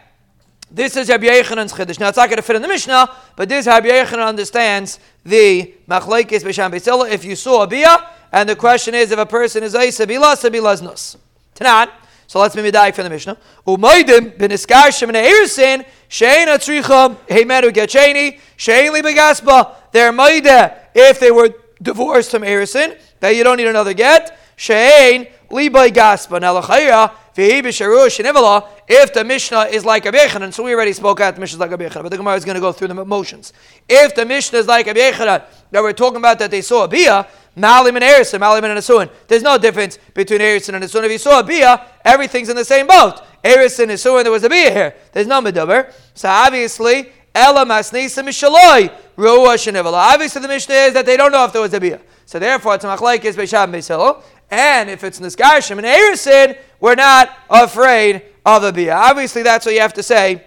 This 0.70 0.96
is 0.96 1.10
Rabbi 1.10 1.26
Yechanan's 1.26 1.74
chiddush. 1.74 2.00
Now 2.00 2.08
it's 2.08 2.16
not 2.16 2.30
going 2.30 2.38
to 2.38 2.42
fit 2.42 2.56
in 2.56 2.62
the 2.62 2.68
Mishnah, 2.68 3.10
but 3.36 3.46
this 3.46 3.66
Rabbi 3.66 3.88
Yechanan 3.88 4.26
understands 4.26 4.98
the 5.22 5.74
machlekes 5.86 6.42
b'sham 6.42 6.70
b'sila. 6.72 7.10
If 7.10 7.26
you 7.26 7.36
saw 7.36 7.64
a 7.64 7.66
bia, 7.66 8.08
and 8.32 8.48
the 8.48 8.56
question 8.56 8.94
is 8.94 9.10
if 9.10 9.18
a 9.18 9.26
person 9.26 9.62
is 9.62 9.74
aisa 9.74 10.06
bila, 10.06 10.34
sabila 10.34 10.80
znus. 10.80 11.18
Tanan. 11.54 11.90
So 12.26 12.40
let's 12.40 12.56
maybe 12.56 12.70
die 12.70 12.90
from 12.92 13.04
the 13.04 13.10
Mishnah. 13.10 13.36
Umaydim 13.66 14.38
b'niskar 14.38 14.88
shemene 14.88 15.22
erisin 15.22 15.84
shein 16.08 16.46
atzricham 16.46 17.16
heimeru 17.26 17.70
getcheni 17.70 18.40
shein 18.56 18.94
li 18.94 19.02
begaspa. 19.02 19.74
They're 19.92 20.10
maida 20.10 20.81
if 20.94 21.20
they 21.20 21.30
were 21.30 21.54
divorced 21.80 22.30
from 22.30 22.42
Erisin, 22.42 22.98
that 23.20 23.36
you 23.36 23.44
don't 23.44 23.56
need 23.56 23.66
another 23.66 23.94
get. 23.94 24.38
Shein 24.56 25.30
libay 25.50 25.90
gaspa. 25.90 26.40
Now 26.40 26.58
l'chayra 26.58 27.12
if 27.34 29.12
the 29.14 29.24
Mishnah 29.24 29.60
is 29.70 29.84
like 29.86 30.04
a 30.04 30.12
Bechanan, 30.12 30.52
so 30.52 30.62
we 30.62 30.74
already 30.74 30.92
spoke 30.92 31.20
out 31.20 31.34
the 31.34 31.40
Mishnah 31.40 31.56
is 31.56 31.60
like 31.60 31.72
a 31.72 31.78
Bechanan, 31.78 32.02
but 32.02 32.10
the 32.10 32.18
Gemara 32.18 32.34
is 32.34 32.44
going 32.44 32.56
to 32.56 32.60
go 32.60 32.72
through 32.72 32.88
the 32.88 33.04
motions. 33.06 33.54
If 33.88 34.14
the 34.14 34.26
Mishnah 34.26 34.58
is 34.58 34.66
like 34.66 34.86
a 34.86 34.92
Bechanan, 34.94 35.44
that 35.70 35.82
we're 35.82 35.94
talking 35.94 36.18
about 36.18 36.38
that 36.40 36.50
they 36.50 36.60
saw 36.60 36.84
a 36.84 36.88
Bia, 36.88 37.26
Malim 37.56 37.96
and 37.96 38.04
Erison, 38.04 38.40
Malim 38.40 38.64
and 38.64 38.78
Asuin. 38.78 39.10
There's 39.28 39.42
no 39.42 39.56
difference 39.56 39.98
between 40.12 40.40
Erison 40.40 40.74
and 40.74 40.84
Asuin. 40.84 41.04
If 41.04 41.12
you 41.12 41.18
saw 41.18 41.40
a 41.40 41.44
Bia, 41.44 41.86
everything's 42.04 42.50
in 42.50 42.56
the 42.56 42.64
same 42.64 42.86
boat. 42.86 43.22
Erison 43.42 43.84
and 43.84 43.92
Asuin, 43.92 44.24
there 44.24 44.32
was 44.32 44.44
a 44.44 44.50
Bia 44.50 44.70
here. 44.70 44.94
There's 45.12 45.26
no 45.26 45.40
Medover. 45.40 45.92
So 46.14 46.28
obviously, 46.28 47.12
Ela 47.34 47.64
Masnisa 47.64 48.22
Mishaloi, 48.22 48.92
Ruah 49.16 49.54
Shenivala. 49.54 50.12
Obviously, 50.12 50.42
the 50.42 50.48
Mishnah 50.48 50.74
is 50.74 50.94
that 50.94 51.06
they 51.06 51.16
don't 51.16 51.32
know 51.32 51.44
if 51.44 51.52
there 51.52 51.62
was 51.62 51.72
a 51.72 51.80
Bia. 51.80 52.00
So 52.26 52.38
therefore, 52.38 52.74
it's 52.74 52.84
a 52.84 52.88
Machlaikis 52.88 53.34
Beishab 53.34 53.72
Beisilo. 53.72 54.22
And 54.50 54.90
if 54.90 55.02
it's 55.02 55.18
Niskarshim 55.18 55.78
and 55.78 55.86
Erisin, 55.86 56.58
we're 56.78 56.94
not 56.94 57.30
afraid 57.48 58.22
of 58.44 58.64
a 58.64 58.72
Bia. 58.72 58.94
Obviously, 58.94 59.42
that's 59.42 59.64
what 59.64 59.74
you 59.74 59.80
have 59.80 59.94
to 59.94 60.02
say. 60.02 60.44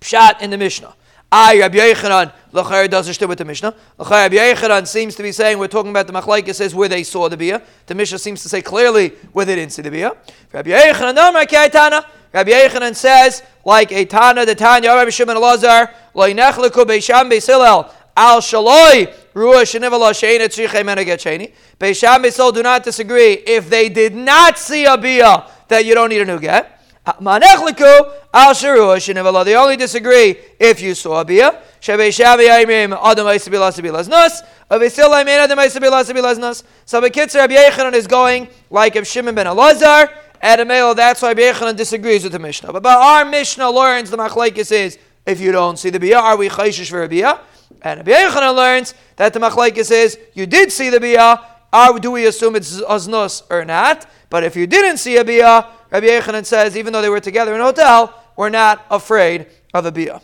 Pshat 0.00 0.42
in 0.42 0.50
the 0.50 0.58
Mishnah. 0.58 0.94
I, 1.34 1.58
Rabbi 1.60 1.78
Yechanan, 1.78 2.30
Lachar 2.52 2.90
does 2.90 3.06
understand 3.06 3.30
with 3.30 3.38
the 3.38 3.46
Mishnah. 3.46 3.74
Lachar 3.98 4.10
Rabbi 4.10 4.36
Yechanan 4.36 4.86
seems 4.86 5.14
to 5.14 5.22
be 5.22 5.32
saying, 5.32 5.58
we're 5.58 5.66
talking 5.66 5.90
about 5.90 6.06
the 6.06 6.12
Machlaikis 6.12 6.56
says 6.56 6.74
where 6.74 6.90
they 6.90 7.02
saw 7.02 7.30
the 7.30 7.38
Bia. 7.38 7.62
The 7.86 7.94
Mishnah 7.94 8.18
seems 8.18 8.42
to 8.42 8.50
say 8.50 8.60
clearly 8.60 9.10
where 9.32 9.46
they 9.46 9.54
didn't 9.54 9.72
see 9.72 9.80
the 9.80 9.90
Bia. 9.90 10.14
Rabbi 10.52 10.68
Yechanan, 10.68 11.14
no, 11.14 12.02
Rabbi 12.32 12.50
Yechanan 12.50 12.94
says, 12.94 13.42
like 13.64 13.92
a 13.92 14.04
Tana, 14.04 14.46
the 14.46 14.54
Tanya, 14.54 14.90
Rabbi 14.90 15.10
Shimon 15.10 15.36
Elazar, 15.36 15.92
Loinechleku 16.14 16.84
Beisham 16.84 17.30
Beisilel, 17.30 17.90
Al 18.16 18.40
Shaloi, 18.40 19.12
Ruah 19.34 19.62
Shenivala 19.62 20.12
Sheina 20.12 20.46
Tzriche 20.46 20.82
Meneget 20.82 21.52
Beisham 21.78 22.22
Beisil 22.22 22.52
do 22.52 22.62
not 22.62 22.84
disagree. 22.84 23.32
If 23.32 23.70
they 23.70 23.88
did 23.88 24.14
not 24.14 24.58
see 24.58 24.84
a 24.84 24.96
Bia, 24.96 25.46
that 25.68 25.84
you 25.86 25.94
don't 25.94 26.10
need 26.10 26.20
a 26.20 26.24
new 26.24 26.38
get. 26.38 26.78
Manechleku 27.06 28.12
Al 28.32 28.54
Sharuah 28.54 28.96
Shenivala. 28.96 29.44
They 29.44 29.56
only 29.56 29.76
disagree 29.76 30.36
if 30.60 30.80
you 30.80 30.94
saw 30.94 31.20
a 31.20 31.24
Bia. 31.24 31.60
Shabeishavi 31.80 32.48
Aimim 32.48 32.96
Adam 33.02 33.26
Aisabilas 33.26 33.80
Bilas 33.80 34.08
Nus. 34.08 34.42
Avisil 34.70 35.08
Aimin 35.08 35.38
Adam 35.38 35.58
Aisabilas 35.58 36.10
Bilas 36.12 36.38
Nus. 36.38 36.62
So 36.84 37.00
Bekitzer 37.00 37.40
Rabbi 37.40 37.54
Yechanan 37.54 37.94
is 37.94 38.06
going 38.06 38.48
like 38.70 38.94
if 38.96 39.06
Shimon 39.06 39.34
ben 39.34 39.46
Elazar. 39.46 40.10
At 40.42 40.58
a 40.58 40.64
male, 40.64 40.92
that's 40.94 41.22
why 41.22 41.34
Bechanan 41.34 41.76
disagrees 41.76 42.24
with 42.24 42.32
the 42.32 42.38
Mishnah. 42.40 42.72
But, 42.72 42.82
but 42.82 42.98
our 42.98 43.24
Mishnah 43.24 43.70
learns 43.70 44.10
the 44.10 44.16
machlekes 44.16 44.72
is 44.72 44.98
if 45.24 45.40
you 45.40 45.52
don't 45.52 45.78
see 45.78 45.88
the 45.88 46.00
bia, 46.00 46.18
are 46.18 46.36
we 46.36 46.48
chayshish 46.48 46.90
for 46.90 47.04
a 47.04 47.08
bia? 47.08 47.40
And 47.82 48.04
Bechanan 48.04 48.56
learns 48.56 48.94
that 49.16 49.32
the 49.32 49.38
machlekes 49.38 49.92
is 49.92 50.18
you 50.34 50.46
did 50.46 50.72
see 50.72 50.90
the 50.90 50.98
bia. 50.98 51.40
Are, 51.72 51.98
do 51.98 52.10
we 52.10 52.26
assume 52.26 52.56
it's 52.56 52.80
aznus 52.80 53.44
or 53.50 53.64
not? 53.64 54.06
But 54.30 54.42
if 54.42 54.56
you 54.56 54.66
didn't 54.66 54.98
see 54.98 55.16
a 55.16 55.24
bia, 55.24 55.68
Rabbi 55.90 56.06
Yechanan 56.06 56.44
says 56.44 56.76
even 56.76 56.92
though 56.92 57.02
they 57.02 57.08
were 57.08 57.20
together 57.20 57.54
in 57.54 57.60
a 57.60 57.64
hotel, 57.64 58.12
we're 58.36 58.50
not 58.50 58.84
afraid 58.90 59.46
of 59.72 59.86
a 59.86 59.92
bia. 59.92 60.20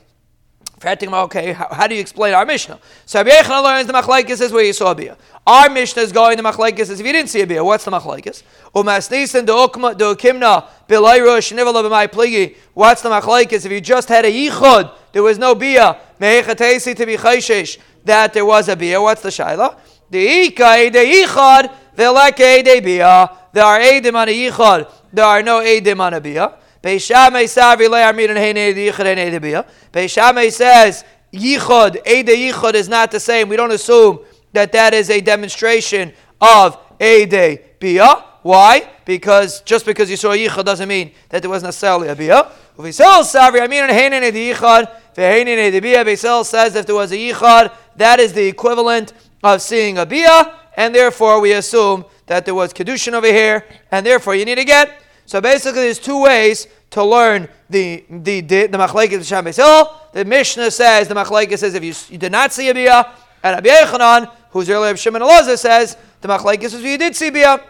Okay, 0.84 1.52
how, 1.52 1.68
how, 1.72 1.86
do 1.88 1.94
you 1.94 2.00
explain 2.00 2.34
our 2.34 2.46
Mishnah? 2.46 2.78
So 3.04 3.18
Rabbi 3.18 3.30
Yechon 3.30 3.64
learns 3.64 3.88
the 3.88 3.92
machlekes 3.92 4.40
is 4.40 4.52
where 4.52 4.64
you 4.64 4.72
saw 4.72 4.92
a 4.92 4.94
bia. 4.94 5.16
Our 5.44 5.68
Mishnah 5.68 6.02
is 6.02 6.12
going 6.12 6.36
the 6.36 6.42
machlekes 6.42 6.78
is 6.78 7.00
if 7.00 7.06
you 7.06 7.12
didn't 7.12 7.30
see 7.30 7.40
a 7.40 7.46
bia. 7.46 7.64
What's 7.64 7.84
the 7.84 7.90
de 7.90 7.96
ukma 7.96 9.98
de 9.98 10.04
ukimna 10.04 10.68
bilayru 10.88 11.38
shnivala 11.38 11.82
b'may 11.82 12.08
pligi. 12.08 12.56
What's 12.74 13.02
the 13.02 13.08
machlekes 13.08 13.66
if 13.66 13.72
you 13.72 13.80
just 13.80 14.08
had 14.08 14.24
a 14.24 14.30
yichud? 14.30 14.92
There 15.12 15.22
was 15.22 15.36
no 15.36 15.56
bia. 15.56 15.98
Mehechatesi 16.20 16.94
to 16.94 17.06
be 17.06 17.16
chayshish 17.16 17.78
that 18.04 18.32
there 18.32 18.46
was 18.46 18.68
a 18.68 18.76
bia. 18.76 19.02
What's 19.02 19.22
the 19.22 19.30
shaila? 19.30 19.76
The 20.10 20.50
ikai 20.50 20.92
de 20.92 21.04
yichud 21.04 21.74
veleke 21.96 22.64
de 22.64 22.80
bia. 22.80 23.30
There 23.52 23.64
are 23.64 23.80
edim 23.80 24.14
on 24.14 24.28
a 24.28 24.32
yichud. 24.32 24.88
There 25.12 25.24
are 25.24 25.42
no 25.42 25.60
edim 25.60 26.00
on 26.00 26.14
a 26.14 26.20
bia. 26.20 26.54
Beishamay 26.82 27.44
Savri 27.44 27.88
Le 27.88 27.98
Armid 27.98 28.30
and 28.30 28.38
Hene 28.38 28.74
Yichud 28.74 29.04
Hene 29.04 29.38
Debia. 29.38 29.68
Beishamay 29.92 30.52
says 30.52 31.04
Yichud, 31.32 32.06
Ede 32.06 32.28
Yichud 32.28 32.74
is 32.74 32.88
not 32.88 33.10
the 33.10 33.20
same. 33.20 33.48
We 33.48 33.56
don't 33.56 33.72
assume 33.72 34.20
that 34.52 34.72
that 34.72 34.94
is 34.94 35.10
a 35.10 35.20
demonstration 35.20 36.12
of 36.40 36.78
Ede 37.00 37.60
Bia. 37.78 38.24
Why? 38.42 38.88
Because 39.04 39.60
just 39.62 39.84
because 39.84 40.08
you 40.08 40.16
saw 40.16 40.30
Yichud 40.30 40.64
doesn't 40.64 40.88
mean 40.88 41.12
that 41.28 41.42
there 41.42 41.50
was 41.50 41.62
necessarily 41.62 42.08
a 42.08 42.16
Bia. 42.16 42.50
Uvisel 42.76 43.22
Savri 43.22 43.60
Armid 43.60 43.88
and 43.88 43.92
Hene 43.92 44.32
Yichud 44.32 44.90
Vehene 45.14 45.72
Debia. 45.72 46.04
Beisel 46.04 46.44
says 46.44 46.76
if 46.76 46.86
there 46.86 46.94
was 46.94 47.10
a 47.10 47.16
Yichud, 47.16 47.72
that 47.96 48.20
is 48.20 48.32
the 48.32 48.46
equivalent 48.46 49.12
of 49.42 49.60
seeing 49.60 49.98
a 49.98 50.06
Bia, 50.06 50.54
and 50.76 50.94
therefore 50.94 51.40
we 51.40 51.52
assume 51.52 52.04
that 52.26 52.44
there 52.44 52.54
was 52.54 52.72
Kedushin 52.72 53.14
over 53.14 53.26
here, 53.26 53.64
and 53.90 54.06
therefore 54.06 54.36
you 54.36 54.44
need 54.44 54.54
to 54.54 54.64
get 54.64 55.02
so 55.28 55.42
basically, 55.42 55.82
there's 55.82 55.98
two 55.98 56.22
ways 56.22 56.66
to 56.88 57.04
learn 57.04 57.48
the 57.68 58.02
the 58.08 58.40
the, 58.40 58.66
the 58.66 58.78
machlekes 58.78 59.28
Sham 59.28 59.44
The 59.44 60.24
Mishnah 60.24 60.70
says 60.70 61.06
the 61.06 61.14
machlekes 61.14 61.58
says 61.58 61.74
if 61.74 61.84
you, 61.84 61.92
you 62.08 62.16
did 62.16 62.32
not 62.32 62.50
see 62.50 62.70
a 62.70 62.72
bia, 62.72 63.12
and 63.42 63.54
Rabbi 63.56 63.68
Yechanan, 63.68 64.32
who's 64.48 64.70
earlier 64.70 64.90
of 64.90 64.98
Shimon 64.98 65.20
Elazar, 65.20 65.58
says 65.58 65.98
the 66.22 66.28
machlekes 66.28 66.64
is 66.64 66.74
if 66.76 66.82
you 66.82 66.96
did 66.96 67.14
see 67.14 67.28
bia. 67.28 67.62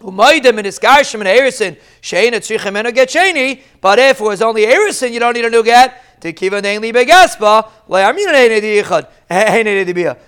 Umaydim 0.00 0.56
and 0.58 0.66
Iskarshim 0.66 1.20
and 1.20 1.28
Erison, 1.28 1.76
Shane 2.00 2.32
at 2.32 2.44
but 3.80 3.98
if 3.98 4.20
it 4.20 4.24
was 4.24 4.40
only 4.40 4.64
Erison, 4.64 5.12
you 5.12 5.20
don't 5.20 5.34
need 5.34 5.44
a 5.44 5.50
new 5.50 5.64
get. 5.64 6.02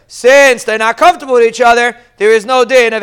Since 0.07 0.64
they're 0.64 0.79
not 0.79 0.96
comfortable 0.96 1.35
with 1.35 1.42
each 1.44 1.61
other, 1.61 1.96
there 2.16 2.33
is 2.33 2.44
no 2.46 2.64
din 2.64 2.92
of 2.92 3.03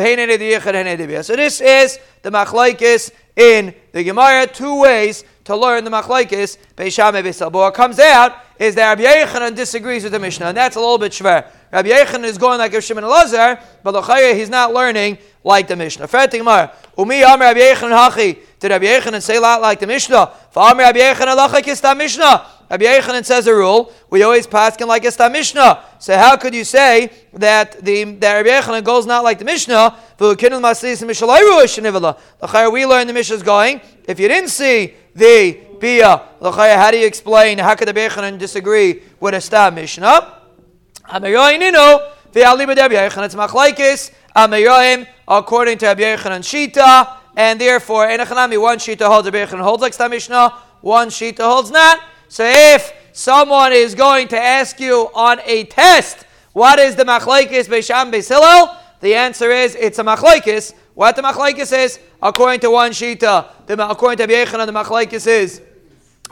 So 1.26 1.36
this 1.36 1.62
is 1.62 2.00
the 2.22 2.30
machlaikis 2.32 3.12
in 3.38 3.74
the 3.94 4.04
Gemara 4.04 4.48
two 4.48 4.82
ways 4.82 5.24
to 5.46 5.56
learn 5.56 5.86
the 5.86 5.92
machlaikis 5.92 6.58
Beishame 6.76 7.24
Beisal. 7.24 7.52
What 7.52 7.74
comes 7.74 8.00
out 8.00 8.36
is 8.60 8.76
that 8.76 9.00
Rabbi 9.00 9.04
Yechanan 9.04 9.56
disagrees 9.56 10.04
with 10.04 10.12
the 10.12 10.20
Mishnah, 10.20 10.48
and 10.48 10.58
that's 10.58 10.76
a 10.76 10.80
little 10.80 10.98
bit 10.98 11.14
shver. 11.14 11.48
Rabbi 11.72 11.90
Yechanan 11.90 12.26
is 12.26 12.38
going 12.38 12.58
like 12.58 12.74
Shimon 12.82 13.04
Elazar, 13.04 13.62
but 13.84 13.94
Lachaya 13.94 14.36
he's 14.36 14.50
not 14.50 14.74
learning 14.74 15.20
like 15.44 15.68
the 15.68 15.76
Mishnah. 15.76 16.08
Fret 16.08 16.32
Gemara. 16.32 16.74
Umi 16.98 17.24
Amr 17.24 17.46
Rabbi 17.46 17.60
Yechanan 17.60 18.10
Hachi. 18.10 18.40
Did 18.60 18.72
Rabbi 18.72 18.86
Yechanan 18.86 19.22
say 19.22 19.38
a 19.38 19.42
lot 19.42 19.62
like 19.62 19.80
the 19.80 19.88
Mishnah? 19.88 20.34
For 20.50 20.64
Amr 20.64 20.82
Rabbi 20.82 21.00
Yechanan 21.00 21.38
Lachakis 21.38 21.98
Mishnah. 21.98 22.46
Rabbi 22.70 22.84
Yechanan 22.84 23.24
says 23.26 23.48
a 23.48 23.54
rule. 23.54 23.94
We 24.10 24.24
always 24.24 24.46
pass 24.46 24.76
him 24.76 24.90
like 24.90 25.06
a 25.06 25.30
Mishnah. 25.30 25.84
So 26.00 26.18
how 26.18 26.36
could 26.36 26.54
you 26.54 26.66
say 26.66 27.12
that 27.34 27.84
the 27.84 28.04
that 28.04 28.34
Rabbi 28.34 28.50
Yechanan 28.50 28.84
goes 28.84 29.06
not 29.06 29.24
like 29.24 29.40
the 29.40 29.46
Mishnah? 29.46 29.96
The 30.18 30.36
We 32.72 32.86
learn 32.86 33.08
the 33.08 33.14
Mishnah 33.14 33.36
is 33.36 33.44
going. 33.44 33.82
If 34.08 34.20
you 34.20 34.28
didn't 34.28 34.50
see 34.50 34.94
the 35.16 35.60
Bia, 35.80 36.22
how 36.42 36.92
do 36.92 36.98
you 36.98 37.06
explain? 37.08 37.58
How 37.60 37.76
could 37.76 37.88
the 37.88 37.94
Yechanan 37.94 38.38
disagree 38.38 39.02
with 39.20 39.34
a 39.34 39.42
Stam 39.42 39.76
Mishnah? 39.76 40.34
according 45.28 45.78
to 45.78 45.86
Rabbi 45.86 46.02
Yechanan 46.02 46.44
Shita, 46.44 47.18
and 47.36 47.62
therefore, 47.62 48.06
one 48.06 48.78
Shita 48.78 49.08
holds 49.08 49.26
Rabbi 49.26 49.46
Yechanan 49.46 49.62
holds 49.62 49.82
like 49.82 49.94
Stam 49.94 50.12
Mishnah, 50.12 50.50
one 50.82 51.10
Shita 51.10 51.40
holds 51.40 51.72
not. 51.72 52.00
So 52.30 52.44
if 52.46 52.94
someone 53.14 53.74
is 53.74 53.96
going 53.96 54.28
to 54.30 54.38
ask 54.40 54.80
you 54.80 55.10
on 55.14 55.40
a 55.46 55.64
test, 55.66 56.26
what 56.54 56.80
is 56.80 56.96
the 56.96 57.04
machlaikis 57.04 57.68
beisham 57.68 58.12
beisilel? 58.12 58.76
The 59.00 59.16
answer 59.16 59.52
is 59.52 59.76
it's 59.76 60.00
a 60.00 60.04
machlaikis. 60.04 60.74
What 60.96 61.16
the 61.16 61.22
machlaikis 61.22 61.78
is, 61.78 62.00
according 62.22 62.62
to 62.62 62.72
one 62.72 62.92
shita, 62.92 63.48
the, 63.68 63.90
according 63.90 64.26
to 64.26 64.34
Yechanan, 64.34 64.66
the 64.66 64.72
machlaikis 64.72 65.28
is, 65.28 65.62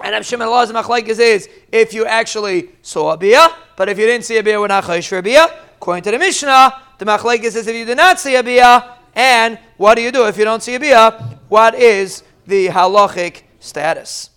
and 0.04 0.12
Rav 0.12 0.26
Shimon 0.26 0.48
Allah's 0.48 0.72
machlaikis 0.72 1.20
is 1.20 1.48
if 1.72 1.94
you 1.94 2.06
actually 2.06 2.70
saw 2.82 3.14
a 3.14 3.18
bia, 3.18 3.48
but 3.78 3.88
if 3.88 3.98
you 3.98 4.06
didn't 4.06 4.26
see 4.26 4.38
a 4.38 4.44
bia, 4.44 4.60
we're 4.60 4.68
not 4.68 4.84
chayish 4.84 5.08
for 5.08 5.20
a 5.20 5.24
bia. 5.24 5.46
According 5.78 6.04
to 6.04 6.12
the 6.12 6.20
Mishnah, 6.20 6.82
the 6.98 7.06
machlaikis 7.06 7.56
is 7.56 7.68
if 7.68 7.76
you 7.76 7.86
did 7.86 7.98
not 7.98 8.20
see 8.20 8.36
a 8.36 8.44
bia, 8.44 8.98
and 9.14 9.58
what 9.78 9.96
do 9.96 10.02
you 10.02 10.12
do 10.12 10.28
if 10.28 10.38
you 10.38 10.44
don't 10.44 10.62
see 10.62 10.76
a 10.76 10.80
bia? 10.80 11.12
What 11.48 11.76
is 11.76 12.24
the 12.46 12.68
halachic 12.68 13.44
status? 13.60 14.32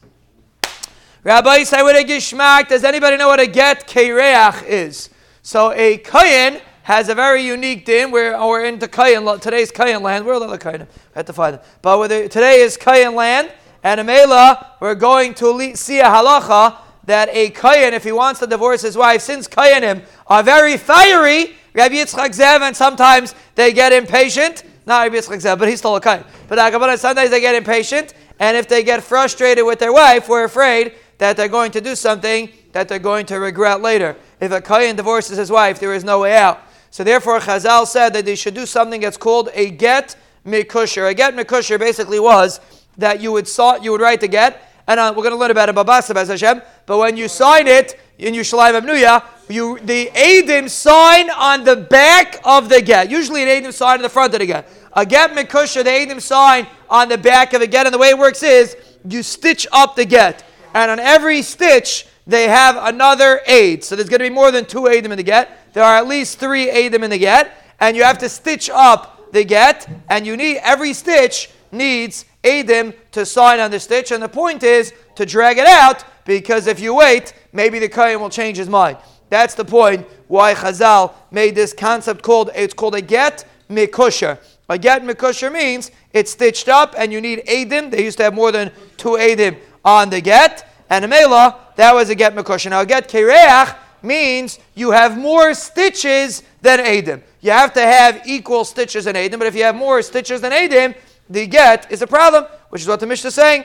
Rabbi 1.24 1.64
say 1.64 1.82
what 1.82 1.96
a 1.96 2.04
gishmak. 2.04 2.68
Does 2.68 2.84
anybody 2.84 3.16
know 3.16 3.26
what 3.26 3.40
a 3.40 3.46
get 3.48 3.88
kereach 3.88 4.64
is? 4.64 5.10
So 5.42 5.72
a 5.72 5.98
kayin 5.98 6.60
has 6.84 7.08
a 7.08 7.14
very 7.14 7.42
unique 7.42 7.84
din. 7.84 8.12
We're, 8.12 8.36
oh, 8.36 8.48
we're 8.48 8.64
into 8.64 8.86
today's 8.86 9.72
kayin 9.72 10.00
land. 10.00 10.24
Where 10.24 10.36
are 10.36 10.40
the 10.40 10.46
other 10.46 10.58
kayin? 10.58 10.82
I 10.82 10.86
have 11.14 11.26
to 11.26 11.32
find 11.32 11.56
them. 11.56 11.64
But 11.82 12.06
the, 12.06 12.28
today 12.28 12.60
is 12.60 12.78
kayin 12.78 13.14
land. 13.14 13.50
And 13.82 14.00
Amela, 14.00 14.64
we're 14.78 14.94
going 14.94 15.34
to 15.34 15.74
see 15.74 15.98
a 15.98 16.04
halacha 16.04 16.76
that 17.06 17.28
a 17.32 17.50
kayin, 17.50 17.94
if 17.94 18.04
he 18.04 18.12
wants 18.12 18.38
to 18.38 18.46
divorce 18.46 18.82
his 18.82 18.96
wife, 18.96 19.20
since 19.20 19.48
kayinim 19.48 20.04
are 20.28 20.44
very 20.44 20.76
fiery, 20.76 21.56
Rabbi 21.74 21.96
Yitzchak 21.96 22.28
Zev, 22.28 22.60
and 22.60 22.76
sometimes 22.76 23.34
they 23.56 23.72
get 23.72 23.92
impatient. 23.92 24.62
Not 24.86 25.02
Rabbi 25.02 25.16
Yitzchak 25.16 25.38
Zev, 25.38 25.58
but 25.58 25.68
he's 25.68 25.80
still 25.80 25.96
a 25.96 26.00
kayin. 26.00 26.24
But 26.46 26.96
sometimes 27.00 27.30
they 27.30 27.40
get 27.40 27.56
impatient, 27.56 28.14
and 28.38 28.56
if 28.56 28.68
they 28.68 28.84
get 28.84 29.02
frustrated 29.02 29.64
with 29.64 29.80
their 29.80 29.92
wife, 29.92 30.28
we're 30.28 30.44
afraid 30.44 30.92
that 31.18 31.36
they're 31.36 31.48
going 31.48 31.72
to 31.72 31.80
do 31.80 31.94
something 31.94 32.48
that 32.72 32.88
they're 32.88 32.98
going 32.98 33.26
to 33.26 33.36
regret 33.36 33.82
later. 33.82 34.16
If 34.40 34.52
a 34.52 34.60
Kayan 34.60 34.96
divorces 34.96 35.36
his 35.36 35.50
wife, 35.50 35.80
there 35.80 35.92
is 35.92 36.04
no 36.04 36.20
way 36.20 36.36
out. 36.36 36.60
So 36.90 37.04
therefore, 37.04 37.40
Chazal 37.40 37.86
said 37.86 38.14
that 38.14 38.24
they 38.24 38.34
should 38.34 38.54
do 38.54 38.66
something 38.66 39.00
that's 39.00 39.16
called 39.16 39.50
a 39.52 39.70
get 39.70 40.16
mikusher. 40.46 41.10
A 41.10 41.14
get 41.14 41.34
mikusher 41.34 41.78
basically 41.78 42.20
was 42.20 42.60
that 42.96 43.20
you 43.20 43.32
would 43.32 43.46
saw, 43.46 43.76
you 43.76 43.92
would 43.92 44.00
write 44.00 44.20
the 44.20 44.28
get, 44.28 44.62
and 44.86 44.98
uh, 44.98 45.12
we're 45.14 45.22
going 45.22 45.34
to 45.34 45.38
learn 45.38 45.50
about 45.50 45.68
it, 45.68 45.74
Babasa 45.74 46.14
Bez 46.14 46.28
Hashem. 46.28 46.62
But 46.86 46.98
when 46.98 47.16
you 47.16 47.28
sign 47.28 47.66
it 47.66 48.00
in 48.16 48.34
Yerushalayim 48.34 48.80
Abnuya, 48.80 49.24
you 49.48 49.78
the 49.80 50.06
Adim 50.14 50.68
sign 50.68 51.30
on 51.30 51.64
the 51.64 51.76
back 51.76 52.40
of 52.44 52.68
the 52.68 52.80
get. 52.80 53.10
Usually 53.10 53.42
an 53.42 53.48
Adim 53.48 53.72
sign 53.72 53.98
on 53.98 54.02
the 54.02 54.08
front 54.08 54.32
of 54.34 54.40
the 54.40 54.46
get. 54.46 54.68
A 54.94 55.04
get 55.04 55.30
mikusher, 55.32 55.84
the 55.84 55.90
Adim 55.90 56.20
sign 56.20 56.66
on 56.88 57.08
the 57.08 57.18
back 57.18 57.52
of 57.52 57.60
the 57.60 57.66
get, 57.66 57.86
and 57.86 57.94
the 57.94 57.98
way 57.98 58.08
it 58.10 58.18
works 58.18 58.42
is 58.42 58.76
you 59.08 59.22
stitch 59.22 59.66
up 59.72 59.94
the 59.94 60.04
get 60.04 60.47
and 60.78 60.92
on 60.92 61.00
every 61.00 61.42
stitch 61.42 62.06
they 62.26 62.46
have 62.46 62.76
another 62.76 63.40
aid. 63.46 63.82
So 63.82 63.96
there's 63.96 64.08
going 64.08 64.20
to 64.20 64.26
be 64.26 64.34
more 64.34 64.52
than 64.52 64.64
two 64.64 64.82
aidim 64.82 65.10
in 65.10 65.16
the 65.16 65.22
get. 65.24 65.72
There 65.72 65.82
are 65.82 65.96
at 65.96 66.06
least 66.06 66.38
three 66.38 66.68
aidim 66.68 67.02
in 67.02 67.10
the 67.10 67.18
get, 67.18 67.74
and 67.80 67.96
you 67.96 68.04
have 68.04 68.18
to 68.18 68.28
stitch 68.28 68.70
up 68.70 69.32
the 69.32 69.44
get, 69.44 69.88
and 70.08 70.24
you 70.26 70.36
need 70.36 70.58
every 70.58 70.92
stitch 70.92 71.50
needs 71.72 72.26
aidim 72.44 72.94
to 73.10 73.26
sign 73.26 73.58
on 73.58 73.72
the 73.72 73.80
stitch. 73.80 74.12
And 74.12 74.22
the 74.22 74.28
point 74.28 74.62
is 74.62 74.92
to 75.16 75.26
drag 75.26 75.58
it 75.58 75.66
out 75.66 76.04
because 76.24 76.68
if 76.68 76.78
you 76.78 76.94
wait, 76.94 77.32
maybe 77.52 77.80
the 77.80 77.88
kohen 77.88 78.20
will 78.20 78.30
change 78.30 78.56
his 78.56 78.68
mind. 78.68 78.98
That's 79.30 79.54
the 79.54 79.64
point 79.64 80.06
why 80.28 80.54
Chazal 80.54 81.12
made 81.32 81.54
this 81.54 81.72
concept 81.72 82.22
called 82.22 82.50
it's 82.54 82.74
called 82.74 82.94
a 82.94 83.02
get 83.02 83.46
mikusher. 83.68 84.38
A 84.68 84.78
get 84.78 85.02
mikusher 85.02 85.52
means 85.52 85.90
it's 86.12 86.30
stitched 86.30 86.68
up 86.68 86.94
and 86.96 87.12
you 87.12 87.20
need 87.20 87.44
aidim. 87.46 87.90
They 87.90 88.04
used 88.04 88.18
to 88.18 88.24
have 88.24 88.34
more 88.34 88.52
than 88.52 88.70
two 88.96 89.16
aidim 89.16 89.58
on 89.84 90.10
the 90.10 90.20
get, 90.20 90.67
and 90.90 91.04
a 91.04 91.08
mela, 91.08 91.58
that 91.76 91.94
was 91.94 92.10
a 92.10 92.14
get 92.14 92.34
mekush. 92.34 92.68
Now, 92.70 92.80
a 92.80 92.86
get 92.86 93.08
kereach 93.08 93.76
means 94.02 94.58
you 94.74 94.90
have 94.90 95.18
more 95.18 95.54
stitches 95.54 96.42
than 96.62 96.80
Adim. 96.80 97.22
You 97.40 97.50
have 97.50 97.72
to 97.74 97.80
have 97.80 98.22
equal 98.26 98.64
stitches 98.64 99.04
than 99.04 99.14
Adim, 99.14 99.38
but 99.38 99.46
if 99.46 99.54
you 99.54 99.64
have 99.64 99.76
more 99.76 100.02
stitches 100.02 100.40
than 100.40 100.52
Adim, 100.52 100.94
the 101.28 101.46
get 101.46 101.90
is 101.92 102.02
a 102.02 102.06
problem, 102.06 102.44
which 102.70 102.82
is 102.82 102.88
what 102.88 103.00
the 103.00 103.06
Mishnah 103.06 103.28
is 103.28 103.34
saying. 103.34 103.64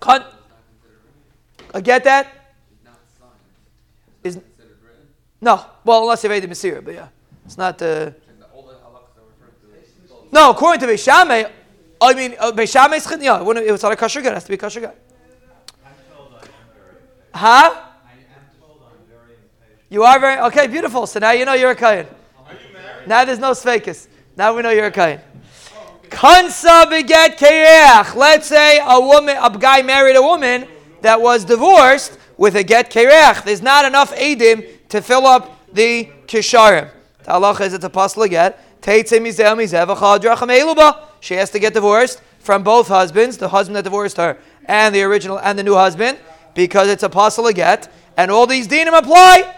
Con- 0.00 0.24
I 1.74 1.80
get 1.80 2.04
that? 2.04 2.26
Is, 4.22 4.38
no, 5.40 5.64
well, 5.84 6.02
unless 6.02 6.22
you 6.24 6.30
have 6.30 6.42
Adim 6.42 6.50
Masir, 6.50 6.84
but 6.84 6.94
yeah. 6.94 7.08
It's 7.44 7.58
not 7.58 7.78
the. 7.78 8.14
No, 10.30 10.50
according 10.50 10.80
to 10.80 10.86
Beishameh, 10.86 11.50
I 12.00 12.14
mean, 12.14 12.34
uh, 12.38 12.52
Beishameh 12.52 13.22
yeah, 13.22 13.40
it 13.40 13.72
was 13.72 13.82
not 13.82 13.92
a 13.92 13.96
kosher 13.96 14.22
gut, 14.22 14.32
it 14.32 14.34
has 14.34 14.44
to 14.44 14.48
be 14.48 14.54
a 14.54 14.58
kosher 14.58 14.80
gut. 14.80 14.96
Huh? 17.34 17.80
You 19.88 20.04
are 20.04 20.18
very 20.18 20.40
okay. 20.40 20.66
Beautiful. 20.66 21.06
So 21.06 21.18
now 21.20 21.32
you 21.32 21.44
know 21.44 21.52
you're 21.54 21.72
a 21.72 21.76
kain. 21.76 22.06
Now 23.06 23.24
there's 23.24 23.38
no 23.38 23.50
svekis. 23.50 24.08
Now 24.36 24.54
we 24.56 24.62
know 24.62 24.70
you're 24.70 24.86
a 24.86 24.90
kain. 24.90 25.20
Kansa 26.08 26.86
beget 26.88 27.38
kereach. 27.38 28.14
Let's 28.14 28.46
say 28.46 28.80
a 28.82 29.00
woman, 29.00 29.36
a 29.40 29.50
guy 29.58 29.82
married 29.82 30.16
a 30.16 30.22
woman 30.22 30.66
that 31.02 31.20
was 31.20 31.44
divorced. 31.44 32.18
with 32.42 32.56
a 32.56 32.64
get 32.64 32.90
kereach. 32.90 33.44
There's 33.44 33.62
not 33.62 33.84
enough 33.84 34.12
edim 34.16 34.66
to 34.88 35.00
fill 35.00 35.26
up 35.26 35.72
the 35.72 36.08
kisharim. 36.26 36.90
The 37.22 37.30
halacha 37.30 37.60
is 37.66 37.74
it's 37.74 37.84
a 37.84 37.90
pasla 37.90 38.28
get. 38.28 38.58
She 41.20 41.34
has 41.34 41.50
to 41.50 41.58
get 41.60 41.72
divorced 41.74 42.20
from 42.40 42.64
both 42.64 42.88
husbands, 42.88 43.38
the 43.38 43.48
husband 43.48 43.76
that 43.76 43.84
divorced 43.84 44.16
her 44.16 44.38
and 44.64 44.92
the 44.92 45.02
original 45.02 45.38
and 45.38 45.56
the 45.56 45.62
new 45.62 45.74
husband, 45.74 46.18
because 46.54 46.88
it's 46.88 47.02
a 47.02 47.08
pasla 47.08 47.54
get, 47.54 47.92
and 48.16 48.30
all 48.30 48.46
these 48.46 48.68
dinim 48.68 48.96
apply. 48.96 49.56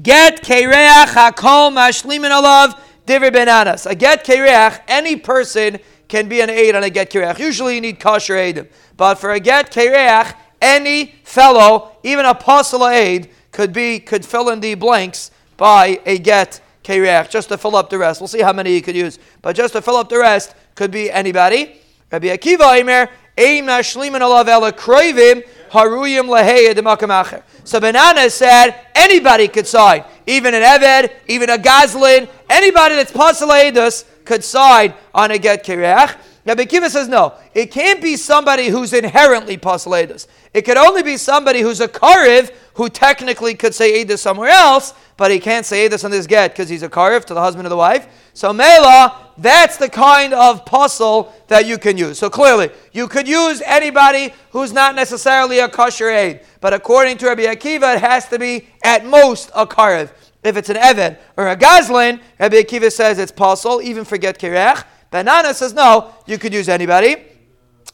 Get 0.00 0.42
kereach 0.42 1.06
hakol 1.06 1.72
mashlimin 1.72 2.30
alav 2.30 2.78
divrei 3.06 3.32
Ben 3.32 3.48
Nanas. 3.48 3.90
A 3.90 3.94
get 3.94 4.24
kereach, 4.24 4.80
any 4.88 5.16
person 5.16 5.78
can 6.08 6.28
be 6.28 6.40
an 6.40 6.50
aid 6.50 6.74
on 6.74 6.82
a 6.82 6.90
get 6.90 7.10
kireach. 7.10 7.38
Usually 7.38 7.74
you 7.74 7.80
need 7.80 8.00
kosher 8.00 8.36
aid. 8.36 8.68
But 8.96 9.16
for 9.16 9.32
a 9.32 9.40
get 9.40 9.70
kireach, 9.70 10.34
any 10.60 11.14
fellow, 11.24 11.92
even 12.02 12.24
apostle 12.24 12.86
aid, 12.88 13.30
could 13.50 13.72
be 13.72 13.98
could 13.98 14.24
fill 14.24 14.48
in 14.48 14.60
the 14.60 14.74
blanks 14.74 15.30
by 15.56 16.00
a 16.06 16.18
get 16.18 16.60
kireach, 16.84 17.30
just 17.30 17.48
to 17.50 17.58
fill 17.58 17.76
up 17.76 17.90
the 17.90 17.98
rest. 17.98 18.20
We'll 18.20 18.28
see 18.28 18.40
how 18.40 18.52
many 18.52 18.74
you 18.74 18.82
could 18.82 18.96
use. 18.96 19.18
But 19.42 19.56
just 19.56 19.74
to 19.74 19.82
fill 19.82 19.96
up 19.96 20.08
the 20.08 20.18
rest 20.18 20.54
could 20.74 20.90
be 20.90 21.10
anybody. 21.10 21.80
Rabbi 22.10 22.28
Akiva 22.28 22.78
Aimer, 22.78 23.08
Ein 23.36 23.64
mashlimin 23.64 24.20
alav 24.20 24.46
ela 24.46 24.72
kroivim 24.72 25.42
haruyim 25.72 26.26
leheya 26.28 26.74
demakamacher. 26.74 27.42
So 27.64 27.80
Banana 27.80 28.30
said 28.30 28.74
anybody 28.94 29.48
could 29.48 29.66
sign, 29.66 30.04
even 30.26 30.54
an 30.54 30.62
Eved, 30.62 31.10
even 31.26 31.50
a 31.50 31.58
Gazlin, 31.58 32.28
anybody 32.48 32.94
that's 32.96 33.12
Pasaladus 33.12 34.04
could 34.24 34.44
sign 34.44 34.94
on 35.14 35.30
a 35.30 35.38
get 35.38 35.64
kireach. 35.64 36.16
Now 36.44 36.54
Bekiva 36.54 36.90
says 36.90 37.08
no. 37.08 37.34
It 37.54 37.70
can't 37.70 38.02
be 38.02 38.16
somebody 38.16 38.66
who's 38.66 38.92
inherently 38.92 39.56
pasaledus. 39.56 40.26
It 40.52 40.62
could 40.62 40.76
only 40.76 41.04
be 41.04 41.16
somebody 41.16 41.60
who's 41.60 41.80
a 41.80 41.86
kariv 41.86 42.52
who 42.74 42.88
technically 42.88 43.54
could 43.54 43.74
say 43.74 44.04
edus 44.04 44.18
somewhere 44.18 44.48
else, 44.48 44.92
but 45.16 45.30
he 45.30 45.38
can't 45.38 45.64
say 45.64 45.88
edus 45.88 46.04
on 46.04 46.10
this 46.10 46.26
get 46.26 46.50
because 46.50 46.68
he's 46.68 46.82
a 46.82 46.88
kariv 46.88 47.24
to 47.26 47.34
the 47.34 47.40
husband 47.40 47.66
of 47.66 47.70
the 47.70 47.76
wife. 47.76 48.08
So 48.34 48.52
mela, 48.52 49.21
that's 49.38 49.76
the 49.76 49.88
kind 49.88 50.34
of 50.34 50.64
puzzle 50.64 51.32
that 51.48 51.66
you 51.66 51.78
can 51.78 51.96
use. 51.96 52.18
So 52.18 52.28
clearly, 52.28 52.70
you 52.92 53.08
could 53.08 53.26
use 53.26 53.62
anybody 53.64 54.32
who's 54.50 54.72
not 54.72 54.94
necessarily 54.94 55.58
a 55.58 55.68
kosher 55.68 56.10
aid, 56.10 56.40
but 56.60 56.72
according 56.72 57.18
to 57.18 57.26
Rabbi 57.26 57.42
Akiva, 57.42 57.96
it 57.96 58.00
has 58.00 58.28
to 58.28 58.38
be 58.38 58.68
at 58.82 59.06
most 59.06 59.50
a 59.54 59.66
kariv. 59.66 60.10
If 60.42 60.56
it's 60.56 60.70
an 60.70 60.76
Evan 60.76 61.16
or 61.36 61.48
a 61.48 61.56
Gazlin, 61.56 62.20
Rabbi 62.38 62.56
Akiva 62.56 62.90
says 62.90 63.18
it's 63.18 63.32
possible, 63.32 63.80
even 63.80 64.04
for 64.04 64.18
get 64.18 64.38
Kirech. 64.38 64.84
Banana 65.10 65.54
says 65.54 65.72
no, 65.72 66.12
you 66.26 66.38
could 66.38 66.52
use 66.52 66.68
anybody. 66.68 67.16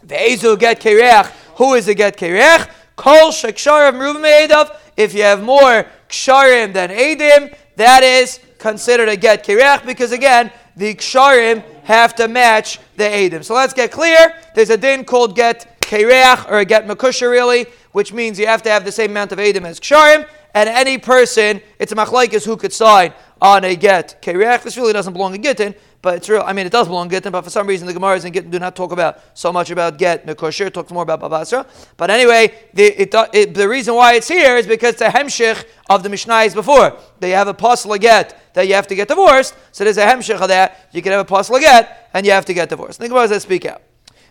Ve'ezu 0.06 0.58
get 0.58 0.80
Kirech. 0.80 1.26
Who 1.56 1.74
is 1.74 1.88
a 1.88 1.94
get 1.94 2.16
Kirech? 2.16 2.70
Kol 2.96 3.30
sheksharim 3.30 3.94
ruvim 3.94 4.76
If 4.96 5.14
you 5.14 5.22
have 5.22 5.42
more 5.42 5.86
ksharim 6.08 6.72
than 6.72 6.90
edim, 6.90 7.54
that 7.76 8.02
is 8.02 8.40
considered 8.58 9.08
a 9.08 9.16
get 9.16 9.44
Kirech 9.44 9.84
because 9.84 10.12
again, 10.12 10.50
the 10.78 10.94
ksharim 10.94 11.62
have 11.84 12.14
to 12.14 12.28
match 12.28 12.78
the 12.96 13.04
edim. 13.04 13.44
So 13.44 13.54
let's 13.54 13.74
get 13.74 13.90
clear. 13.90 14.34
There's 14.54 14.70
a 14.70 14.76
din 14.76 15.04
called 15.04 15.36
get 15.36 15.80
Kirech 15.82 16.50
or 16.50 16.58
a 16.58 16.64
get 16.64 16.86
makusha 16.86 17.30
really, 17.30 17.66
which 17.92 18.12
means 18.12 18.38
you 18.38 18.46
have 18.46 18.62
to 18.62 18.70
have 18.70 18.84
the 18.84 18.92
same 18.92 19.10
amount 19.10 19.32
of 19.32 19.38
edim 19.38 19.64
as 19.64 19.80
ksharim 19.80 20.26
and 20.54 20.68
any 20.68 20.98
person, 20.98 21.60
it's 21.78 21.92
a 21.92 21.94
machlaikis 21.94 22.44
who 22.44 22.56
could 22.56 22.72
sign 22.72 23.12
on 23.40 23.64
a 23.64 23.76
get. 23.76 24.20
Kerech, 24.22 24.62
this 24.62 24.76
really 24.76 24.92
doesn't 24.92 25.12
belong 25.12 25.34
in 25.34 25.42
Gittin, 25.42 25.74
but 26.00 26.16
it's 26.16 26.28
real. 26.28 26.42
I 26.46 26.52
mean, 26.52 26.66
it 26.66 26.72
does 26.72 26.86
belong 26.86 27.06
in 27.06 27.10
Gittin, 27.10 27.32
but 27.32 27.42
for 27.42 27.50
some 27.50 27.66
reason 27.66 27.86
the 27.86 27.94
Gemaras 27.94 28.24
in 28.24 28.32
Gittin 28.32 28.50
do 28.50 28.58
not 28.58 28.76
talk 28.76 28.92
about 28.92 29.20
so 29.34 29.52
much 29.52 29.70
about 29.70 29.98
get. 29.98 30.26
Mekosher 30.26 30.72
talks 30.72 30.92
more 30.92 31.02
about 31.02 31.20
Babasra. 31.20 31.66
But 31.96 32.10
anyway, 32.10 32.54
the, 32.72 33.02
it, 33.02 33.14
it, 33.32 33.54
the 33.54 33.68
reason 33.68 33.94
why 33.94 34.14
it's 34.14 34.28
here 34.28 34.56
is 34.56 34.66
because 34.66 34.96
the 34.96 35.06
hemshich 35.06 35.64
of 35.90 36.02
the 36.02 36.08
Mishnah 36.08 36.40
is 36.40 36.54
before. 36.54 36.96
They 37.18 37.30
have 37.30 37.48
a 37.48 37.54
puzzle 37.54 37.96
get 37.98 38.54
that 38.54 38.68
you 38.68 38.74
have 38.74 38.86
to 38.88 38.94
get 38.94 39.08
divorced, 39.08 39.54
so 39.72 39.84
there's 39.84 39.98
a 39.98 40.06
hemshich 40.06 40.40
of 40.40 40.48
that. 40.48 40.88
You 40.92 41.02
can 41.02 41.12
have 41.12 41.20
a 41.20 41.24
puzzle 41.24 41.58
get 41.58 42.10
and 42.14 42.24
you 42.24 42.32
have 42.32 42.44
to 42.44 42.54
get 42.54 42.68
divorced. 42.68 43.00
The 43.00 43.08
Gemara 43.08 43.28
says, 43.28 43.42
speak 43.42 43.66
out. 43.66 43.82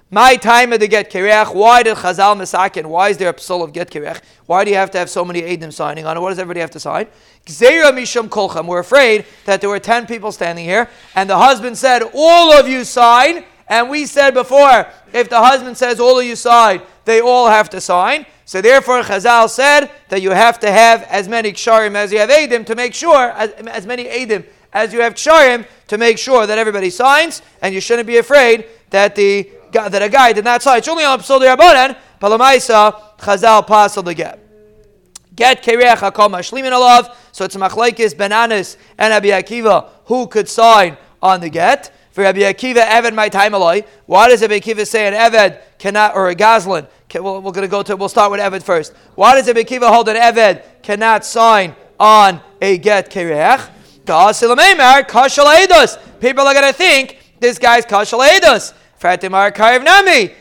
My 0.09 0.37
time 0.37 0.69
the 0.69 0.87
get 0.87 1.11
kireach. 1.11 1.53
Why 1.53 1.83
did 1.83 1.97
Chazal 1.97 2.37
Mesakin? 2.37 2.85
Why 2.85 3.09
is 3.09 3.17
there 3.17 3.29
a 3.29 3.33
psul 3.33 3.61
of 3.61 3.73
get 3.73 3.91
kireach? 3.91 4.21
Why 4.45 4.63
do 4.63 4.71
you 4.71 4.77
have 4.77 4.89
to 4.91 4.97
have 4.97 5.09
so 5.09 5.25
many 5.25 5.41
Adim 5.41 5.73
signing 5.73 6.05
on 6.05 6.15
it? 6.15 6.21
What 6.21 6.29
does 6.29 6.39
everybody 6.39 6.61
have 6.61 6.71
to 6.71 6.79
sign? 6.79 7.07
Gzeira 7.45 7.91
mishum 7.91 8.29
kolchem. 8.29 8.67
We're 8.67 8.79
afraid 8.79 9.25
that 9.43 9.59
there 9.59 9.69
were 9.69 9.79
10 9.79 10.07
people 10.07 10.31
standing 10.31 10.63
here, 10.63 10.89
and 11.13 11.29
the 11.29 11.37
husband 11.37 11.77
said, 11.77 12.03
All 12.13 12.53
of 12.53 12.69
you 12.69 12.85
sign. 12.85 13.43
And 13.67 13.89
we 13.89 14.05
said 14.05 14.33
before, 14.33 14.87
if 15.11 15.27
the 15.27 15.41
husband 15.41 15.77
says, 15.77 15.99
All 15.99 16.17
of 16.17 16.25
you 16.25 16.37
sign, 16.37 16.81
they 17.03 17.19
all 17.19 17.49
have 17.49 17.69
to 17.71 17.81
sign. 17.81 18.25
So 18.45 18.61
therefore, 18.61 19.01
Chazal 19.01 19.49
said 19.49 19.91
that 20.07 20.21
you 20.21 20.31
have 20.31 20.57
to 20.59 20.71
have 20.71 21.03
as 21.03 21.27
many 21.27 21.51
ksharim 21.51 21.95
as 21.95 22.13
you 22.13 22.19
have 22.19 22.29
Adim 22.29 22.65
to 22.67 22.75
make 22.75 22.93
sure, 22.93 23.31
as, 23.31 23.51
as 23.67 23.85
many 23.85 24.05
Adim 24.05 24.45
as 24.71 24.93
you 24.93 25.01
have 25.01 25.15
ksharim 25.15 25.65
to 25.89 25.97
make 25.97 26.17
sure 26.17 26.47
that 26.47 26.57
everybody 26.57 26.89
signs, 26.89 27.41
and 27.61 27.75
you 27.75 27.81
shouldn't 27.81 28.07
be 28.07 28.19
afraid 28.19 28.67
that 28.89 29.15
the 29.15 29.49
that 29.71 30.01
a 30.01 30.09
guy 30.09 30.33
did 30.33 30.45
not 30.45 30.61
sign. 30.61 30.79
It's 30.79 30.87
only 30.87 31.03
on 31.03 31.19
Psol 31.19 31.39
Rabbanan, 31.39 31.97
Palamaisa, 32.21 33.17
Chazal 33.17 33.65
Pasal 33.67 34.03
the 34.03 34.13
get. 34.13 34.39
Get 35.35 35.63
Kereach 35.63 35.97
Hakol 35.97 36.29
Mashlimin 36.29 36.71
Alav. 36.71 37.15
So 37.31 37.45
it's 37.45 37.55
Machlaikis, 37.55 38.17
Ben 38.17 38.31
Nanas, 38.31 38.77
and 38.97 39.11
Rabbi 39.11 39.27
Akiva 39.27 39.89
who 40.05 40.27
could 40.27 40.49
sign 40.49 40.97
on 41.21 41.41
the 41.41 41.49
get. 41.49 41.93
For 42.11 42.23
Rabbi 42.23 42.39
Akiva, 42.39 42.83
Eved 42.83 43.13
my 43.13 43.29
time 43.29 43.51
aloi. 43.51 43.85
Why 44.07 44.29
does 44.29 44.41
Rabbi 44.41 44.57
Akiva 44.57 44.87
say 44.87 45.07
an 45.07 45.13
Eved 45.13 45.61
cannot, 45.77 46.15
or 46.15 46.29
a 46.29 46.35
Gazlan? 46.35 46.87
Can, 47.07 47.23
well, 47.23 47.41
we're 47.41 47.51
going 47.51 47.67
to 47.67 47.71
go 47.71 47.83
to, 47.83 47.95
we'll 47.95 48.09
start 48.09 48.31
with 48.31 48.39
Eved 48.39 48.63
first. 48.63 48.93
Why 49.13 49.35
does 49.35 49.45
Rabbi 49.45 49.61
Akiva 49.61 49.87
hold 49.87 50.09
an 50.09 50.15
Eved 50.15 50.63
cannot 50.81 51.23
sign 51.23 51.75
on 51.99 52.41
a 52.59 52.79
get 52.79 53.11
Kereach? 53.11 53.69
People 56.19 56.47
are 56.47 56.53
going 56.53 56.65
to 56.65 56.73
think 56.73 57.19
this 57.39 57.59
guy's 57.59 57.85
Kashal 57.85 58.27
Eidos. 58.27 58.73
Fatimar 58.99 59.51
Karev 59.53 59.83
Nami. 59.83 60.33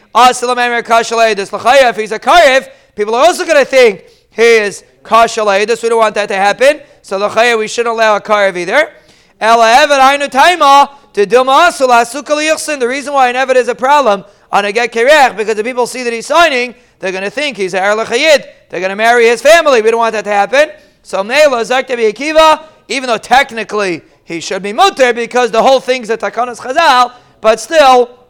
If 1.89 1.97
he's 1.97 2.13
a 2.13 2.19
Karev, 2.19 2.71
people 2.95 3.15
are 3.15 3.27
also 3.27 3.45
going 3.45 3.59
to 3.59 3.65
think 3.65 4.05
he 4.31 4.43
is 4.43 4.83
Kashaledus. 5.03 5.83
We 5.83 5.89
don't 5.91 5.99
want 5.99 6.15
that 6.15 6.29
to 6.29 6.37
happen. 6.37 6.81
So 7.03 7.19
Lachaya, 7.19 7.59
we 7.59 7.69
shouldn't 7.69 7.95
allow 7.95 8.17
a 8.17 8.21
Karev 8.21 8.57
either. 8.57 8.93
The 9.39 9.47
reason 12.89 13.13
why 13.13 13.29
an 13.29 13.35
Eved 13.37 13.55
is 13.57 13.69
a 13.69 13.75
problem 13.75 14.25
on 14.51 14.65
a 14.65 14.73
get 14.73 14.93
kerech, 14.93 15.37
because 15.37 15.57
the 15.57 15.65
people 15.65 15.87
see 15.87 16.03
that 16.03 16.13
he's 16.13 16.27
signing, 16.27 16.75
they're 16.99 17.13
going 17.13 17.25
to 17.25 17.31
think 17.31 17.59
he's 17.59 17.75
a 17.75 17.81
Erlachayid. 17.81 18.47
They're 18.71 18.81
going 18.81 18.91
to 18.91 18.97
marry 18.97 19.27
his 19.27 19.43
family. 19.43 19.83
We 19.83 19.91
don't 19.91 19.99
want 19.99 20.15
that 20.15 20.25
to 20.25 20.31
happen. 20.31 20.71
So 21.03 21.23
Mela 21.23 21.61
Zaktabi 21.61 22.11
Akiva, 22.13 22.67
even 22.89 23.09
though 23.09 23.19
technically 23.19 24.03
he 24.25 24.41
should 24.41 24.63
be 24.63 24.73
mutter 24.73 25.13
because 25.13 25.51
the 25.51 25.63
whole 25.63 25.81
thing's 25.81 26.09
a 26.09 26.17
Takanas 26.17 26.59
Chazal, 26.59 27.13
but 27.41 27.61
still, 27.61 28.26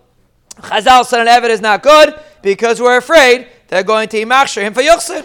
Chazal 0.58 1.04
said 1.04 1.26
an 1.26 1.26
Eved 1.26 1.50
is 1.50 1.60
not 1.60 1.82
good 1.82 2.18
because 2.42 2.80
we're 2.80 2.96
afraid 2.96 3.48
they're 3.68 3.82
going 3.82 4.08
to 4.08 4.24
imachshir 4.24 4.62
him 4.62 4.74
for 4.74 4.82
Yuchsin. 4.82 5.24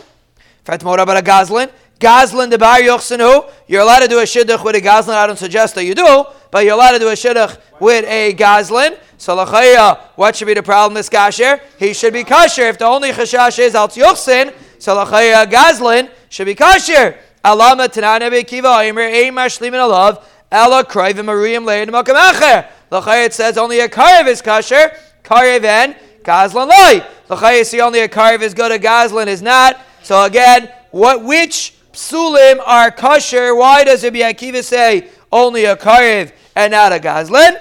Fatmora 0.66 1.04
about 1.04 1.18
a 1.18 1.22
Gazlin. 1.22 1.72
Gazlin 2.00 2.50
the 2.50 2.58
Bar 2.58 2.80
Yuchsin 2.80 3.20
who? 3.20 3.50
You're 3.68 3.82
allowed 3.82 4.00
to 4.00 4.08
do 4.08 4.20
a 4.20 4.24
shidduch 4.24 4.64
with 4.64 4.76
a 4.76 4.82
Gazlin. 4.82 5.14
I 5.14 5.28
don't 5.28 5.40
suggest 5.40 5.76
that 5.76 5.86
you 5.86 5.96
do, 5.96 6.26
but 6.50 6.66
you're 6.66 6.74
allowed 6.74 6.92
to 6.92 7.00
do 7.00 7.10
a 7.10 7.14
shidduch 7.14 7.60
with 7.80 8.06
a 8.06 8.34
Gazlin. 8.34 8.98
So 9.18 9.38
Lachaya, 9.38 10.00
what 10.16 10.36
should 10.36 10.48
be 10.48 10.56
the 10.56 10.64
problem 10.64 10.96
this 10.96 11.10
kasher? 11.10 11.62
He 11.78 11.94
should 11.94 12.14
be 12.14 12.24
kasher. 12.24 12.70
If 12.70 12.80
the 12.80 12.86
only 12.86 13.12
chashash 13.12 13.60
is 13.60 13.76
al 13.76 13.88
Yuchsin, 13.88 14.54
so 14.80 14.96
Lachaya 14.96 15.46
Gazlin 15.46 16.10
should 16.30 16.46
be 16.46 16.56
kasher. 16.56 17.18
Alama 17.46 17.88
Tanana 17.88 18.30
Bekiva 18.30 18.84
Aimer 18.84 19.02
Ein 19.02 19.34
Mashlimin 19.34 19.74
Alav 19.74 20.24
Ella 20.52 20.84
Krivim 20.84 21.26
Mariyim 21.26 21.66
Lein 21.66 21.88
Makam 21.90 22.16
Acher. 22.16 22.68
Lachaya 22.92 23.28
it 23.28 23.34
says 23.34 23.58
only 23.58 23.80
a 23.80 23.88
Karev 23.88 24.28
is 24.28 24.42
kasher. 24.42 24.98
Karev 25.24 25.64
and 25.64 25.96
Gazlan 26.24 26.70
loy. 26.70 27.06
The 27.28 27.64
see 27.64 27.82
only 27.82 28.00
a 28.00 28.08
Karev 28.08 28.42
is 28.42 28.54
good, 28.54 28.72
a 28.72 28.80
Gazlan 28.80 29.28
is 29.28 29.42
not. 29.42 29.80
So 30.04 30.24
again, 30.24 30.72
what 30.92 31.24
which 31.24 31.76
psulim 31.94 32.62
are 32.66 32.92
kosher? 32.92 33.56
Why 33.56 33.84
does 33.84 34.04
Rabbi 34.04 34.20
Akiva 34.20 34.64
say 34.64 35.10
only 35.32 35.66
a 35.66 35.76
Karev 35.76 36.32
and 36.56 36.72
not 36.72 36.92
a 36.92 37.00
Gazlan? 37.00 37.58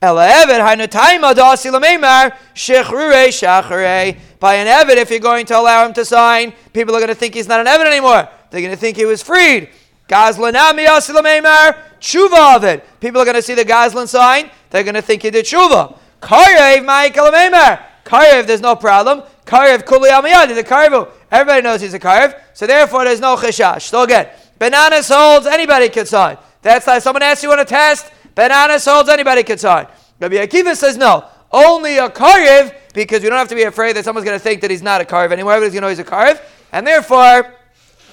By 0.00 0.26
an 4.56 4.66
Evid, 4.66 4.96
if 4.96 5.10
you're 5.10 5.20
going 5.20 5.46
to 5.46 5.56
allow 5.56 5.86
him 5.86 5.92
to 5.92 6.04
sign, 6.04 6.52
people 6.72 6.96
are 6.96 6.98
going 6.98 7.06
to 7.06 7.14
think 7.14 7.34
he's 7.34 7.46
not 7.46 7.60
an 7.60 7.66
Evid 7.66 7.86
anymore. 7.86 8.28
They're 8.50 8.60
going 8.60 8.72
to 8.72 8.76
think 8.76 8.96
he 8.96 9.04
was 9.04 9.22
freed. 9.22 9.68
Gazlanami 10.08 10.86
asilamemar, 10.86 11.78
tshuva 12.00 12.56
of 12.56 12.64
it. 12.64 12.84
People 12.98 13.20
are 13.20 13.24
going 13.24 13.36
to 13.36 13.42
see 13.42 13.54
the 13.54 13.64
Gazlan 13.64 14.08
sign. 14.08 14.50
They're 14.70 14.82
going 14.82 14.96
to 14.96 15.02
think 15.02 15.22
he 15.22 15.30
did 15.30 15.44
tshuva. 15.44 15.96
Karev 16.22 16.84
Michael 16.84 17.30
Meimer. 17.30 17.82
Karev, 18.04 18.46
there's 18.46 18.60
no 18.60 18.76
problem. 18.76 19.22
Karev 19.44 19.84
Kuli 19.84 20.08
Amayadi, 20.08 20.54
the 20.54 20.64
Karev. 20.64 21.10
Everybody 21.30 21.62
knows 21.62 21.80
he's 21.80 21.94
a 21.94 21.98
Karev, 21.98 22.40
so 22.54 22.66
therefore 22.66 23.04
there's 23.04 23.20
no 23.20 23.36
Chishash. 23.36 23.82
So 23.82 24.02
again, 24.02 24.28
Ben 24.58 24.72
Nanas 24.72 25.10
holds, 25.14 25.46
anybody 25.46 25.88
can 25.88 26.06
sign. 26.06 26.38
That's 26.62 26.86
like 26.86 27.02
someone 27.02 27.22
asks 27.22 27.42
you 27.42 27.52
on 27.52 27.58
a 27.58 27.64
test, 27.64 28.10
Ben 28.34 28.50
Nanas 28.50 28.90
holds, 28.90 29.08
anybody 29.08 29.42
can 29.42 29.58
sign. 29.58 29.86
Rabbi 30.20 30.36
Akiva 30.36 30.76
says 30.76 30.96
no, 30.96 31.24
only 31.50 31.98
a 31.98 32.08
Karev, 32.08 32.74
because 32.94 33.22
we 33.22 33.28
don't 33.28 33.38
have 33.38 33.48
to 33.48 33.54
be 33.54 33.64
afraid 33.64 33.96
that 33.96 34.04
someone's 34.04 34.24
going 34.24 34.38
to 34.38 34.42
think 34.42 34.60
that 34.62 34.70
he's 34.70 34.82
not 34.82 35.00
a 35.00 35.04
Karev 35.04 35.32
anymore. 35.32 35.52
Everybody's 35.52 35.78
going 35.78 35.82
to 35.82 35.86
know 35.86 35.88
he's 35.90 35.98
a 35.98 36.04
Karev. 36.04 36.40
and 36.72 36.86
therefore 36.86 37.54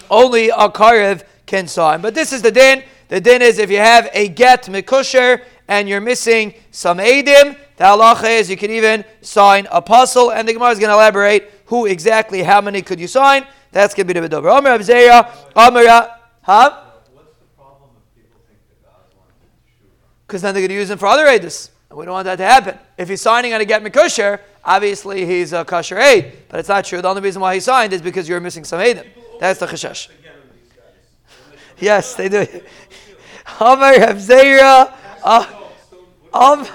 only 0.10 0.50
a 0.50 0.70
karev 0.70 1.24
can 1.46 1.68
sign. 1.68 2.02
But 2.02 2.14
this 2.14 2.34
is 2.34 2.42
the 2.42 2.52
din. 2.52 2.84
The 3.08 3.22
din 3.22 3.42
is 3.42 3.58
if 3.58 3.72
you 3.72 3.78
have 3.78 4.10
a 4.14 4.28
get 4.28 4.66
mikusher 4.66 5.42
and 5.70 5.88
you're 5.88 6.02
missing 6.02 6.54
some 6.72 6.98
edim, 6.98 7.56
the 7.78 7.84
halacha 7.84 8.40
is 8.40 8.50
you 8.50 8.58
can 8.58 8.72
even 8.72 9.06
sign 9.22 9.68
a 9.72 9.82
puzzle, 9.82 10.32
and 10.32 10.46
the 10.46 10.54
Gemara 10.54 10.72
is 10.72 10.80
going 10.80 10.90
to 10.90 10.96
elaborate 10.96 11.50
who 11.66 11.86
exactly, 11.86 12.42
how 12.42 12.60
many 12.60 12.82
could 12.82 13.00
you 13.00 13.08
sign. 13.08 13.46
That's 13.72 13.94
going 13.94 14.08
to 14.08 14.14
be 14.14 14.20
the 14.20 14.28
Vidover. 14.28 14.52
Omer 14.52 14.80
Abzeya, 14.80 15.30
Omer, 15.56 15.86
huh? 16.42 16.84
What's 17.14 17.38
the 17.38 17.46
problem 17.56 17.92
if 17.96 18.24
people 18.24 18.42
think 18.48 18.60
that 18.68 18.84
God's 18.84 19.16
one? 19.16 19.28
Because 20.26 20.42
then 20.42 20.56
they're 20.56 20.62
going 20.62 20.70
to 20.70 20.76
use 20.76 20.90
him 20.90 20.98
for 20.98 21.06
other 21.06 21.26
edus. 21.26 21.70
We 21.94 22.06
don't 22.06 22.14
want 22.14 22.26
that 22.26 22.38
to 22.38 22.46
happen. 22.46 22.78
If 22.98 23.10
he's 23.10 23.22
signing 23.22 23.54
on 23.54 23.62
a 23.62 23.66
get 23.66 23.84
mikusher, 23.84 24.40
obviously 24.66 25.28
he's 25.28 25.54
a 25.54 25.64
kosher 25.64 26.00
aid. 26.00 26.34
But 26.50 26.60
it's 26.60 26.70
not 26.70 26.86
true. 26.86 27.02
The 27.02 27.08
only 27.08 27.22
reason 27.22 27.42
why 27.42 27.54
he 27.54 27.60
signed 27.60 27.94
is 27.94 28.02
because 28.02 28.28
you're 28.28 28.40
missing 28.40 28.64
some 28.64 28.80
edim. 28.80 29.08
That's 29.40 29.60
the 29.60 29.68
chashash. 29.68 30.10
Yes, 31.80 32.16
they 32.16 32.30
do. 32.30 32.40
Omer 33.60 33.94
Abzeya, 33.94 34.94
Omer 36.34 36.66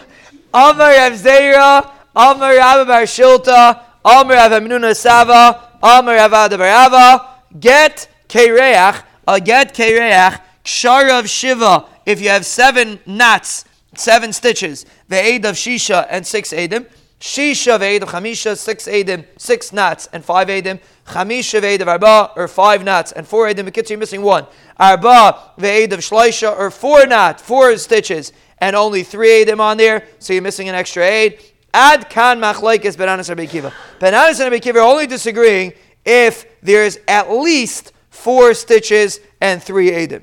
Abzeya, 0.52 1.90
Omer 2.14 2.58
Abba 2.58 2.84
Bar 2.84 3.02
Shilta, 3.02 3.80
Omer 4.04 4.36
Avamnuna 4.36 4.94
Sava, 4.94 5.78
Omer 5.82 6.16
Avada 6.16 6.58
Barava, 6.58 7.26
get 7.58 8.08
Kereach, 8.28 9.02
a 9.26 9.40
get 9.40 9.74
Kereach, 9.74 10.40
Ksharav 10.64 11.28
Shiva, 11.28 11.86
if 12.06 12.20
you 12.20 12.28
have 12.28 12.46
seven 12.46 12.98
knots, 13.06 13.64
seven 13.94 14.32
stitches, 14.32 14.86
the 15.08 15.16
aid 15.16 15.44
of 15.44 15.56
Shisha 15.56 16.06
and 16.10 16.26
six 16.26 16.52
Adim, 16.52 16.86
Shisha 17.20 17.78
ve'ed 17.78 18.02
of 18.02 18.10
Chamisha, 18.10 18.56
six 18.56 18.86
Adim, 18.86 19.24
six 19.38 19.72
knots 19.72 20.08
and 20.12 20.22
five 20.24 20.48
Adim, 20.48 20.78
Chamisha 21.06 21.62
ve'ed 21.62 21.80
of 21.80 21.88
Arba, 21.88 22.32
or 22.36 22.48
five 22.48 22.84
knots 22.84 23.12
and 23.12 23.26
four 23.26 23.46
Adim, 23.46 23.64
because 23.64 23.88
you're 23.88 23.98
missing 23.98 24.20
one. 24.20 24.46
Arba 24.78 25.52
ve'ed 25.58 25.92
of 25.92 26.00
Shloisha, 26.00 26.54
or 26.58 26.70
four 26.70 27.06
knots, 27.06 27.42
four 27.42 27.76
stitches, 27.78 28.32
and 28.64 28.74
only 28.74 29.02
three 29.02 29.44
Adim 29.44 29.60
on 29.60 29.76
there, 29.76 30.06
so 30.18 30.32
you're 30.32 30.40
missing 30.40 30.70
an 30.70 30.74
extra 30.74 31.04
aid. 31.04 31.38
Ad 31.74 32.08
kan 32.08 32.40
machlaikis 32.40 32.96
Ben 32.96 33.08
Nanas 33.08 33.28
Rabbi 33.28 33.44
Kiva. 33.44 33.74
Ben 34.00 34.14
Nanas 34.14 34.40
and 34.40 34.62
Kiva 34.62 34.78
are 34.78 34.82
only 34.82 35.06
disagreeing 35.06 35.74
if 36.02 36.46
there's 36.62 36.96
at 37.06 37.30
least 37.30 37.92
four 38.08 38.54
stitches 38.54 39.20
and 39.42 39.62
three 39.62 39.90
edim. 39.90 40.22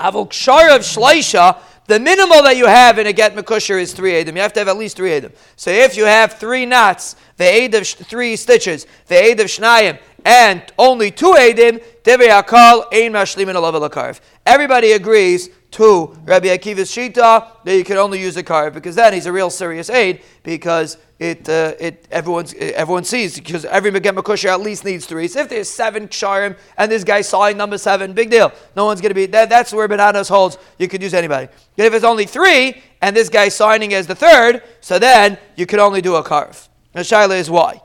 Avol 0.00 0.28
kshar 0.28 0.74
of 0.74 0.82
shleisha, 0.82 1.56
the 1.86 2.00
minimal 2.00 2.42
that 2.42 2.56
you 2.56 2.66
have 2.66 2.98
in 2.98 3.06
a 3.06 3.12
get 3.12 3.36
mekusher 3.36 3.80
is 3.80 3.92
three 3.92 4.14
edim. 4.14 4.34
You 4.34 4.42
have 4.42 4.52
to 4.54 4.60
have 4.60 4.66
at 4.66 4.76
least 4.76 4.96
three 4.96 5.10
edim. 5.10 5.32
So 5.54 5.70
if 5.70 5.96
you 5.96 6.04
have 6.04 6.40
three 6.40 6.66
knots, 6.66 7.14
the 7.36 7.44
aid 7.44 7.76
of 7.76 7.86
sh- 7.86 7.94
three 7.94 8.34
stitches, 8.34 8.88
the 9.06 9.22
aid 9.22 9.38
of 9.38 9.46
shnayim, 9.46 10.00
and 10.24 10.64
only 10.80 11.12
two 11.12 11.34
edim, 11.34 11.80
devi 12.02 12.26
akal 12.26 12.92
ein 12.92 13.12
mashlimin 13.12 13.54
alav 13.54 14.20
Everybody 14.44 14.92
agrees 14.92 15.48
to 15.72 16.14
Rabbi 16.24 16.48
Akiva's 16.48 16.90
Shita 16.90 17.64
that 17.64 17.76
you 17.76 17.82
can 17.82 17.96
only 17.96 18.20
use 18.20 18.36
a 18.36 18.42
car 18.42 18.70
because 18.70 18.94
then 18.94 19.12
he's 19.12 19.26
a 19.26 19.32
real 19.32 19.50
serious 19.50 19.88
aid 19.88 20.22
because 20.42 20.98
it 21.18 21.48
uh, 21.48 21.74
it 21.80 22.06
everyone's 22.10 22.54
everyone 22.54 23.04
sees 23.04 23.36
because 23.36 23.64
every 23.64 23.90
Meget 23.90 24.14
Makusha 24.14 24.50
at 24.50 24.60
least 24.60 24.84
needs 24.84 25.06
three. 25.06 25.28
So 25.28 25.40
if 25.40 25.48
there's 25.48 25.68
seven 25.68 26.08
Ksharim 26.08 26.58
and 26.76 26.92
this 26.92 27.04
guy 27.04 27.22
signed 27.22 27.56
number 27.56 27.78
seven, 27.78 28.12
big 28.12 28.30
deal. 28.30 28.52
No 28.76 28.84
one's 28.84 29.00
going 29.00 29.10
to 29.10 29.14
be 29.14 29.26
that, 29.26 29.48
That's 29.48 29.72
where 29.72 29.88
Ben 29.88 29.98
Nanas 29.98 30.28
holds. 30.28 30.58
You 30.78 30.88
could 30.88 31.02
use 31.02 31.14
anybody. 31.14 31.48
But 31.76 31.86
if 31.86 31.94
it's 31.94 32.04
only 32.04 32.26
three 32.26 32.82
and 33.00 33.16
this 33.16 33.28
guy 33.28 33.48
signing 33.48 33.94
as 33.94 34.06
the 34.06 34.14
third, 34.14 34.62
so 34.80 34.98
then 34.98 35.38
you 35.56 35.64
could 35.64 35.78
only 35.78 36.02
do 36.02 36.16
a 36.16 36.22
carve. 36.22 36.68
The 36.92 37.00
shaila 37.00 37.38
is 37.38 37.50
why. 37.50 37.80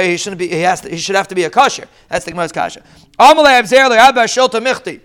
He 0.00 0.16
shouldn't 0.16 0.38
be. 0.38 0.46
He 0.46 0.60
has. 0.60 0.82
To, 0.82 0.90
he 0.90 0.98
should 0.98 1.16
have 1.16 1.28
to 1.28 1.34
be 1.34 1.42
a 1.42 1.50
kosher. 1.50 1.88
That's 2.08 2.24
the 2.24 2.30
Gemara's 2.30 2.52
kasha. 2.52 2.84
Amalei 3.18 3.62
le'abba 3.62 4.60
michti. 4.60 5.00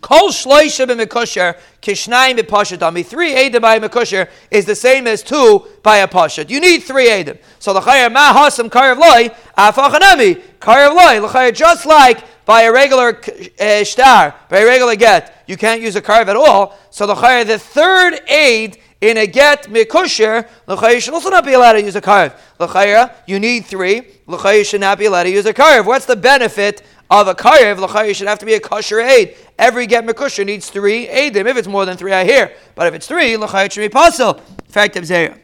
Kol 0.00 0.30
shloisha 0.30 0.86
b'mekusher 0.86 1.58
kishnayim 1.80 2.38
b'pashat 2.38 3.06
Three 3.06 3.32
edim 3.32 3.60
by 3.60 3.78
mekusher 3.78 4.28
is 4.50 4.64
the 4.64 4.74
same 4.74 5.06
as 5.06 5.22
two 5.22 5.66
by 5.82 5.98
a 5.98 6.08
pashat. 6.08 6.50
You 6.50 6.60
need 6.60 6.82
three 6.82 7.08
edim. 7.08 7.38
So 7.58 7.72
the 7.72 7.80
chayyar 7.80 8.12
ma 8.12 8.32
hasam 8.32 8.68
karev 8.68 8.98
loy 8.98 9.34
afachanami 9.56 10.42
karev 10.60 10.94
loy 10.94 11.26
l'chayyar 11.26 11.54
just 11.54 11.86
like 11.86 12.24
by 12.44 12.62
a 12.62 12.72
regular 12.72 13.20
uh, 13.60 13.84
star 13.84 14.34
by 14.48 14.60
a 14.60 14.66
regular 14.66 14.96
get 14.96 15.44
you 15.46 15.56
can't 15.56 15.80
use 15.80 15.96
a 15.96 16.02
karev 16.02 16.28
at 16.28 16.36
all. 16.36 16.78
So 16.90 17.06
the 17.06 17.14
chayyar 17.14 17.46
the 17.46 17.58
third 17.58 18.20
aid 18.28 18.78
in 19.00 19.18
a 19.18 19.26
get 19.26 19.64
mikusher, 19.64 20.48
l'chayir 20.66 21.00
should 21.00 21.14
also 21.14 21.30
not 21.30 21.44
be 21.44 21.52
allowed 21.52 21.74
to 21.74 21.82
use 21.82 21.96
a 21.96 22.00
karev. 22.00 22.34
L'chayir, 22.58 23.12
you 23.26 23.38
need 23.38 23.66
three. 23.66 24.02
L'chayir 24.26 24.64
should 24.64 24.80
not 24.80 24.98
be 24.98 25.04
allowed 25.04 25.24
to 25.24 25.30
use 25.30 25.46
a 25.46 25.52
karev. 25.52 25.84
What's 25.84 26.06
the 26.06 26.16
benefit 26.16 26.82
of 27.10 27.28
a 27.28 27.34
karev, 27.34 27.78
l'chayir 27.78 28.14
should 28.14 28.28
have 28.28 28.38
to 28.40 28.46
be 28.46 28.54
a 28.54 28.60
kosher 28.60 29.00
aid. 29.00 29.36
Every 29.58 29.86
get 29.86 30.04
mekusher 30.04 30.44
needs 30.44 30.68
three 30.70 31.06
aidim. 31.06 31.46
If 31.46 31.56
it's 31.56 31.68
more 31.68 31.84
than 31.84 31.96
three, 31.96 32.12
I 32.12 32.24
hear. 32.24 32.52
But 32.74 32.88
if 32.88 32.94
it's 32.94 33.06
three, 33.06 33.36
l'chayir 33.36 33.70
should 33.70 33.80
be 33.80 33.88
possible. 33.88 34.40
Fact 34.68 34.96
of 34.96 35.04
zera. 35.04 35.38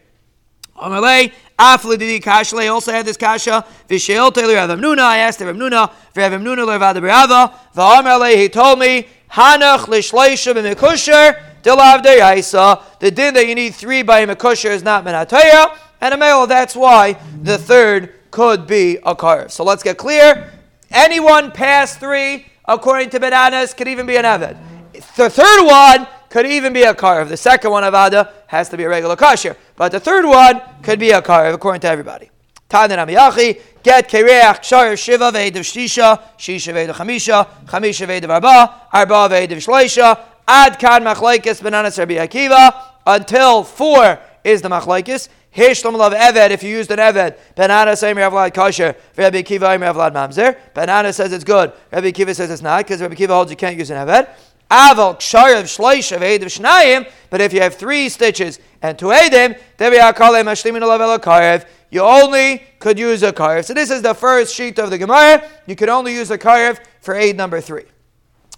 Amalei, 0.77 1.33
Afli 1.59 1.97
didi 1.97 2.19
kashle 2.19 2.71
also 2.73 2.91
had 2.91 3.07
this 3.07 3.17
kasha. 3.17 3.65
Vishail 3.89 4.33
Taylor 4.33 4.55
Rav 4.55 4.79
Nuna. 4.79 5.01
I 5.01 5.19
asked 5.19 5.41
Rav 5.41 5.55
Nuna. 5.55 5.93
Rav 6.17 6.33
Nuna 6.33 6.67
levada. 6.67 7.55
V'amalei 7.75 8.37
he 8.37 8.49
told 8.49 8.79
me 8.81 9.07
Hanach 9.31 9.87
l'shleisha 9.87 10.55
b'mekusher 10.55 11.41
dilav 11.63 12.03
deyaisa. 12.03 12.83
The 12.99 13.11
din 13.11 13.35
that 13.35 13.47
you 13.47 13.55
need 13.55 13.75
three 13.75 14.03
by 14.03 14.27
mekusher 14.27 14.71
is 14.71 14.83
not 14.83 15.05
menataya. 15.05 15.77
And 16.01 16.15
a 16.15 16.17
male, 16.17 16.49
that's 16.49 16.75
why 16.75 17.13
the 17.43 17.59
third 17.59 18.13
could 18.33 18.67
be 18.67 18.97
a 19.05 19.15
karv. 19.15 19.53
So 19.53 19.63
let's 19.63 19.85
get 19.85 19.99
clear. 19.99 20.52
Anyone 20.93 21.51
past 21.51 22.01
three, 22.01 22.47
according 22.67 23.11
to 23.11 23.21
Ben 23.21 23.33
Nanas, 23.33 23.75
could 23.75 23.89
even 23.89 24.07
be 24.07 24.17
an 24.17 24.25
Eved. 24.25 24.57
The 25.17 25.31
third 25.31 25.65
one 25.65 26.07
could 26.29 26.47
even 26.47 26.73
be 26.73 26.83
a 26.83 26.95
Karev. 26.95 27.29
The 27.29 27.37
second 27.37 27.71
one, 27.71 27.83
Avada, 27.83 28.31
has 28.47 28.69
to 28.69 28.77
be 28.77 28.85
a 28.85 28.89
regular 28.89 29.17
Kasher. 29.17 29.57
But 29.77 29.93
the 29.93 30.01
third 30.01 30.27
one 30.27 30.61
could 30.83 30.99
be 30.99 31.11
a 31.11 31.23
Karev, 31.23 31.55
according 31.55 31.81
to 31.83 31.89
everybody. 31.89 32.31
Tanan 32.69 33.07
Amiyachi, 33.07 33.61
get 33.83 34.09
Kereach, 34.09 34.61
Kshar, 34.61 34.97
Shiva, 34.99 35.31
Veid 35.31 35.57
of 35.57 35.63
Shisha, 35.63 36.21
Shisha, 36.39 36.73
Veid 36.73 36.91
of 36.91 36.97
Chamisha, 36.97 37.47
Chamisha, 37.67 38.31
Arba, 38.31 38.89
Arba, 38.93 39.29
Veid 39.29 39.53
of 39.53 39.59
Shleisha, 39.59 40.19
Ad 40.47 40.79
Kan 40.79 41.05
Machlaikis, 41.05 41.63
Ben 41.63 41.73
Nanas, 41.73 41.99
Rabbi 41.99 42.15
Akiva, 42.15 42.75
until 43.07 43.63
four 43.63 44.19
is 44.45 44.63
the 44.63 44.69
Machlaikis. 44.69 45.29
Hishlam 45.55 45.97
love 45.97 46.13
Eved, 46.13 46.51
if 46.51 46.63
you 46.63 46.71
used 46.71 46.91
an 46.91 46.99
Eved, 46.99 47.37
Benana 47.55 47.97
say 47.97 48.15
Rabbi 48.15 48.51
kosher, 48.51 48.97
Rabbi 49.17 49.43
Kiva 49.43 49.79
Rabbi 49.79 50.11
mamzer. 50.11 50.57
Benana 50.75 51.13
says 51.13 51.33
it's 51.33 51.45
good. 51.45 51.73
Rabbi 51.91 52.11
Kiva 52.11 52.35
says 52.35 52.51
it's 52.51 52.63
not, 52.63 52.85
because 52.85 53.01
Rabbi 53.01 53.15
Kiva 53.15 53.35
holds 53.35 53.51
you 53.51 53.57
can't 53.57 53.77
use 53.77 53.91
an 53.91 54.07
Eved. 54.07 54.29
Aval 54.71 55.17
Ksharev 55.19 55.65
Shleish 55.65 56.17
of 56.17 56.23
Eid 56.23 56.43
of 56.43 56.49
Shnayim, 56.49 57.11
but 57.29 57.43
if 57.43 57.53
you 57.53 57.61
have 57.61 57.75
three 57.75 58.09
stitches 58.09 58.59
and 58.81 58.99
two 58.99 59.07
Eidim, 59.07 59.59
then 59.77 59.93
we 59.93 59.99
are 59.99 60.15
calling 60.15 60.47
Mashlimin 60.47 60.81
Olavel 60.81 61.19
Karev. 61.19 61.67
You 61.91 62.01
only 62.01 62.63
could 62.79 62.99
use 62.99 63.23
a 63.23 63.35
Karev. 63.35 63.67
So 63.67 63.75
this 63.75 63.91
is 63.91 64.01
the 64.01 64.15
first 64.15 64.55
sheet 64.55 64.79
of 64.79 64.89
the 64.89 64.97
Gemara. 64.97 65.47
You 65.67 65.77
could 65.77 65.91
only 65.91 66.15
use 66.15 66.31
a 66.31 66.39
Karev 66.39 66.83
for 67.03 67.15
aid 67.15 67.37
number 67.37 67.61
three. 67.61 67.85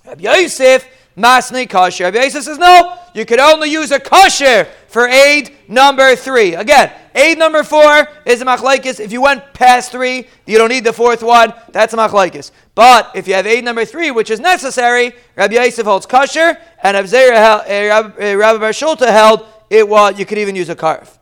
Rabbi 0.06 0.22
Yosef 0.22 0.88
Masni 1.16 1.68
kosher. 1.68 2.04
Rabbi 2.04 2.22
Yosef 2.22 2.44
says, 2.44 2.58
no, 2.58 2.96
you 3.12 3.24
could 3.24 3.40
only 3.40 3.70
use 3.70 3.90
a 3.90 3.98
kosher 3.98 4.68
for 4.94 5.08
aid 5.08 5.50
number 5.66 6.14
three. 6.14 6.54
Again, 6.54 6.92
aid 7.16 7.36
number 7.36 7.64
four 7.64 8.08
is 8.24 8.40
a 8.40 8.44
machlaikis. 8.44 9.00
If 9.00 9.10
you 9.10 9.20
went 9.20 9.52
past 9.52 9.90
three, 9.90 10.28
you 10.46 10.56
don't 10.56 10.68
need 10.68 10.84
the 10.84 10.92
fourth 10.92 11.20
one. 11.20 11.52
That's 11.72 11.92
a 11.94 11.96
machlaikis. 11.96 12.52
But 12.76 13.10
if 13.16 13.26
you 13.26 13.34
have 13.34 13.44
aid 13.44 13.64
number 13.64 13.84
three, 13.84 14.12
which 14.12 14.30
is 14.30 14.38
necessary, 14.38 15.12
Rabbi 15.34 15.54
Yosef 15.54 15.84
holds 15.84 16.06
kosher, 16.06 16.56
and 16.84 16.96
Abzera, 16.96 17.62
uh, 17.64 18.36
Rabbi 18.38 18.58
Bar 18.58 18.70
Shulta 18.70 19.08
held 19.08 19.44
it 19.68 19.88
was, 19.88 20.16
you 20.16 20.24
could 20.24 20.38
even 20.38 20.54
use 20.54 20.68
a 20.68 20.76
carve. 20.76 21.18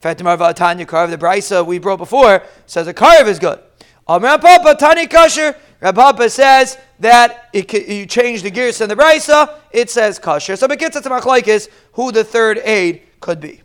Fatimar 0.00 0.54
Tanya 0.54 0.86
carve, 0.86 1.10
the 1.10 1.18
brisa 1.18 1.66
we 1.66 1.80
brought 1.80 1.98
before, 1.98 2.44
says 2.66 2.86
a 2.86 2.94
carve 2.94 3.26
is 3.26 3.40
good. 3.40 3.58
Amar 4.06 4.38
Papa, 4.38 4.76
Tani 4.78 5.08
kosher, 5.08 5.56
Rabbi 5.80 6.28
says 6.28 6.78
that 7.00 7.48
it, 7.52 7.72
you 7.72 8.06
change 8.06 8.42
the 8.42 8.50
gears 8.50 8.80
in 8.80 8.88
the 8.88 8.94
brisa, 8.94 9.58
it 9.72 9.90
says 9.90 10.20
kosher. 10.20 10.54
So 10.54 10.66
it 10.66 10.78
gets 10.78 11.00
to 11.00 11.10
machlaikis 11.10 11.68
who 11.94 12.12
the 12.12 12.22
third 12.22 12.58
aid 12.58 13.02
could 13.20 13.40
be. 13.40 13.62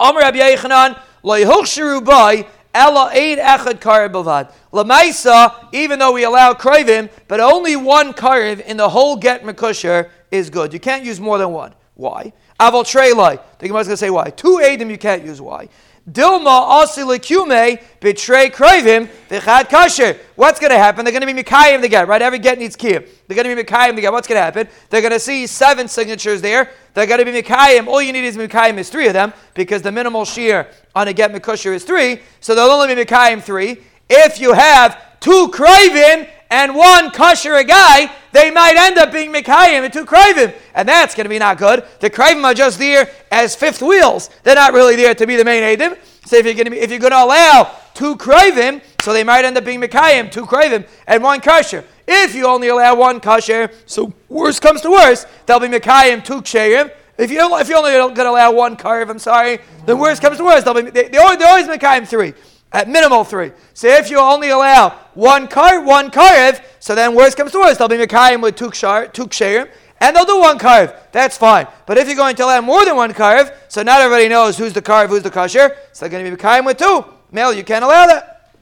Amr 0.00 0.20
Rabbi 0.20 0.38
Yechanan 0.38 1.00
ella 2.74 3.10
echad. 3.14 4.52
Lamaisa, 4.72 5.68
even 5.72 5.98
though 5.98 6.12
we 6.12 6.24
allow 6.24 6.52
krivim, 6.52 7.08
but 7.28 7.40
only 7.40 7.76
one 7.76 8.12
karev 8.12 8.60
in 8.66 8.76
the 8.76 8.88
whole 8.88 9.16
get 9.16 9.42
mekusher 9.42 10.10
is 10.30 10.50
good. 10.50 10.72
You 10.72 10.80
can't 10.80 11.04
use 11.04 11.20
more 11.20 11.38
than 11.38 11.50
one. 11.50 11.74
Why? 11.94 12.32
Aval 12.58 12.84
trelai. 12.84 13.40
The 13.58 13.68
Gemara 13.68 13.82
is 13.82 13.86
going 13.86 13.94
to 13.94 13.96
say 13.96 14.10
why. 14.10 14.30
Two 14.30 14.60
aidim 14.62 14.90
you 14.90 14.98
can't 14.98 15.24
use. 15.24 15.40
Why? 15.40 15.68
Dilma 16.10 16.82
asilikume 16.82 17.82
betray 18.00 18.50
krivim 18.50 19.08
v'chad 19.30 19.70
kasher. 19.70 20.18
What's 20.36 20.60
going 20.60 20.70
to 20.70 20.76
happen? 20.76 21.02
They're 21.04 21.18
going 21.18 21.26
to 21.26 21.34
be 21.34 21.42
mikayim 21.42 21.80
the 21.80 21.88
get, 21.88 22.08
right? 22.08 22.20
Every 22.20 22.38
get 22.38 22.58
needs 22.58 22.76
kiyim. 22.76 23.08
They're 23.26 23.42
going 23.42 23.48
to 23.48 23.56
be 23.56 23.62
mikayim 23.62 23.94
the 23.96 24.02
get. 24.02 24.12
What's 24.12 24.28
going 24.28 24.38
to 24.38 24.42
happen? 24.42 24.68
They're 24.90 25.00
going 25.00 25.14
to 25.14 25.20
see 25.20 25.46
seven 25.46 25.88
signatures 25.88 26.42
there. 26.42 26.70
They're 26.92 27.06
going 27.06 27.24
to 27.24 27.24
be 27.24 27.42
mikayim. 27.42 27.86
All 27.86 28.02
you 28.02 28.12
need 28.12 28.24
is 28.24 28.36
mikayim 28.36 28.76
is 28.76 28.90
three 28.90 29.06
of 29.06 29.14
them 29.14 29.32
because 29.54 29.80
the 29.80 29.92
minimal 29.92 30.26
shear 30.26 30.68
on 30.94 31.08
a 31.08 31.14
get 31.14 31.32
mikusher 31.32 31.72
is 31.72 31.84
three. 31.84 32.20
So 32.40 32.54
they'll 32.54 32.66
only 32.66 32.94
be 32.94 33.02
mikayim 33.02 33.42
three. 33.42 33.78
If 34.10 34.38
you 34.38 34.52
have 34.52 35.20
two 35.20 35.48
krivim 35.54 36.28
and 36.50 36.74
one 36.76 37.10
kosher 37.10 37.54
a 37.54 37.64
guy, 37.64 38.12
they 38.32 38.50
might 38.50 38.76
end 38.76 38.98
up 38.98 39.10
being 39.10 39.32
Mikayim 39.32 39.84
and 39.84 39.92
two 39.92 40.04
Kravim. 40.04 40.54
And 40.74 40.88
that's 40.88 41.14
going 41.14 41.24
to 41.24 41.30
be 41.30 41.38
not 41.38 41.58
good. 41.58 41.84
The 42.00 42.10
Kravim 42.10 42.44
are 42.44 42.54
just 42.54 42.78
there 42.78 43.10
as 43.30 43.54
fifth 43.54 43.80
wheels. 43.80 44.30
They're 44.42 44.56
not 44.56 44.72
really 44.72 44.96
there 44.96 45.14
to 45.14 45.26
be 45.26 45.36
the 45.36 45.44
main 45.44 45.62
Adim. 45.62 45.96
So 46.26 46.36
if 46.36 46.44
you're 46.44 46.54
going 46.54 46.64
to, 46.64 46.70
be, 46.70 46.78
if 46.78 46.90
you're 46.90 46.98
going 46.98 47.12
to 47.12 47.22
allow 47.22 47.70
two 47.94 48.16
Kravim, 48.16 48.82
so 49.00 49.12
they 49.12 49.24
might 49.24 49.44
end 49.44 49.56
up 49.56 49.64
being 49.64 49.80
Mikayim, 49.80 50.32
two 50.32 50.46
Kravim, 50.46 50.86
and 51.06 51.22
one 51.22 51.40
kosher. 51.40 51.84
If 52.06 52.34
you 52.34 52.46
only 52.46 52.68
allow 52.68 52.96
one 52.96 53.20
kosher, 53.20 53.70
so 53.86 54.12
worst 54.28 54.60
comes 54.60 54.80
to 54.80 54.90
worst, 54.90 55.28
they'll 55.46 55.60
be 55.60 55.68
Mikayim, 55.68 56.24
two 56.24 56.42
Ksherim. 56.42 56.90
If 57.16 57.30
you 57.30 57.38
if 57.58 57.68
you 57.68 57.76
only 57.76 57.92
going 57.92 58.14
to 58.16 58.30
allow 58.30 58.50
one 58.50 58.76
karv, 58.76 59.08
I'm 59.08 59.20
sorry, 59.20 59.60
then 59.86 60.00
worst 60.00 60.20
comes 60.20 60.38
to 60.38 60.44
worst, 60.44 60.64
they'll 60.64 60.74
be 60.74 60.90
they, 60.90 61.08
they 61.08 61.18
always, 61.18 61.38
they 61.38 61.44
always 61.44 61.68
Mikayim 61.68 62.08
three 62.08 62.34
at 62.74 62.88
minimal 62.88 63.22
three. 63.22 63.52
So 63.72 63.86
if 63.86 64.10
you 64.10 64.18
only 64.18 64.50
allow 64.50 64.90
one 65.14 65.46
car, 65.46 65.80
one 65.80 66.10
karev, 66.10 66.60
so 66.80 66.94
then 66.94 67.14
worst 67.14 67.36
comes 67.36 67.52
to 67.52 67.58
worst, 67.58 67.78
they'll 67.78 67.88
be 67.88 67.96
mekayim 67.96 68.42
with 68.42 68.56
two 68.56 68.70
ksherim, 68.70 69.70
and 70.00 70.14
they'll 70.14 70.24
do 70.24 70.38
one 70.40 70.58
karev. 70.58 70.94
That's 71.12 71.36
fine. 71.38 71.66
But 71.86 71.98
if 71.98 72.06
you're 72.06 72.16
going 72.16 72.36
to 72.36 72.44
allow 72.44 72.60
more 72.60 72.84
than 72.84 72.96
one 72.96 73.12
karev, 73.12 73.54
so 73.68 73.82
not 73.82 74.00
everybody 74.00 74.28
knows 74.28 74.58
who's 74.58 74.72
the 74.72 74.82
karev, 74.82 75.08
who's 75.08 75.22
the 75.22 75.30
kasher, 75.30 75.76
so 75.92 76.06
they're 76.06 76.08
going 76.08 76.24
to 76.24 76.30
be 76.30 76.36
mekayim 76.36 76.66
with 76.66 76.78
two. 76.78 77.04
Male, 77.30 77.52
you 77.52 77.64
can't 77.64 77.84
allow 77.84 78.06
that. 78.06 78.52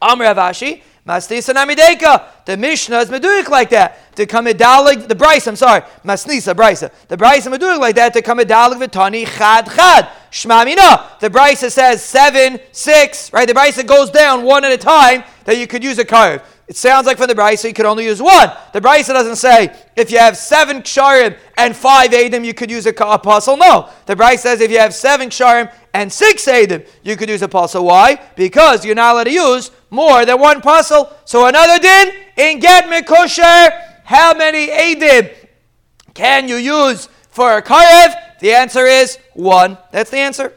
Amr 0.00 0.24
Avashi, 0.26 0.82
Masnisa 1.06 1.54
Namideka. 1.54 2.44
The 2.44 2.56
Mishnah 2.56 2.98
is 2.98 3.08
meduik 3.08 3.48
like 3.48 3.70
that. 3.70 4.14
To 4.16 4.26
come 4.26 4.46
medalig, 4.46 5.08
the 5.08 5.14
Bryce, 5.14 5.46
I'm 5.46 5.56
sorry, 5.56 5.82
Masnisa, 6.04 6.54
Bryce. 6.54 6.84
The 7.08 7.16
Bryce 7.16 7.46
is 7.46 7.52
meduik 7.52 7.78
like 7.78 7.96
that 7.96 8.12
to 8.14 8.22
come 8.22 8.38
medalig 8.38 8.78
vitani 8.80 9.26
chad 9.26 9.66
chad. 9.66 10.08
Shmamina. 10.30 11.18
The 11.20 11.30
Bryce 11.30 11.72
says 11.72 12.04
seven, 12.04 12.60
six, 12.72 13.32
right? 13.32 13.48
The 13.48 13.54
Bryce 13.54 13.82
goes 13.82 14.10
down 14.10 14.42
one 14.42 14.64
at 14.64 14.72
a 14.72 14.78
time 14.78 15.24
that 15.44 15.56
you 15.56 15.66
could 15.66 15.82
use 15.82 15.98
a 15.98 16.04
curve. 16.04 16.42
It 16.68 16.76
sounds 16.76 17.06
like 17.06 17.16
from 17.16 17.28
the 17.28 17.34
Brisa 17.34 17.68
you 17.68 17.72
could 17.72 17.86
only 17.86 18.04
use 18.04 18.20
one. 18.20 18.52
The 18.74 18.80
Brisa 18.80 19.14
doesn't 19.14 19.36
say 19.36 19.74
if 19.96 20.10
you 20.10 20.18
have 20.18 20.36
seven 20.36 20.82
ksharim 20.82 21.34
and 21.56 21.74
five 21.74 22.10
edim 22.10 22.44
you 22.44 22.52
could 22.52 22.70
use 22.70 22.84
a 22.84 22.90
apostle. 22.90 23.56
No, 23.56 23.88
the 24.04 24.14
Brisa 24.14 24.40
says 24.40 24.60
if 24.60 24.70
you 24.70 24.78
have 24.78 24.92
seven 24.92 25.30
ksharim 25.30 25.72
and 25.94 26.12
six 26.12 26.44
edim 26.44 26.86
you 27.02 27.16
could 27.16 27.30
use 27.30 27.40
a 27.40 27.46
apostle. 27.46 27.86
Why? 27.86 28.20
Because 28.36 28.84
you're 28.84 28.94
not 28.94 29.14
allowed 29.14 29.24
to 29.24 29.32
use 29.32 29.70
more 29.88 30.26
than 30.26 30.38
one 30.38 30.58
apostle. 30.58 31.10
So 31.24 31.46
another 31.46 31.78
din 31.78 32.12
in 32.36 32.60
get 32.60 32.84
mikosher. 32.84 33.70
How 34.04 34.34
many 34.34 34.68
edim 34.68 35.34
can 36.12 36.48
you 36.48 36.56
use 36.56 37.08
for 37.30 37.56
a 37.56 37.62
karev? 37.62 38.14
The 38.40 38.52
answer 38.52 38.84
is 38.84 39.18
one. 39.32 39.78
That's 39.90 40.10
the 40.10 40.18
answer. 40.18 40.52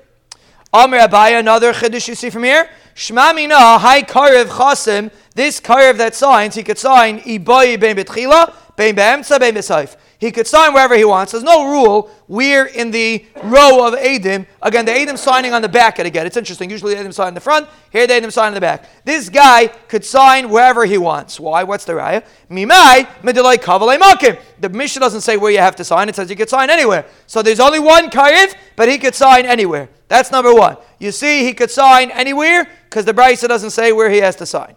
Amr 0.73 0.99
Abaya, 0.99 1.39
another 1.39 1.71
chiddush 1.71 2.09
you 2.09 2.15
see 2.15 2.29
from 2.29 2.43
here. 2.43 2.69
Shmamina, 3.01 3.79
high 3.79 4.03
karev 4.03 4.45
chasim 4.45 5.09
this 5.33 5.59
karev 5.59 5.97
that 5.97 6.13
signs, 6.13 6.53
he 6.53 6.61
could 6.61 6.77
sign 6.77 7.19
ibayi 7.21 7.79
ben 7.79 7.95
betchila, 7.95 8.53
ben 8.75 8.93
be'emtza, 8.93 9.39
ben 9.39 9.55
be'saif. 9.55 9.95
He 10.19 10.31
could 10.31 10.45
sign 10.45 10.71
wherever 10.73 10.95
he 10.95 11.03
wants. 11.03 11.31
There's 11.31 11.43
no 11.43 11.65
rule 11.71 12.11
We're 12.27 12.67
in 12.67 12.91
the 12.91 13.25
row 13.43 13.87
of 13.87 13.95
Adim. 13.95 14.45
Again, 14.61 14.85
the 14.85 14.91
Adim 14.91 15.17
signing 15.17 15.51
on 15.51 15.63
the 15.63 15.67
back 15.67 15.99
at 15.99 16.05
again. 16.05 16.27
It's 16.27 16.37
interesting. 16.37 16.69
Usually 16.69 16.93
the 16.93 17.01
Adim 17.01 17.11
sign 17.11 17.29
in 17.29 17.33
the 17.33 17.41
front. 17.41 17.67
Here 17.91 18.05
the 18.05 18.13
Adim 18.13 18.31
sign 18.31 18.49
in 18.49 18.53
the 18.53 18.61
back. 18.61 18.87
This 19.03 19.29
guy 19.29 19.65
could 19.65 20.05
sign 20.05 20.49
wherever 20.51 20.85
he 20.85 20.99
wants. 20.99 21.39
Why? 21.39 21.63
What's 21.63 21.85
the 21.85 21.93
raya? 21.93 22.23
Mimai 22.51 23.07
medilai 23.23 23.55
kavalei 23.55 23.97
makim. 23.97 24.39
The 24.59 24.69
Mishnah 24.69 24.99
doesn't 24.99 25.21
say 25.21 25.37
where 25.37 25.51
you 25.51 25.57
have 25.57 25.75
to 25.77 25.83
sign. 25.83 26.07
It 26.07 26.15
says 26.15 26.29
you 26.29 26.35
could 26.35 26.49
sign 26.49 26.69
anywhere. 26.69 27.05
So 27.25 27.41
there's 27.41 27.59
only 27.59 27.79
one 27.79 28.11
karev, 28.11 28.53
but 28.75 28.87
he 28.87 28.99
could 28.99 29.15
sign 29.15 29.47
anywhere. 29.47 29.89
That's 30.07 30.31
number 30.31 30.53
one. 30.53 30.77
You 31.01 31.11
see, 31.11 31.43
he 31.43 31.53
could 31.53 31.71
sign 31.71 32.11
anywhere 32.11 32.69
because 32.83 33.05
the 33.05 33.13
Brisa 33.13 33.47
doesn't 33.47 33.71
say 33.71 33.91
where 33.91 34.11
he 34.11 34.19
has 34.19 34.35
to 34.35 34.45
sign. 34.45 34.75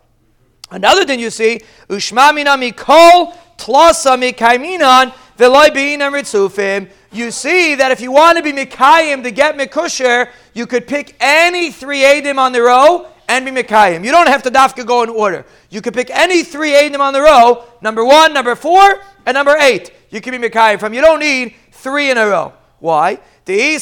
Another 0.70 1.04
thing 1.04 1.20
you 1.20 1.28
see, 1.28 1.60
Ushmamina 1.90 2.56
mikol 2.56 3.36
tlasa 3.58 4.16
mikaiminan 4.16 5.12
ritzufim. 5.36 6.88
You 7.12 7.30
see 7.30 7.74
that 7.74 7.92
if 7.92 8.00
you 8.00 8.10
want 8.10 8.38
to 8.38 8.42
be 8.42 8.52
mikayim 8.52 9.22
to 9.22 9.30
get 9.30 9.58
mikusher, 9.58 10.30
you 10.54 10.66
could 10.66 10.86
pick 10.86 11.14
any 11.20 11.70
three 11.70 12.00
edim 12.00 12.38
on 12.38 12.52
the 12.52 12.62
row 12.62 13.06
and 13.28 13.44
be 13.44 13.50
mikayim. 13.50 14.02
You 14.02 14.10
don't 14.10 14.28
have 14.28 14.42
to 14.44 14.50
dafka 14.50 14.86
go 14.86 15.02
in 15.02 15.10
order. 15.10 15.44
You 15.68 15.82
could 15.82 15.92
pick 15.92 16.08
any 16.08 16.42
three 16.42 16.70
edim 16.70 17.00
on 17.00 17.12
the 17.12 17.20
row, 17.20 17.66
number 17.82 18.02
one, 18.02 18.32
number 18.32 18.54
four, 18.54 19.02
and 19.26 19.34
number 19.34 19.56
eight. 19.58 19.92
You 20.08 20.22
can 20.22 20.40
be 20.40 20.48
mikayim 20.48 20.80
from. 20.80 20.94
You 20.94 21.02
don't 21.02 21.20
need 21.20 21.54
three 21.70 22.10
in 22.10 22.16
a 22.16 22.26
row. 22.26 22.54
Why? 22.78 23.18
The 23.44 23.78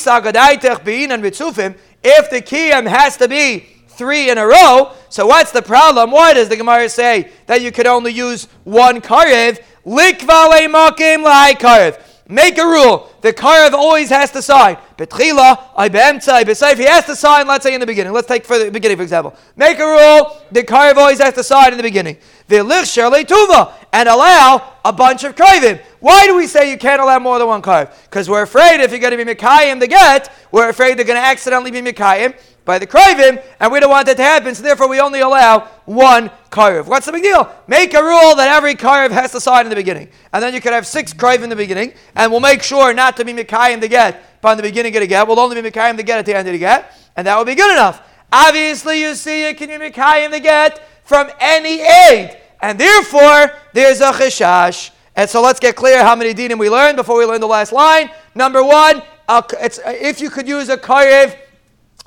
If 2.04 2.30
the 2.30 2.42
kiyam 2.42 2.86
has 2.86 3.16
to 3.18 3.28
be 3.28 3.72
three 3.92 4.30
in 4.30 4.38
a 4.38 4.46
row. 4.46 4.92
So 5.08 5.26
what's 5.26 5.52
the 5.52 5.62
problem? 5.62 6.10
Why 6.10 6.34
does 6.34 6.48
the 6.48 6.56
Gemara 6.56 6.88
say 6.88 7.30
that 7.46 7.62
you 7.62 7.70
could 7.70 7.86
only 7.86 8.12
use 8.12 8.48
one 8.64 9.00
karev? 9.00 9.62
Likvale 9.84 10.68
makim 10.68 11.22
lai 11.22 11.54
karev. 11.54 12.00
Make 12.32 12.56
a 12.56 12.64
rule. 12.64 13.12
The 13.20 13.34
karev 13.34 13.74
always 13.74 14.08
has 14.08 14.30
to 14.30 14.40
sign. 14.40 14.78
Betchila, 14.96 15.68
I 15.76 15.90
beemtza, 15.90 16.32
I 16.32 16.44
besayf. 16.44 16.78
He 16.78 16.84
has 16.84 17.04
to 17.04 17.14
sign, 17.14 17.46
let's 17.46 17.62
say 17.62 17.74
in 17.74 17.80
the 17.80 17.86
beginning. 17.86 18.14
Let's 18.14 18.26
take 18.26 18.46
for 18.46 18.58
the 18.58 18.70
beginning, 18.70 18.96
for 18.96 19.02
example. 19.02 19.36
Make 19.54 19.78
a 19.78 19.84
rule. 19.84 20.38
The 20.50 20.62
karev 20.62 20.96
always 20.96 21.18
has 21.18 21.34
to 21.34 21.44
sign 21.44 21.72
in 21.72 21.76
the 21.76 21.82
beginning. 21.82 22.16
V'lich 22.48 22.84
sherle 22.84 23.22
tuva. 23.22 23.74
And 23.92 24.08
allow 24.08 24.72
a 24.82 24.94
bunch 24.94 25.24
of 25.24 25.34
karevim. 25.34 25.82
Why 26.00 26.24
do 26.26 26.34
we 26.34 26.46
say 26.46 26.70
you 26.70 26.78
can't 26.78 27.02
allow 27.02 27.18
more 27.18 27.38
than 27.38 27.48
one 27.48 27.60
karev? 27.60 27.94
Because 28.04 28.30
we're 28.30 28.44
afraid 28.44 28.80
if 28.80 28.92
you're 28.92 29.00
going 29.00 29.16
to 29.16 29.22
be 29.22 29.30
Mikayim 29.30 29.78
to 29.80 29.86
get, 29.86 30.32
we're 30.52 30.70
afraid 30.70 30.96
they're 30.96 31.04
going 31.04 31.20
to 31.20 31.26
accidentally 31.26 31.70
be 31.70 31.82
Mikayim 31.82 32.34
by 32.64 32.78
the 32.78 32.86
Krivim, 32.86 33.42
and 33.58 33.72
we 33.72 33.80
don't 33.80 33.90
want 33.90 34.06
that 34.06 34.16
to 34.16 34.22
happen, 34.22 34.54
so 34.54 34.62
therefore 34.62 34.88
we 34.88 35.00
only 35.00 35.20
allow 35.20 35.68
one 35.84 36.30
Karev. 36.50 36.86
What's 36.86 37.06
the 37.06 37.12
big 37.12 37.22
deal? 37.22 37.50
Make 37.66 37.94
a 37.94 38.02
rule 38.02 38.34
that 38.36 38.48
every 38.48 38.74
Karev 38.74 39.10
has 39.10 39.32
to 39.32 39.40
sign 39.40 39.66
in 39.66 39.70
the 39.70 39.76
beginning. 39.76 40.08
And 40.32 40.42
then 40.42 40.54
you 40.54 40.60
could 40.60 40.72
have 40.72 40.86
six 40.86 41.12
Karev 41.12 41.42
in 41.42 41.50
the 41.50 41.56
beginning, 41.56 41.92
and 42.14 42.30
we'll 42.30 42.40
make 42.40 42.62
sure 42.62 42.94
not 42.94 43.16
to 43.16 43.24
be 43.24 43.32
Mikayim 43.32 43.80
to 43.80 43.88
get, 43.88 44.40
but 44.40 44.54
the 44.54 44.62
beginning 44.62 44.94
of 44.96 45.00
the 45.00 45.06
get, 45.06 45.26
we'll 45.26 45.40
only 45.40 45.60
be 45.60 45.70
Mikayim 45.70 45.96
to 45.96 46.02
get 46.02 46.18
at 46.18 46.26
the 46.26 46.36
end 46.36 46.46
of 46.46 46.52
the 46.52 46.58
get, 46.58 46.92
and 47.16 47.26
that 47.26 47.36
will 47.36 47.44
be 47.44 47.54
good 47.54 47.72
enough. 47.72 48.08
Obviously, 48.32 49.00
you 49.02 49.14
see, 49.14 49.48
you 49.48 49.54
can 49.54 49.68
be 49.68 49.90
Mikayim 49.90 50.30
to 50.30 50.40
get 50.40 50.86
from 51.04 51.30
any 51.40 51.80
aid, 51.80 52.38
and 52.60 52.78
therefore 52.78 53.52
there's 53.72 54.00
a 54.00 54.12
Cheshash. 54.12 54.90
And 55.14 55.28
so 55.28 55.42
let's 55.42 55.60
get 55.60 55.76
clear 55.76 56.02
how 56.02 56.16
many 56.16 56.32
dinim 56.32 56.58
we 56.58 56.70
learned 56.70 56.96
before 56.96 57.18
we 57.18 57.26
learn 57.26 57.40
the 57.40 57.46
last 57.46 57.70
line. 57.72 58.10
Number 58.34 58.64
one, 58.64 59.02
if 59.28 60.20
you 60.20 60.30
could 60.30 60.48
use 60.48 60.70
a 60.70 60.76
karev 60.76 61.36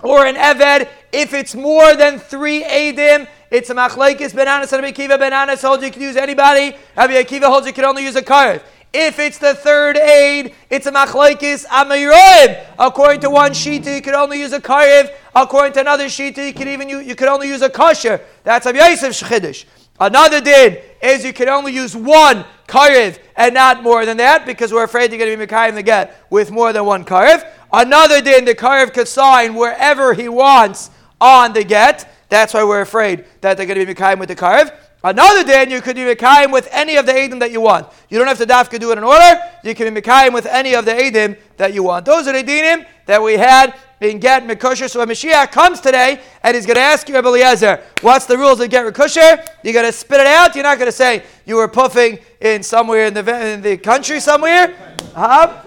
or 0.03 0.25
an 0.25 0.35
Eved, 0.35 0.89
if 1.11 1.33
it's 1.33 1.55
more 1.55 1.95
than 1.95 2.19
three 2.19 2.63
Adim, 2.63 3.27
it's 3.51 3.69
a 3.69 3.75
Machlaikis 3.75 4.35
Ben 4.35 4.47
Nanas 4.47 4.73
and 4.73 4.85
Akiva 4.85 5.17
Ben 5.17 5.31
Nanas 5.31 5.61
holds 5.61 5.83
you 5.83 5.91
can 5.91 6.01
use 6.01 6.17
anybody. 6.17 6.75
Rabbi 6.97 7.13
Akiva 7.13 7.43
holds 7.45 7.67
you 7.67 7.73
can 7.73 7.85
only 7.85 8.03
use 8.03 8.15
a 8.15 8.21
Karev. 8.21 8.61
If 8.97 9.19
it's 9.19 9.37
the 9.39 9.53
third 9.53 9.97
aid, 9.97 10.55
it's 10.69 10.85
a 10.85 10.91
machlaikis 10.91 11.65
amiroim. 11.65 12.65
According 12.79 13.19
to 13.21 13.29
one 13.29 13.51
shita, 13.51 13.93
you 13.93 14.01
can 14.01 14.15
only 14.15 14.39
use 14.39 14.53
a 14.53 14.61
karev. 14.61 15.13
According 15.35 15.73
to 15.73 15.81
another 15.81 16.05
shita, 16.05 16.47
you 16.47 16.53
can 16.53 16.69
even 16.69 16.87
use, 16.87 17.05
you 17.05 17.13
can 17.13 17.27
only 17.27 17.49
use 17.49 17.61
a 17.61 17.69
kosher. 17.69 18.21
That's 18.45 18.65
a 18.67 18.73
Yosef 18.73 19.11
shchidish. 19.11 19.65
Another 19.99 20.39
din 20.39 20.77
is 21.01 21.25
you 21.25 21.33
can 21.33 21.49
only 21.49 21.73
use 21.73 21.93
one 21.93 22.45
karev 22.69 23.19
and 23.35 23.53
not 23.53 23.83
more 23.83 24.05
than 24.05 24.15
that 24.15 24.45
because 24.45 24.71
we're 24.71 24.85
afraid 24.85 25.11
you're 25.11 25.19
going 25.19 25.37
to 25.37 25.45
be 25.45 25.45
mekayim 25.45 25.75
the 25.75 25.83
get 25.83 26.25
with 26.29 26.49
more 26.49 26.71
than 26.71 26.85
one 26.85 27.03
karev. 27.03 27.45
Another 27.76 28.21
din, 28.21 28.45
the 28.45 28.55
Karev 28.55 29.05
sign 29.05 29.53
wherever 29.53 30.13
he 30.13 30.30
wants 30.30 30.91
on 31.19 31.51
the 31.51 31.61
get. 31.61 32.09
That's 32.30 32.53
why 32.53 32.63
we're 32.63 32.80
afraid 32.80 33.26
that 33.41 33.57
they're 33.57 33.65
going 33.65 33.78
to 33.78 33.86
be 33.86 33.93
Mekayim 33.93 34.17
with 34.17 34.30
the 34.30 34.36
Karev. 34.36 34.73
Another 35.03 35.43
din, 35.43 35.69
you 35.69 35.82
could 35.82 35.97
be 35.97 36.03
Mekayim 36.03 36.53
with 36.53 36.69
any 36.71 36.95
of 36.95 37.05
the 37.05 37.11
Edim 37.11 37.38
that 37.41 37.51
you 37.51 37.59
want. 37.59 37.88
You 38.07 38.17
don't 38.17 38.30
have 38.30 38.38
to 38.38 38.45
dafka 38.45 38.80
do 38.80 38.93
it 38.93 38.97
in 38.97 39.03
order. 39.03 39.41
You 39.61 39.76
can 39.76 39.93
be 39.93 39.99
Mekayim 39.99 40.34
with 40.34 40.45
any 40.45 40.73
of 40.73 40.86
the 40.86 40.93
Edim 40.93 41.38
that 41.57 41.73
you 41.73 41.84
want. 41.84 42.05
Those 42.05 42.30
are 42.30 42.32
the 42.32 42.49
dinim 42.49 42.86
that 43.07 43.21
we 43.21 43.34
had 43.34 43.76
in 43.99 44.19
Get 44.19 44.47
Mekusher. 44.47 44.89
So 44.89 44.99
when 44.99 45.09
Mashiach 45.09 45.51
comes 45.51 45.82
today 45.82 46.21
and 46.43 46.55
he's 46.55 46.65
going 46.65 46.76
to 46.76 46.82
ask 46.82 47.09
you, 47.09 47.17
Eliezer, 47.17 47.84
what's 47.99 48.26
the 48.26 48.38
rules 48.38 48.61
of 48.61 48.69
Get 48.69 48.86
Mekusher? 48.86 49.45
You're 49.63 49.73
going 49.73 49.86
to 49.86 49.91
spit 49.91 50.21
it 50.21 50.28
out. 50.28 50.55
You're 50.55 50.63
not 50.63 50.78
going 50.78 50.88
to 50.88 50.95
say 50.95 51.23
you 51.45 51.57
were 51.57 51.67
puffing 51.67 52.19
in 52.39 52.63
somewhere 52.63 53.07
in 53.07 53.13
the, 53.13 53.53
in 53.53 53.61
the 53.61 53.76
country 53.76 54.21
somewhere. 54.21 54.73
Huh? 55.13 55.64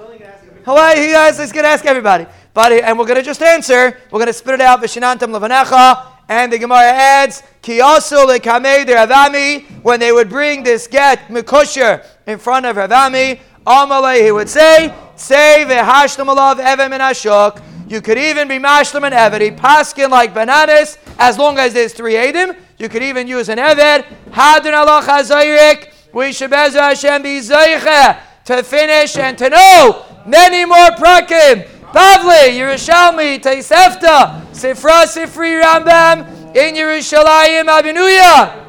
Hawaii, 0.68 1.12
guys, 1.12 1.38
let's 1.38 1.50
get 1.50 1.64
ask 1.64 1.86
everybody. 1.86 2.26
But 2.52 2.72
and 2.72 2.98
we're 2.98 3.06
going 3.06 3.16
to 3.16 3.22
just 3.22 3.40
answer. 3.40 3.96
We're 4.10 4.18
going 4.18 4.26
to 4.26 4.34
spit 4.34 4.52
it 4.52 4.60
out. 4.60 4.82
Vishinantam 4.82 5.32
levanecha. 5.34 6.04
And 6.28 6.52
the 6.52 6.58
Gemara 6.58 6.92
adds, 6.92 7.42
Kiyasu 7.62 8.38
lekamei 8.38 8.84
Ravami, 8.84 9.64
when 9.82 9.98
they 9.98 10.12
would 10.12 10.28
bring 10.28 10.62
this 10.62 10.86
get 10.86 11.28
mikusher 11.28 12.04
in 12.26 12.38
front 12.38 12.66
of 12.66 12.76
Ravami, 12.76 13.40
Amalei, 13.66 14.22
he 14.22 14.30
would 14.30 14.50
say, 14.50 14.94
Say 15.16 15.64
vehashlam 15.66 16.26
alav 16.26 16.56
evem 16.56 16.92
and 16.92 17.00
ashok. 17.00 17.62
You 17.88 18.02
could 18.02 18.18
even 18.18 18.46
be 18.46 18.58
mashlam 18.58 19.10
and 19.10 19.14
eved. 19.14 19.56
Paskin 19.56 20.10
like 20.10 20.34
Ben 20.34 20.48
Nanas, 20.48 20.98
as 21.18 21.38
long 21.38 21.56
as 21.56 21.72
there's 21.72 21.94
three 21.94 22.12
edim. 22.12 22.54
You 22.76 22.90
could 22.90 23.02
even 23.02 23.26
use 23.26 23.48
an 23.48 23.56
eved. 23.56 24.04
Hadun 24.32 24.74
Allah 24.74 25.02
chazayrik. 25.02 25.94
We 26.12 26.34
should 26.34 26.52
Hashem 26.52 27.22
be 27.22 27.38
zayche 27.38 28.27
to 28.49 28.62
finish 28.62 29.18
and 29.18 29.36
to 29.36 29.51
know 29.51 30.07
many 30.24 30.64
more 30.64 30.90
prakim. 30.96 31.68
Bavli, 31.92 32.57
Yerushalmi, 32.57 33.40
Taisefta, 33.40 34.40
Sifra, 34.53 35.05
Sifri, 35.05 35.62
Rambam, 35.62 36.57
in 36.57 36.74
Yerushalayim, 36.74 37.66
Abinuya. 37.66 38.67